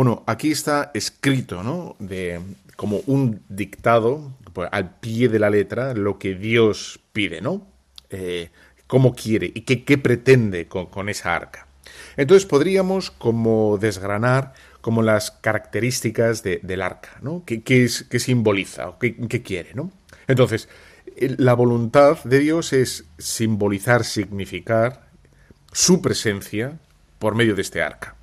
Bueno, 0.04 0.22
aquí 0.28 0.52
está 0.52 0.92
escrito, 0.94 1.64
¿no? 1.64 1.96
De, 1.98 2.42
como 2.76 3.00
un 3.08 3.42
dictado, 3.48 4.34
pues, 4.52 4.68
al 4.74 5.00
pie 5.00 5.30
de 5.30 5.40
la 5.40 5.50
letra, 5.50 5.94
lo 5.94 6.20
que 6.20 6.36
Dios 6.36 7.00
pide, 7.14 7.40
¿no? 7.40 7.66
Eh, 8.10 8.50
cómo 8.86 9.16
quiere 9.16 9.50
y 9.56 9.62
qué, 9.62 9.98
pretende 9.98 10.68
con, 10.68 11.08
esa 11.08 11.34
arca. 11.34 11.68
Entonces 12.18 12.46
podríamos 12.46 13.12
como 13.12 13.78
desgranar 13.78 14.52
como 14.82 15.04
las 15.04 15.32
características 15.32 16.44
del 16.44 16.82
arca, 16.82 17.18
¿no? 17.22 17.44
¿Qué, 17.46 17.64
es, 17.66 18.04
qué 18.04 18.20
simboliza 18.20 18.90
o 18.90 19.00
qué, 19.00 19.16
qué, 19.16 19.42
quiere, 19.42 19.74
¿no? 19.74 19.90
Entonces, 20.28 20.68
la 21.16 21.54
voluntad 21.54 22.22
de 22.26 22.40
Dios 22.40 22.74
es 22.74 23.06
simbolizar, 23.18 24.04
significar 24.04 25.08
su 25.72 26.02
presencia 26.02 26.78
por 27.20 27.36
medio 27.36 27.56
de 27.56 27.62
este 27.62 27.82
arca. 27.82 28.18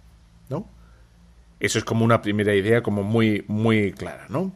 Eso 1.60 1.78
es 1.78 1.84
como 1.84 2.04
una 2.04 2.22
primera 2.22 2.54
idea 2.54 2.82
como 2.82 3.02
muy, 3.02 3.44
muy 3.46 3.92
clara, 3.92 4.26
¿no? 4.28 4.52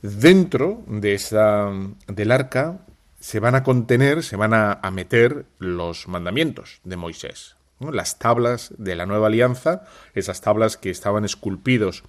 Dentro 0.00 0.82
de 0.86 1.14
esa, 1.14 1.70
del 2.06 2.32
arca 2.32 2.86
se 3.18 3.40
van 3.40 3.54
a 3.54 3.62
contener, 3.62 4.22
se 4.22 4.36
van 4.36 4.54
a, 4.54 4.80
meter 4.90 5.44
los 5.58 6.08
mandamientos 6.08 6.80
de 6.84 6.96
Moisés, 6.96 7.56
las 7.80 8.18
tablas 8.18 8.72
de 8.78 8.94
la 8.94 9.04
nueva 9.04 9.26
alianza, 9.26 9.84
esas 10.14 10.40
tablas 10.40 10.78
que 10.78 10.88
estaban 10.88 11.26
esculpidos 11.26 12.02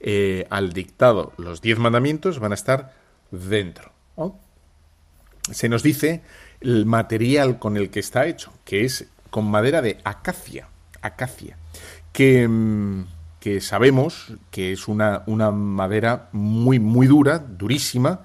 eh, 0.00 0.46
al 0.50 0.74
dictado, 0.74 1.32
los 1.38 1.62
diez 1.62 1.78
mandamientos 1.78 2.40
van 2.40 2.52
a 2.52 2.56
estar 2.56 2.94
dentro. 3.30 3.92
Se 5.50 5.70
nos 5.70 5.82
dice 5.82 6.20
el 6.60 6.84
material 6.84 7.58
con 7.58 7.78
el 7.78 7.88
que 7.90 8.00
está 8.00 8.26
hecho, 8.26 8.52
que 8.64 8.84
es 8.84 9.08
con 9.30 9.50
madera 9.50 9.80
de 9.80 9.98
acacia, 10.04 10.68
acacia, 11.00 11.56
que 12.12 12.46
mm, 12.46 13.06
que 13.40 13.60
sabemos 13.60 14.34
que 14.50 14.72
es 14.72 14.86
una, 14.86 15.22
una 15.26 15.50
madera 15.50 16.28
muy, 16.32 16.78
muy 16.78 17.06
dura, 17.06 17.38
durísima, 17.38 18.20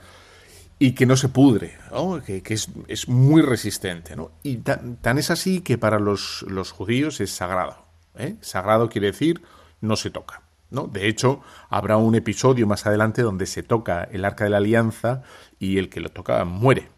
y 0.77 0.91
que 0.91 1.05
no 1.05 1.15
se 1.15 1.29
pudre, 1.29 1.77
que, 2.25 2.43
es, 2.87 3.07
muy 3.07 3.41
resistente. 3.41 4.15
¿no? 4.15 4.31
Y 4.43 4.57
tan, 4.57 5.17
es 5.17 5.31
así 5.31 5.61
que 5.61 5.77
para 5.77 5.99
los, 5.99 6.45
los 6.49 6.71
judíos 6.71 7.21
es 7.21 7.31
sagrado. 7.31 7.85
¿eh? 8.15 8.35
Sagrado 8.41 8.89
quiere 8.89 9.07
decir 9.07 9.41
no 9.81 9.95
se 9.95 10.09
toca. 10.09 10.41
¿no? 10.69 10.87
De 10.87 11.07
hecho, 11.07 11.41
habrá 11.69 11.97
un 11.97 12.15
episodio 12.15 12.67
más 12.67 12.85
adelante 12.85 13.21
donde 13.21 13.45
se 13.45 13.63
toca 13.63 14.03
el 14.03 14.25
arca 14.25 14.43
de 14.43 14.49
la 14.49 14.57
alianza 14.57 15.21
y 15.59 15.77
el 15.77 15.89
que 15.89 16.01
lo 16.01 16.09
toca 16.09 16.43
muere, 16.43 16.89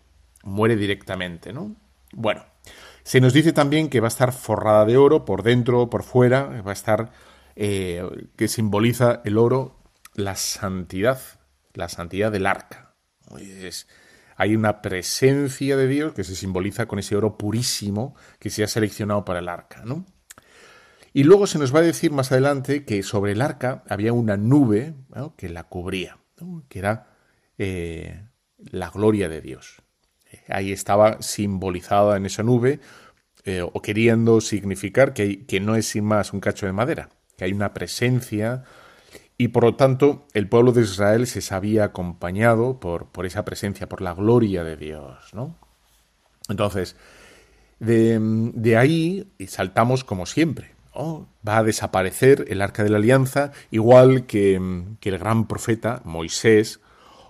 muere 0.43 0.75
directamente. 0.75 1.53
¿no? 1.53 1.75
Bueno, 2.13 2.43
se 3.03 3.21
nos 3.21 3.33
dice 3.33 3.53
también 3.53 3.89
que 3.89 3.99
va 3.99 4.07
a 4.07 4.09
estar 4.09 4.33
forrada 4.33 4.85
de 4.85 4.97
oro 4.97 5.25
por 5.25 5.43
dentro, 5.43 5.89
por 5.89 6.03
fuera, 6.03 6.61
va 6.61 6.71
a 6.71 6.73
estar, 6.73 7.11
eh, 7.57 8.03
que 8.37 8.47
simboliza 8.47 9.21
el 9.25 9.37
oro, 9.37 9.83
la 10.13 10.35
santidad, 10.35 11.19
la 11.73 11.89
santidad 11.89 12.31
del 12.31 12.45
arca 12.45 12.95
hay 14.37 14.55
una 14.55 14.81
presencia 14.81 15.75
de 15.75 15.87
Dios 15.87 16.13
que 16.13 16.23
se 16.23 16.35
simboliza 16.35 16.85
con 16.85 16.99
ese 16.99 17.15
oro 17.15 17.37
purísimo 17.37 18.15
que 18.39 18.51
se 18.51 18.63
ha 18.63 18.67
seleccionado 18.67 19.25
para 19.25 19.39
el 19.39 19.49
arca, 19.49 19.81
¿no? 19.83 20.05
Y 21.11 21.23
luego 21.23 21.47
se 21.47 21.57
nos 21.57 21.73
va 21.73 21.79
a 21.79 21.83
decir 21.83 22.11
más 22.11 22.31
adelante 22.31 22.85
que 22.85 23.01
sobre 23.01 23.31
el 23.31 23.41
arca 23.41 23.83
había 23.89 24.13
una 24.13 24.37
nube 24.37 24.93
que 25.35 25.49
la 25.49 25.63
cubría, 25.63 26.19
que 26.69 26.77
era 26.77 27.07
eh, 27.57 28.27
la 28.59 28.91
gloria 28.91 29.27
de 29.27 29.41
Dios. 29.41 29.81
Ahí 30.47 30.71
estaba 30.71 31.19
simbolizada 31.23 32.17
en 32.17 32.27
esa 32.27 32.43
nube 32.43 32.79
eh, 33.45 33.61
o 33.63 33.81
queriendo 33.81 34.39
significar 34.41 35.13
que, 35.13 35.47
que 35.47 35.59
no 35.59 35.75
es 35.75 35.87
sin 35.87 36.05
más 36.05 36.33
un 36.33 36.39
cacho 36.39 36.67
de 36.67 36.73
madera, 36.73 37.09
que 37.37 37.45
hay 37.45 37.53
una 37.53 37.73
presencia 37.73 38.63
y 39.37 39.49
por 39.49 39.63
lo 39.63 39.75
tanto, 39.75 40.25
el 40.33 40.49
pueblo 40.49 40.71
de 40.71 40.81
Israel 40.81 41.27
se 41.27 41.41
sabía 41.41 41.85
acompañado 41.85 42.79
por, 42.79 43.05
por 43.05 43.27
esa 43.27 43.45
presencia, 43.45 43.87
por 43.87 44.01
la 44.01 44.15
gloria 44.15 44.63
de 44.63 44.75
Dios, 44.75 45.33
¿no? 45.33 45.55
Entonces, 46.49 46.95
de, 47.79 48.17
de 48.19 48.77
ahí 48.77 49.31
saltamos 49.47 50.03
como 50.03 50.25
siempre. 50.25 50.71
Va 51.47 51.57
a 51.59 51.63
desaparecer 51.63 52.45
el 52.47 52.63
arca 52.63 52.83
de 52.83 52.89
la 52.89 52.97
alianza, 52.97 53.51
igual 53.69 54.25
que, 54.25 54.59
que, 54.99 55.09
el 55.09 55.19
gran 55.19 55.47
profeta 55.47 56.01
Moisés, 56.03 56.79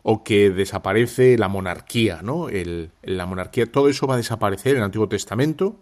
o 0.04 0.24
que 0.24 0.50
desaparece 0.50 1.38
la 1.38 1.50
monarquía, 1.50 2.22
¿no? 2.22 2.48
El, 2.48 2.92
la 3.04 3.26
monarquía, 3.26 3.70
todo 3.70 3.90
eso 3.90 4.08
va 4.08 4.14
a 4.14 4.18
desaparecer 4.18 4.72
en 4.72 4.78
el 4.78 4.84
Antiguo 4.86 5.10
Testamento 5.10 5.76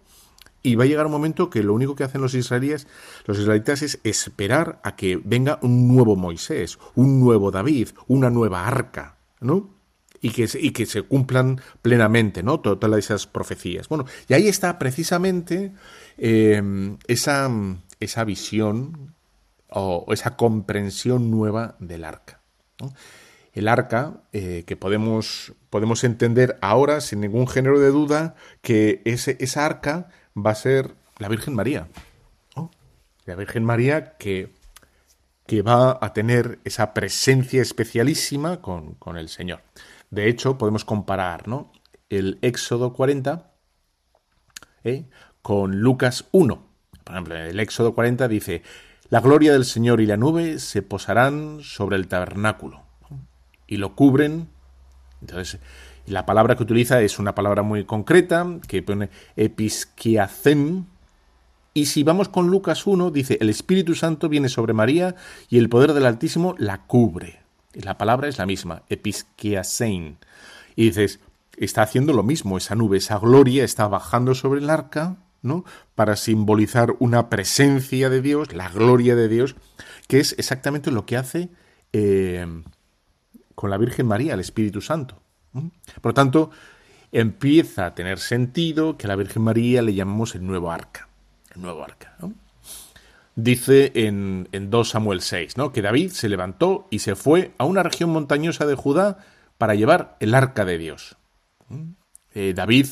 y 0.65 0.73
va 0.73 0.83
a 0.83 0.87
llegar 0.87 1.05
un 1.05 1.11
momento 1.11 1.51
que 1.51 1.61
lo 1.61 1.75
único 1.75 1.95
que 1.95 2.03
hacen 2.03 2.21
los 2.21 2.33
israelíes, 2.33 2.87
los 3.25 3.37
israelitas 3.37 3.83
es 3.83 3.99
esperar 4.03 4.79
a 4.83 4.95
que 4.95 5.21
venga 5.23 5.59
un 5.61 5.87
nuevo 5.87 6.15
Moisés, 6.15 6.79
un 6.95 7.19
nuevo 7.19 7.51
David, 7.51 7.89
una 8.07 8.31
nueva 8.31 8.65
arca, 8.65 9.17
¿no? 9.39 9.69
Y 10.21 10.31
que, 10.31 10.49
y 10.59 10.71
que 10.71 10.87
se 10.87 11.03
cumplan 11.03 11.61
plenamente, 11.83 12.41
¿no? 12.41 12.61
Todas 12.61 12.97
esas 12.97 13.27
profecías. 13.27 13.87
Bueno, 13.89 14.05
y 14.27 14.33
ahí 14.33 14.47
está 14.47 14.79
precisamente 14.79 15.71
em, 16.17 16.97
esa, 17.05 17.47
esa 17.99 18.23
visión 18.23 19.13
o 19.69 20.07
esa 20.13 20.35
comprensión 20.35 21.29
nueva 21.29 21.75
del 21.79 22.05
arca. 22.05 22.41
El 23.53 23.67
arca, 23.67 24.23
eh, 24.33 24.63
que 24.65 24.75
podemos, 24.75 25.53
podemos 25.69 26.03
entender 26.03 26.57
ahora 26.61 27.01
sin 27.01 27.21
ningún 27.21 27.47
género 27.47 27.79
de 27.79 27.89
duda, 27.89 28.33
que 28.63 29.03
ese, 29.05 29.37
esa 29.39 29.65
arca 29.65 30.09
va 30.35 30.51
a 30.51 30.55
ser 30.55 30.95
la 31.17 31.27
Virgen 31.27 31.55
María. 31.55 31.87
La 33.25 33.35
Virgen 33.35 33.63
María 33.63 34.17
que, 34.17 34.53
que, 35.47 35.63
va 35.63 35.97
a 35.99 36.13
tener 36.13 36.59
esa 36.63 36.93
presencia 36.93 37.61
especialísima 37.61 38.61
con, 38.61 39.17
el 39.17 39.29
Señor. 39.29 39.61
De 40.11 40.29
hecho, 40.29 40.59
podemos 40.59 40.85
comparar 40.85 41.47
¿no? 41.47 41.71
el 42.09 42.37
Éxodo 42.43 42.93
40 42.93 43.51
¿eh? 44.83 45.05
con 45.41 45.79
Lucas 45.79 46.25
1. 46.31 46.67
Por 47.03 47.13
ejemplo, 47.13 47.35
el 47.35 47.59
Éxodo 47.59 47.95
40 47.95 48.27
dice, 48.27 48.61
la 49.09 49.21
gloria 49.21 49.53
del 49.53 49.65
Señor 49.65 50.01
y 50.01 50.05
la 50.05 50.17
nube 50.17 50.59
se 50.59 50.83
posarán 50.83 51.61
sobre 51.63 51.95
el 51.95 52.07
tabernáculo 52.07 52.83
y 53.67 53.77
lo 53.77 53.95
cubren. 53.95 54.49
Entonces, 55.21 55.59
la 56.07 56.25
palabra 56.25 56.55
que 56.55 56.63
utiliza 56.63 57.01
es 57.01 57.19
una 57.19 57.33
palabra 57.33 57.63
muy 57.63 57.83
concreta, 57.85 58.45
que 58.67 58.83
pone 58.83 59.09
episquiacem. 59.35 60.85
Y 61.73 61.87
si 61.87 62.03
vamos 62.03 62.29
con 62.29 62.47
Lucas 62.47 62.85
1, 62.85 63.11
dice, 63.11 63.37
el 63.41 63.49
Espíritu 63.49 63.95
Santo 63.95 64.29
viene 64.29 64.49
sobre 64.49 64.73
María 64.73 65.15
y 65.49 65.57
el 65.57 65.67
poder 65.67 65.93
del 65.93 66.05
Altísimo 66.05 66.55
la 66.57 66.83
cubre. 66.83 67.39
Y 67.73 67.81
la 67.81 67.97
palabra 67.97 68.27
es 68.27 68.37
la 68.37 68.45
misma, 68.45 68.83
episquiasein. 68.89 70.17
Y 70.75 70.85
dices, 70.85 71.19
está 71.57 71.81
haciendo 71.81 72.13
lo 72.13 72.23
mismo, 72.23 72.57
esa 72.57 72.75
nube, 72.75 72.97
esa 72.97 73.17
gloria 73.19 73.63
está 73.63 73.87
bajando 73.87 74.35
sobre 74.35 74.61
el 74.61 74.69
arca, 74.69 75.17
¿no? 75.41 75.65
Para 75.95 76.15
simbolizar 76.15 76.95
una 76.99 77.29
presencia 77.29 78.09
de 78.09 78.21
Dios, 78.21 78.53
la 78.53 78.69
gloria 78.69 79.15
de 79.15 79.27
Dios, 79.27 79.55
que 80.07 80.19
es 80.19 80.35
exactamente 80.37 80.91
lo 80.91 81.05
que 81.05 81.17
hace 81.17 81.49
eh, 81.93 82.45
con 83.53 83.69
la 83.69 83.77
Virgen 83.77 84.07
María, 84.07 84.33
el 84.33 84.39
Espíritu 84.39 84.81
Santo. 84.81 85.24
Por 86.01 86.11
lo 86.11 86.13
tanto, 86.13 86.51
empieza 87.11 87.85
a 87.85 87.95
tener 87.95 88.19
sentido 88.19 88.97
que 88.97 89.07
a 89.07 89.09
la 89.09 89.15
Virgen 89.15 89.43
María 89.43 89.81
le 89.81 89.93
llamamos 89.93 90.35
el 90.35 90.45
nuevo 90.45 90.71
arca. 90.71 91.07
El 91.55 91.61
nuevo 91.61 91.83
arca, 91.83 92.17
Dice 93.37 93.91
en, 93.95 94.47
en 94.53 94.69
2 94.69 94.89
Samuel 94.89 95.21
6, 95.21 95.57
¿no? 95.57 95.73
Que 95.73 95.81
David 95.81 96.11
se 96.11 96.29
levantó 96.29 96.87
y 96.89 96.99
se 96.99 97.15
fue 97.15 97.51
a 97.57 97.65
una 97.65 97.83
región 97.83 98.09
montañosa 98.09 98.65
de 98.65 98.75
Judá 98.75 99.17
para 99.57 99.75
llevar 99.75 100.15
el 100.21 100.33
arca 100.33 100.63
de 100.63 100.77
Dios. 100.77 101.17
Eh, 102.33 102.53
David, 102.55 102.87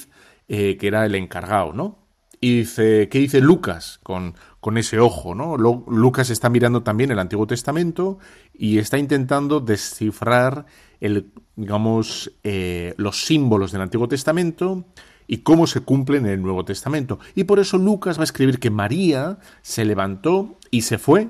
eh, 0.47 0.77
que 0.77 0.87
era 0.87 1.05
el 1.05 1.15
encargado, 1.15 1.73
¿no? 1.73 1.99
Y 2.41 2.59
dice, 2.59 3.07
¿qué 3.09 3.19
dice 3.19 3.39
Lucas 3.39 4.01
con, 4.03 4.35
con 4.59 4.77
ese 4.77 4.99
ojo, 4.99 5.33
¿no? 5.33 5.55
Lucas 5.55 6.29
está 6.29 6.49
mirando 6.49 6.83
también 6.83 7.11
el 7.11 7.19
Antiguo 7.19 7.47
Testamento 7.47 8.19
y 8.53 8.79
está 8.79 8.97
intentando 8.97 9.61
descifrar 9.61 10.65
el, 10.99 11.31
digamos, 11.55 12.31
eh, 12.43 12.93
los 12.97 13.25
símbolos 13.25 13.71
del 13.71 13.81
Antiguo 13.81 14.07
Testamento 14.07 14.85
y 15.27 15.39
cómo 15.39 15.67
se 15.67 15.81
cumplen 15.81 16.25
en 16.25 16.31
el 16.31 16.41
Nuevo 16.41 16.65
Testamento. 16.65 17.19
Y 17.35 17.45
por 17.45 17.59
eso 17.59 17.77
Lucas 17.77 18.17
va 18.17 18.21
a 18.21 18.25
escribir 18.25 18.59
que 18.59 18.69
María 18.69 19.39
se 19.61 19.85
levantó 19.85 20.57
y 20.71 20.81
se 20.81 20.97
fue 20.97 21.29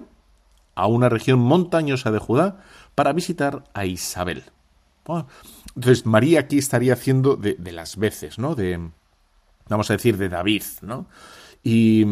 a 0.76 0.88
una 0.88 1.10
región 1.10 1.40
montañosa 1.40 2.12
de 2.12 2.20
Judá 2.20 2.64
para 2.96 3.14
visitar 3.14 3.64
a 3.74 3.86
Isabel. 3.86 4.44
Entonces 5.76 6.06
María 6.06 6.42
aquí 6.42 6.58
estaría 6.58 6.94
haciendo 6.94 7.36
de, 7.36 7.58
las 7.72 7.98
veces, 7.98 8.40
¿no? 8.40 8.56
De, 8.56 8.80
vamos 9.68 9.90
a 9.90 9.94
decir, 9.94 10.18
de 10.18 10.30
David, 10.30 10.64
¿no? 10.82 11.08
Y, 11.64 12.06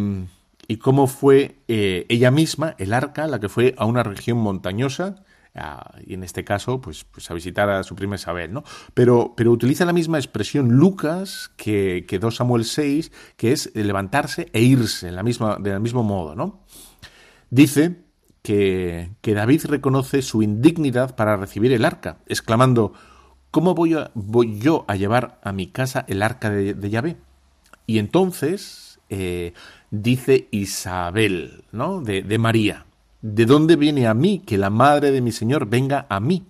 y 0.68 0.78
cómo 0.78 1.08
fue 1.08 1.58
eh, 1.68 2.06
ella 2.10 2.32
misma, 2.32 2.76
el 2.78 2.94
arca, 2.94 3.28
la 3.28 3.40
que 3.40 3.50
fue 3.50 3.76
a 3.78 3.86
una 3.86 4.04
región 4.04 4.38
montañosa, 4.38 5.24
y 6.06 6.14
en 6.14 6.24
este 6.24 6.44
caso, 6.46 6.80
pues, 6.80 7.04
pues, 7.04 7.30
a 7.30 7.34
visitar 7.34 7.70
a 7.70 7.84
su 7.84 7.96
prima 7.96 8.16
Isabel, 8.16 8.54
¿no? 8.54 8.64
Pero, 8.94 9.34
pero 9.36 9.52
utiliza 9.52 9.84
la 9.84 9.94
misma 9.94 10.18
expresión 10.18 10.70
Lucas 10.70 11.52
que, 11.58 12.06
que 12.08 12.20
2 12.20 12.36
Samuel 12.36 12.64
6, 12.64 13.12
que 13.36 13.52
es 13.52 13.76
levantarse 13.76 14.50
e 14.54 14.62
irse, 14.62 15.10
en 15.10 15.16
la 15.16 15.24
misma, 15.24 15.58
del 15.60 15.82
mismo 15.82 16.04
modo, 16.04 16.36
¿no? 16.36 16.64
Dice 17.50 17.98
que, 18.42 19.12
que, 19.22 19.34
David 19.34 19.66
reconoce 19.66 20.22
su 20.22 20.42
indignidad 20.42 21.16
para 21.18 21.36
recibir 21.36 21.74
el 21.74 21.84
arca, 21.84 22.20
exclamando, 22.28 22.94
¿cómo 23.52 23.76
voy, 23.76 23.98
yo 24.60 24.86
a 24.88 24.96
llevar 24.96 25.40
a 25.44 25.52
mi 25.52 25.68
casa 25.68 26.06
el 26.08 26.22
arca 26.22 26.50
de, 26.50 26.74
de 26.74 26.90
Yahvé? 26.90 27.18
Y 27.86 28.00
entonces 28.00 29.02
eh, 29.10 29.52
dice 29.90 30.48
Isabel, 30.52 31.66
¿no? 31.74 32.00
De 32.00 32.38
María. 32.38 32.86
¿De 33.22 33.46
dónde 33.46 33.76
viene 33.76 34.08
a 34.08 34.14
mí 34.14 34.40
que 34.46 34.58
la 34.58 34.70
madre 34.70 35.12
de 35.12 35.22
mi 35.22 35.32
Señor 35.32 35.68
venga 35.68 36.06
a 36.10 36.20
mí? 36.20 36.46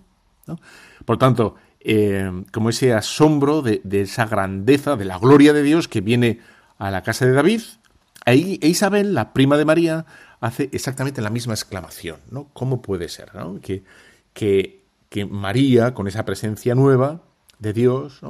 Por 1.04 1.18
tanto, 1.18 1.56
eh, 1.80 2.44
como 2.52 2.70
ese 2.70 2.92
asombro 2.92 3.62
de, 3.62 3.80
esa 3.90 4.26
grandeza, 4.26 4.96
de 4.96 5.04
la 5.04 5.18
gloria 5.18 5.52
de 5.52 5.62
Dios 5.62 5.88
que 5.88 6.00
viene 6.00 6.40
a 6.78 6.90
la 6.90 7.02
casa 7.02 7.26
de 7.26 7.32
David, 7.32 7.62
ahí 8.24 8.58
e 8.62 8.68
Isabel, 8.68 9.14
la 9.14 9.32
prima 9.32 9.56
de 9.56 9.64
María, 9.64 10.06
hace 10.40 10.68
exactamente 10.72 11.22
la 11.22 11.30
misma 11.30 11.54
exclamación, 11.54 12.18
¿no? 12.30 12.48
¿Cómo 12.52 12.82
puede 12.82 13.08
ser, 13.08 13.30
Que, 13.62 13.84
que, 14.32 14.84
que 15.08 15.24
María, 15.26 15.94
con 15.94 16.08
esa 16.08 16.24
presencia 16.24 16.74
nueva 16.74 17.22
de 17.58 17.72
Dios, 17.72 18.20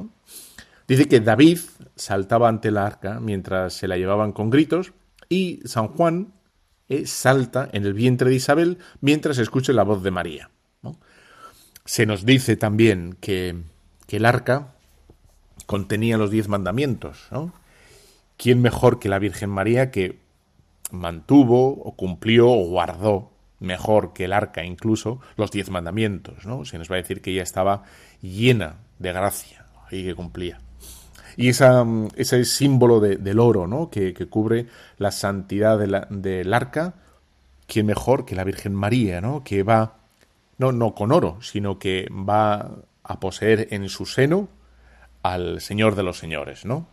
Dice 0.88 1.08
que 1.08 1.20
David 1.20 1.58
saltaba 1.96 2.48
ante 2.48 2.70
la 2.70 2.84
arca 2.84 3.20
mientras 3.20 3.72
se 3.72 3.88
la 3.88 3.96
llevaban 3.96 4.32
con 4.32 4.50
gritos 4.50 4.92
y 5.28 5.60
San 5.64 5.88
Juan 5.88 6.34
salta 7.04 7.68
en 7.72 7.84
el 7.84 7.94
vientre 7.94 8.30
de 8.30 8.36
Isabel 8.36 8.78
mientras 9.00 9.38
escuche 9.38 9.72
la 9.72 9.82
voz 9.82 10.02
de 10.02 10.10
María. 10.10 10.50
Se 11.84 12.06
nos 12.06 12.24
dice 12.24 12.56
también 12.56 13.16
que, 13.20 13.56
el 14.08 14.26
arca 14.26 14.74
contenía 15.64 16.18
los 16.18 16.30
diez 16.30 16.46
mandamientos. 16.46 17.28
¿Quién 18.36 18.60
mejor 18.60 18.98
que 18.98 19.08
la 19.08 19.18
Virgen 19.18 19.48
María 19.48 19.90
que 19.90 20.20
mantuvo 20.90 21.70
o 21.70 21.96
cumplió 21.96 22.50
o 22.50 22.66
guardó 22.66 23.32
mejor 23.58 24.12
que 24.12 24.24
el 24.24 24.34
arca 24.34 24.64
incluso 24.64 25.20
los 25.36 25.50
diez 25.50 25.70
mandamientos? 25.70 26.44
¿no? 26.44 26.66
Se 26.66 26.76
nos 26.76 26.90
va 26.90 26.96
a 26.96 27.02
decir 27.02 27.22
que 27.22 27.30
ella 27.30 27.42
estaba 27.42 27.84
llena 28.20 28.76
de 28.98 29.12
gracia 29.12 29.66
y 29.90 30.04
que 30.04 30.14
cumplía. 30.14 30.60
Y 31.36 31.48
esa, 31.48 31.84
ese 32.16 32.44
símbolo 32.44 33.00
del 33.00 33.38
oro 33.38 33.66
¿no? 33.66 33.90
que, 33.90 34.14
cubre 34.28 34.66
la 34.98 35.12
santidad 35.12 35.78
del 35.78 36.54
arca, 36.54 36.94
¿quién 37.66 37.86
mejor 37.86 38.24
que 38.24 38.36
la 38.36 38.44
Virgen 38.44 38.74
María, 38.74 39.20
¿no? 39.20 39.42
que 39.44 39.62
va, 39.62 39.96
no, 40.58 40.72
no 40.72 40.94
con 40.94 41.12
oro, 41.12 41.38
sino 41.40 41.78
que 41.78 42.08
va 42.10 42.70
a 43.04 43.20
poseer 43.20 43.68
en 43.70 43.88
su 43.88 44.06
seno 44.06 44.48
al 45.22 45.60
Señor 45.60 45.94
de 45.94 46.02
los 46.02 46.18
Señores, 46.18 46.64
¿no? 46.64 46.86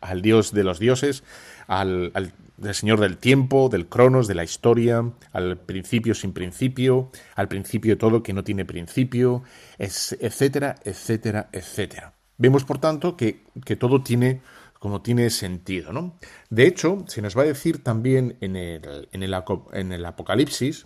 Al 0.00 0.22
Dios 0.22 0.52
de 0.52 0.64
los 0.64 0.78
dioses, 0.78 1.24
al, 1.66 2.12
al, 2.14 2.32
Señor 2.74 3.00
del 3.00 3.16
tiempo, 3.16 3.68
del 3.68 3.86
cronos, 3.86 4.28
de 4.28 4.34
la 4.34 4.44
historia, 4.44 5.04
al 5.32 5.56
principio 5.56 6.14
sin 6.14 6.32
principio, 6.32 7.10
al 7.34 7.48
principio 7.48 7.92
de 7.92 7.96
todo 7.96 8.22
que 8.22 8.32
no 8.32 8.44
tiene 8.44 8.64
principio, 8.64 9.42
etcétera, 9.78 10.76
etcétera, 10.84 11.48
etcétera. 11.52 12.12
Vemos, 12.38 12.64
por 12.64 12.78
tanto, 12.78 13.16
que, 13.16 13.44
que 13.64 13.76
todo 13.76 14.02
tiene 14.02 14.40
como 14.84 15.00
tiene 15.00 15.30
sentido, 15.30 15.94
¿no? 15.94 16.18
De 16.50 16.66
hecho, 16.66 17.06
se 17.08 17.22
nos 17.22 17.34
va 17.34 17.40
a 17.40 17.46
decir 17.46 17.82
también 17.82 18.36
en 18.42 18.54
el, 18.54 19.08
en 19.12 19.22
el, 19.22 20.04
Apocalipsis 20.04 20.84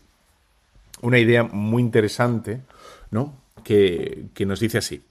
una 1.02 1.18
idea 1.18 1.42
muy 1.42 1.82
interesante, 1.82 2.62
¿no? 3.10 3.42
Que, 3.64 4.26
que 4.34 4.46
nos 4.46 4.60
dice 4.60 4.78
así. 4.78 5.02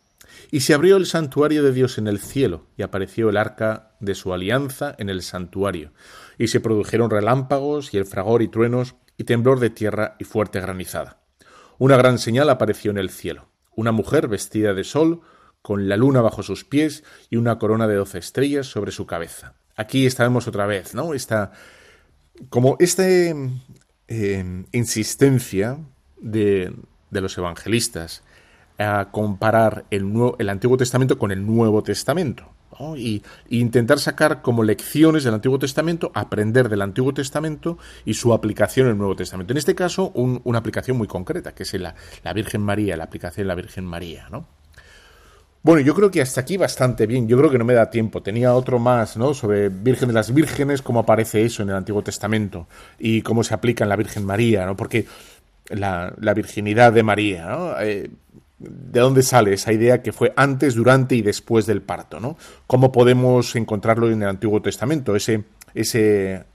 Y 0.51 0.61
se 0.61 0.73
abrió 0.73 0.95
el 0.95 1.05
santuario 1.05 1.63
de 1.63 1.73
Dios 1.73 1.97
en 1.97 2.07
el 2.07 2.17
cielo, 2.19 2.63
y 2.77 2.83
apareció 2.83 3.29
el 3.29 3.35
arca 3.35 3.91
de 3.99 4.15
su 4.15 4.33
alianza 4.33 4.95
en 4.97 5.09
el 5.09 5.21
santuario. 5.21 5.91
Y 6.37 6.47
se 6.47 6.61
produjeron 6.61 7.09
relámpagos, 7.09 7.93
y 7.93 7.97
el 7.97 8.05
fragor 8.05 8.41
y 8.41 8.47
truenos, 8.47 8.95
y 9.17 9.25
temblor 9.25 9.59
de 9.59 9.69
tierra 9.69 10.15
y 10.17 10.23
fuerte 10.23 10.61
granizada. 10.61 11.19
Una 11.77 11.97
gran 11.97 12.19
señal 12.19 12.49
apareció 12.49 12.91
en 12.91 12.99
el 12.99 13.09
cielo. 13.09 13.49
Una 13.75 13.91
mujer 13.91 14.29
vestida 14.29 14.73
de 14.73 14.85
sol, 14.85 15.23
con 15.67 15.89
la 15.89 15.97
luna 15.97 16.21
bajo 16.21 16.43
sus 16.43 16.63
pies 16.63 17.03
y 17.29 17.35
una 17.35 17.59
corona 17.59 17.89
de 17.89 17.95
doce 17.95 18.19
estrellas 18.19 18.67
sobre 18.67 18.93
su 18.93 19.05
cabeza. 19.05 19.55
Aquí 19.75 20.05
estamos 20.05 20.47
otra 20.47 20.65
vez, 20.65 20.95
¿no? 20.95 21.13
Esta, 21.13 21.51
como 22.47 22.77
esta 22.79 23.03
eh, 23.05 24.63
insistencia 24.71 25.77
de, 26.21 26.73
de 27.11 27.21
los 27.21 27.37
evangelistas 27.37 28.23
a 28.77 29.09
comparar 29.11 29.83
el, 29.91 30.13
nuevo, 30.13 30.37
el 30.39 30.47
Antiguo 30.47 30.77
Testamento 30.77 31.19
con 31.19 31.33
el 31.33 31.45
Nuevo 31.45 31.83
Testamento. 31.83 32.49
Y, 32.95 33.21
intentar 33.49 33.99
sacar 33.99 34.41
como 34.41 34.63
lecciones 34.63 35.25
del 35.25 35.33
Antiguo 35.33 35.59
Testamento, 35.59 36.13
aprender 36.13 36.69
del 36.69 36.81
Antiguo 36.81 37.13
Testamento 37.13 37.77
y 38.05 38.13
su 38.13 38.33
aplicación 38.33 38.85
en 38.85 38.93
el 38.93 38.97
Nuevo 38.99 39.17
Testamento. 39.17 39.51
En 39.51 39.57
este 39.57 39.75
caso, 39.75 40.13
una 40.15 40.59
aplicación 40.59 40.95
muy 40.95 41.09
concreta, 41.09 41.53
que 41.53 41.63
es 41.63 41.73
la, 41.73 41.93
la, 42.23 42.31
Virgen 42.31 42.61
María, 42.61 42.95
la 42.95 43.03
aplicación 43.03 43.43
de 43.43 43.47
la 43.49 43.55
Virgen 43.55 43.83
María, 43.83 44.29
¿no? 44.31 44.47
Bueno, 45.67 45.81
yo 45.81 45.93
creo 45.93 46.09
que 46.09 46.21
hasta 46.21 46.39
aquí 46.39 46.55
bastante 46.55 47.05
bien. 47.05 47.27
Yo 47.27 47.37
creo 47.37 47.51
que 47.51 47.57
no 47.57 47.65
me 47.65 47.73
da 47.73 47.89
tiempo. 47.89 48.23
Tenía 48.23 48.53
otro 48.53 48.79
más, 48.79 49.17
¿no? 49.17 49.33
Sobre 49.33 49.67
Virgen 49.67 50.07
de 50.07 50.13
las 50.13 50.33
Vírgenes, 50.33 50.81
cómo 50.81 51.01
aparece 51.01 51.43
eso 51.43 51.61
en 51.61 51.67
el 51.67 51.75
Antiguo 51.75 52.01
Testamento 52.01 52.69
y 52.97 53.21
cómo 53.21 53.43
se 53.43 53.53
aplica 53.53 53.83
en 53.83 53.89
la 53.89 53.97
Virgen 53.97 54.23
María, 54.23 54.65
¿no? 54.65 54.77
Porque 54.77 55.05
la, 55.67 56.13
virginidad 56.33 56.93
de 56.93 57.03
María, 57.03 57.47
¿no? 57.47 57.81
Eh, 57.81 58.09
de 58.59 58.99
dónde 59.01 59.23
sale 59.23 59.51
esa 59.51 59.73
idea 59.73 60.01
que 60.01 60.13
fue 60.13 60.31
antes, 60.37 60.73
durante 60.73 61.15
y 61.15 61.21
después 61.21 61.65
del 61.65 61.81
parto, 61.81 62.21
¿no? 62.21 62.37
¿Cómo 62.65 62.89
podemos 62.89 63.53
encontrarlo 63.57 64.09
en 64.09 64.21
el 64.21 64.29
Antiguo 64.29 64.61
Testamento? 64.61 65.17
Ese, 65.17 65.43
ese 65.73 66.45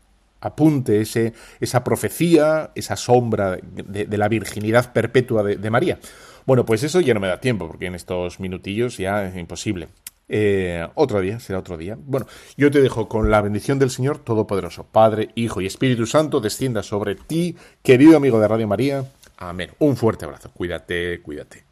apunte, 0.43 1.01
ese, 1.01 1.33
esa 1.61 1.83
profecía, 1.83 2.71
esa 2.75 2.97
sombra 2.97 3.59
de, 3.63 4.19
la 4.19 4.29
virginidad 4.29 4.93
perpetua 4.93 5.43
de, 5.43 5.71
María. 5.71 5.99
Bueno, 6.47 6.65
pues 6.65 6.83
eso 6.83 7.01
ya 7.01 7.15
no 7.15 7.21
me 7.21 7.29
da 7.29 7.41
tiempo, 7.41 7.67
porque 7.69 7.87
en 7.87 7.95
estos 7.95 8.41
minutillos 8.41 8.99
ya 8.99 9.25
es 9.27 9.37
imposible. 9.37 9.89
Eh, 10.29 10.87
otro 10.95 11.21
día, 11.21 11.41
será 11.41 11.59
otro 11.59 11.77
día. 11.77 11.97
Bueno, 11.99 12.27
yo 12.57 12.71
te 12.71 12.81
dejo 12.81 13.09
con 13.09 13.31
la 13.31 13.43
bendición 13.43 13.79
del 13.79 13.91
Señor 13.91 14.19
Todopoderoso, 14.19 14.85
Padre, 14.85 15.31
Hijo 15.35 15.61
y 15.61 15.67
Espíritu 15.67 16.07
Santo, 16.07 16.41
descienda 16.41 16.83
sobre 16.83 17.17
ti, 17.17 17.57
querido 17.83 18.17
amigo 18.17 18.41
de 18.41 18.49
Radio 18.49 18.67
María. 18.67 19.05
Amén. 19.37 19.71
Un 19.79 19.97
fuerte 19.97 20.25
abrazo. 20.25 20.51
Cuídate, 20.55 21.21
cuídate. 21.21 21.72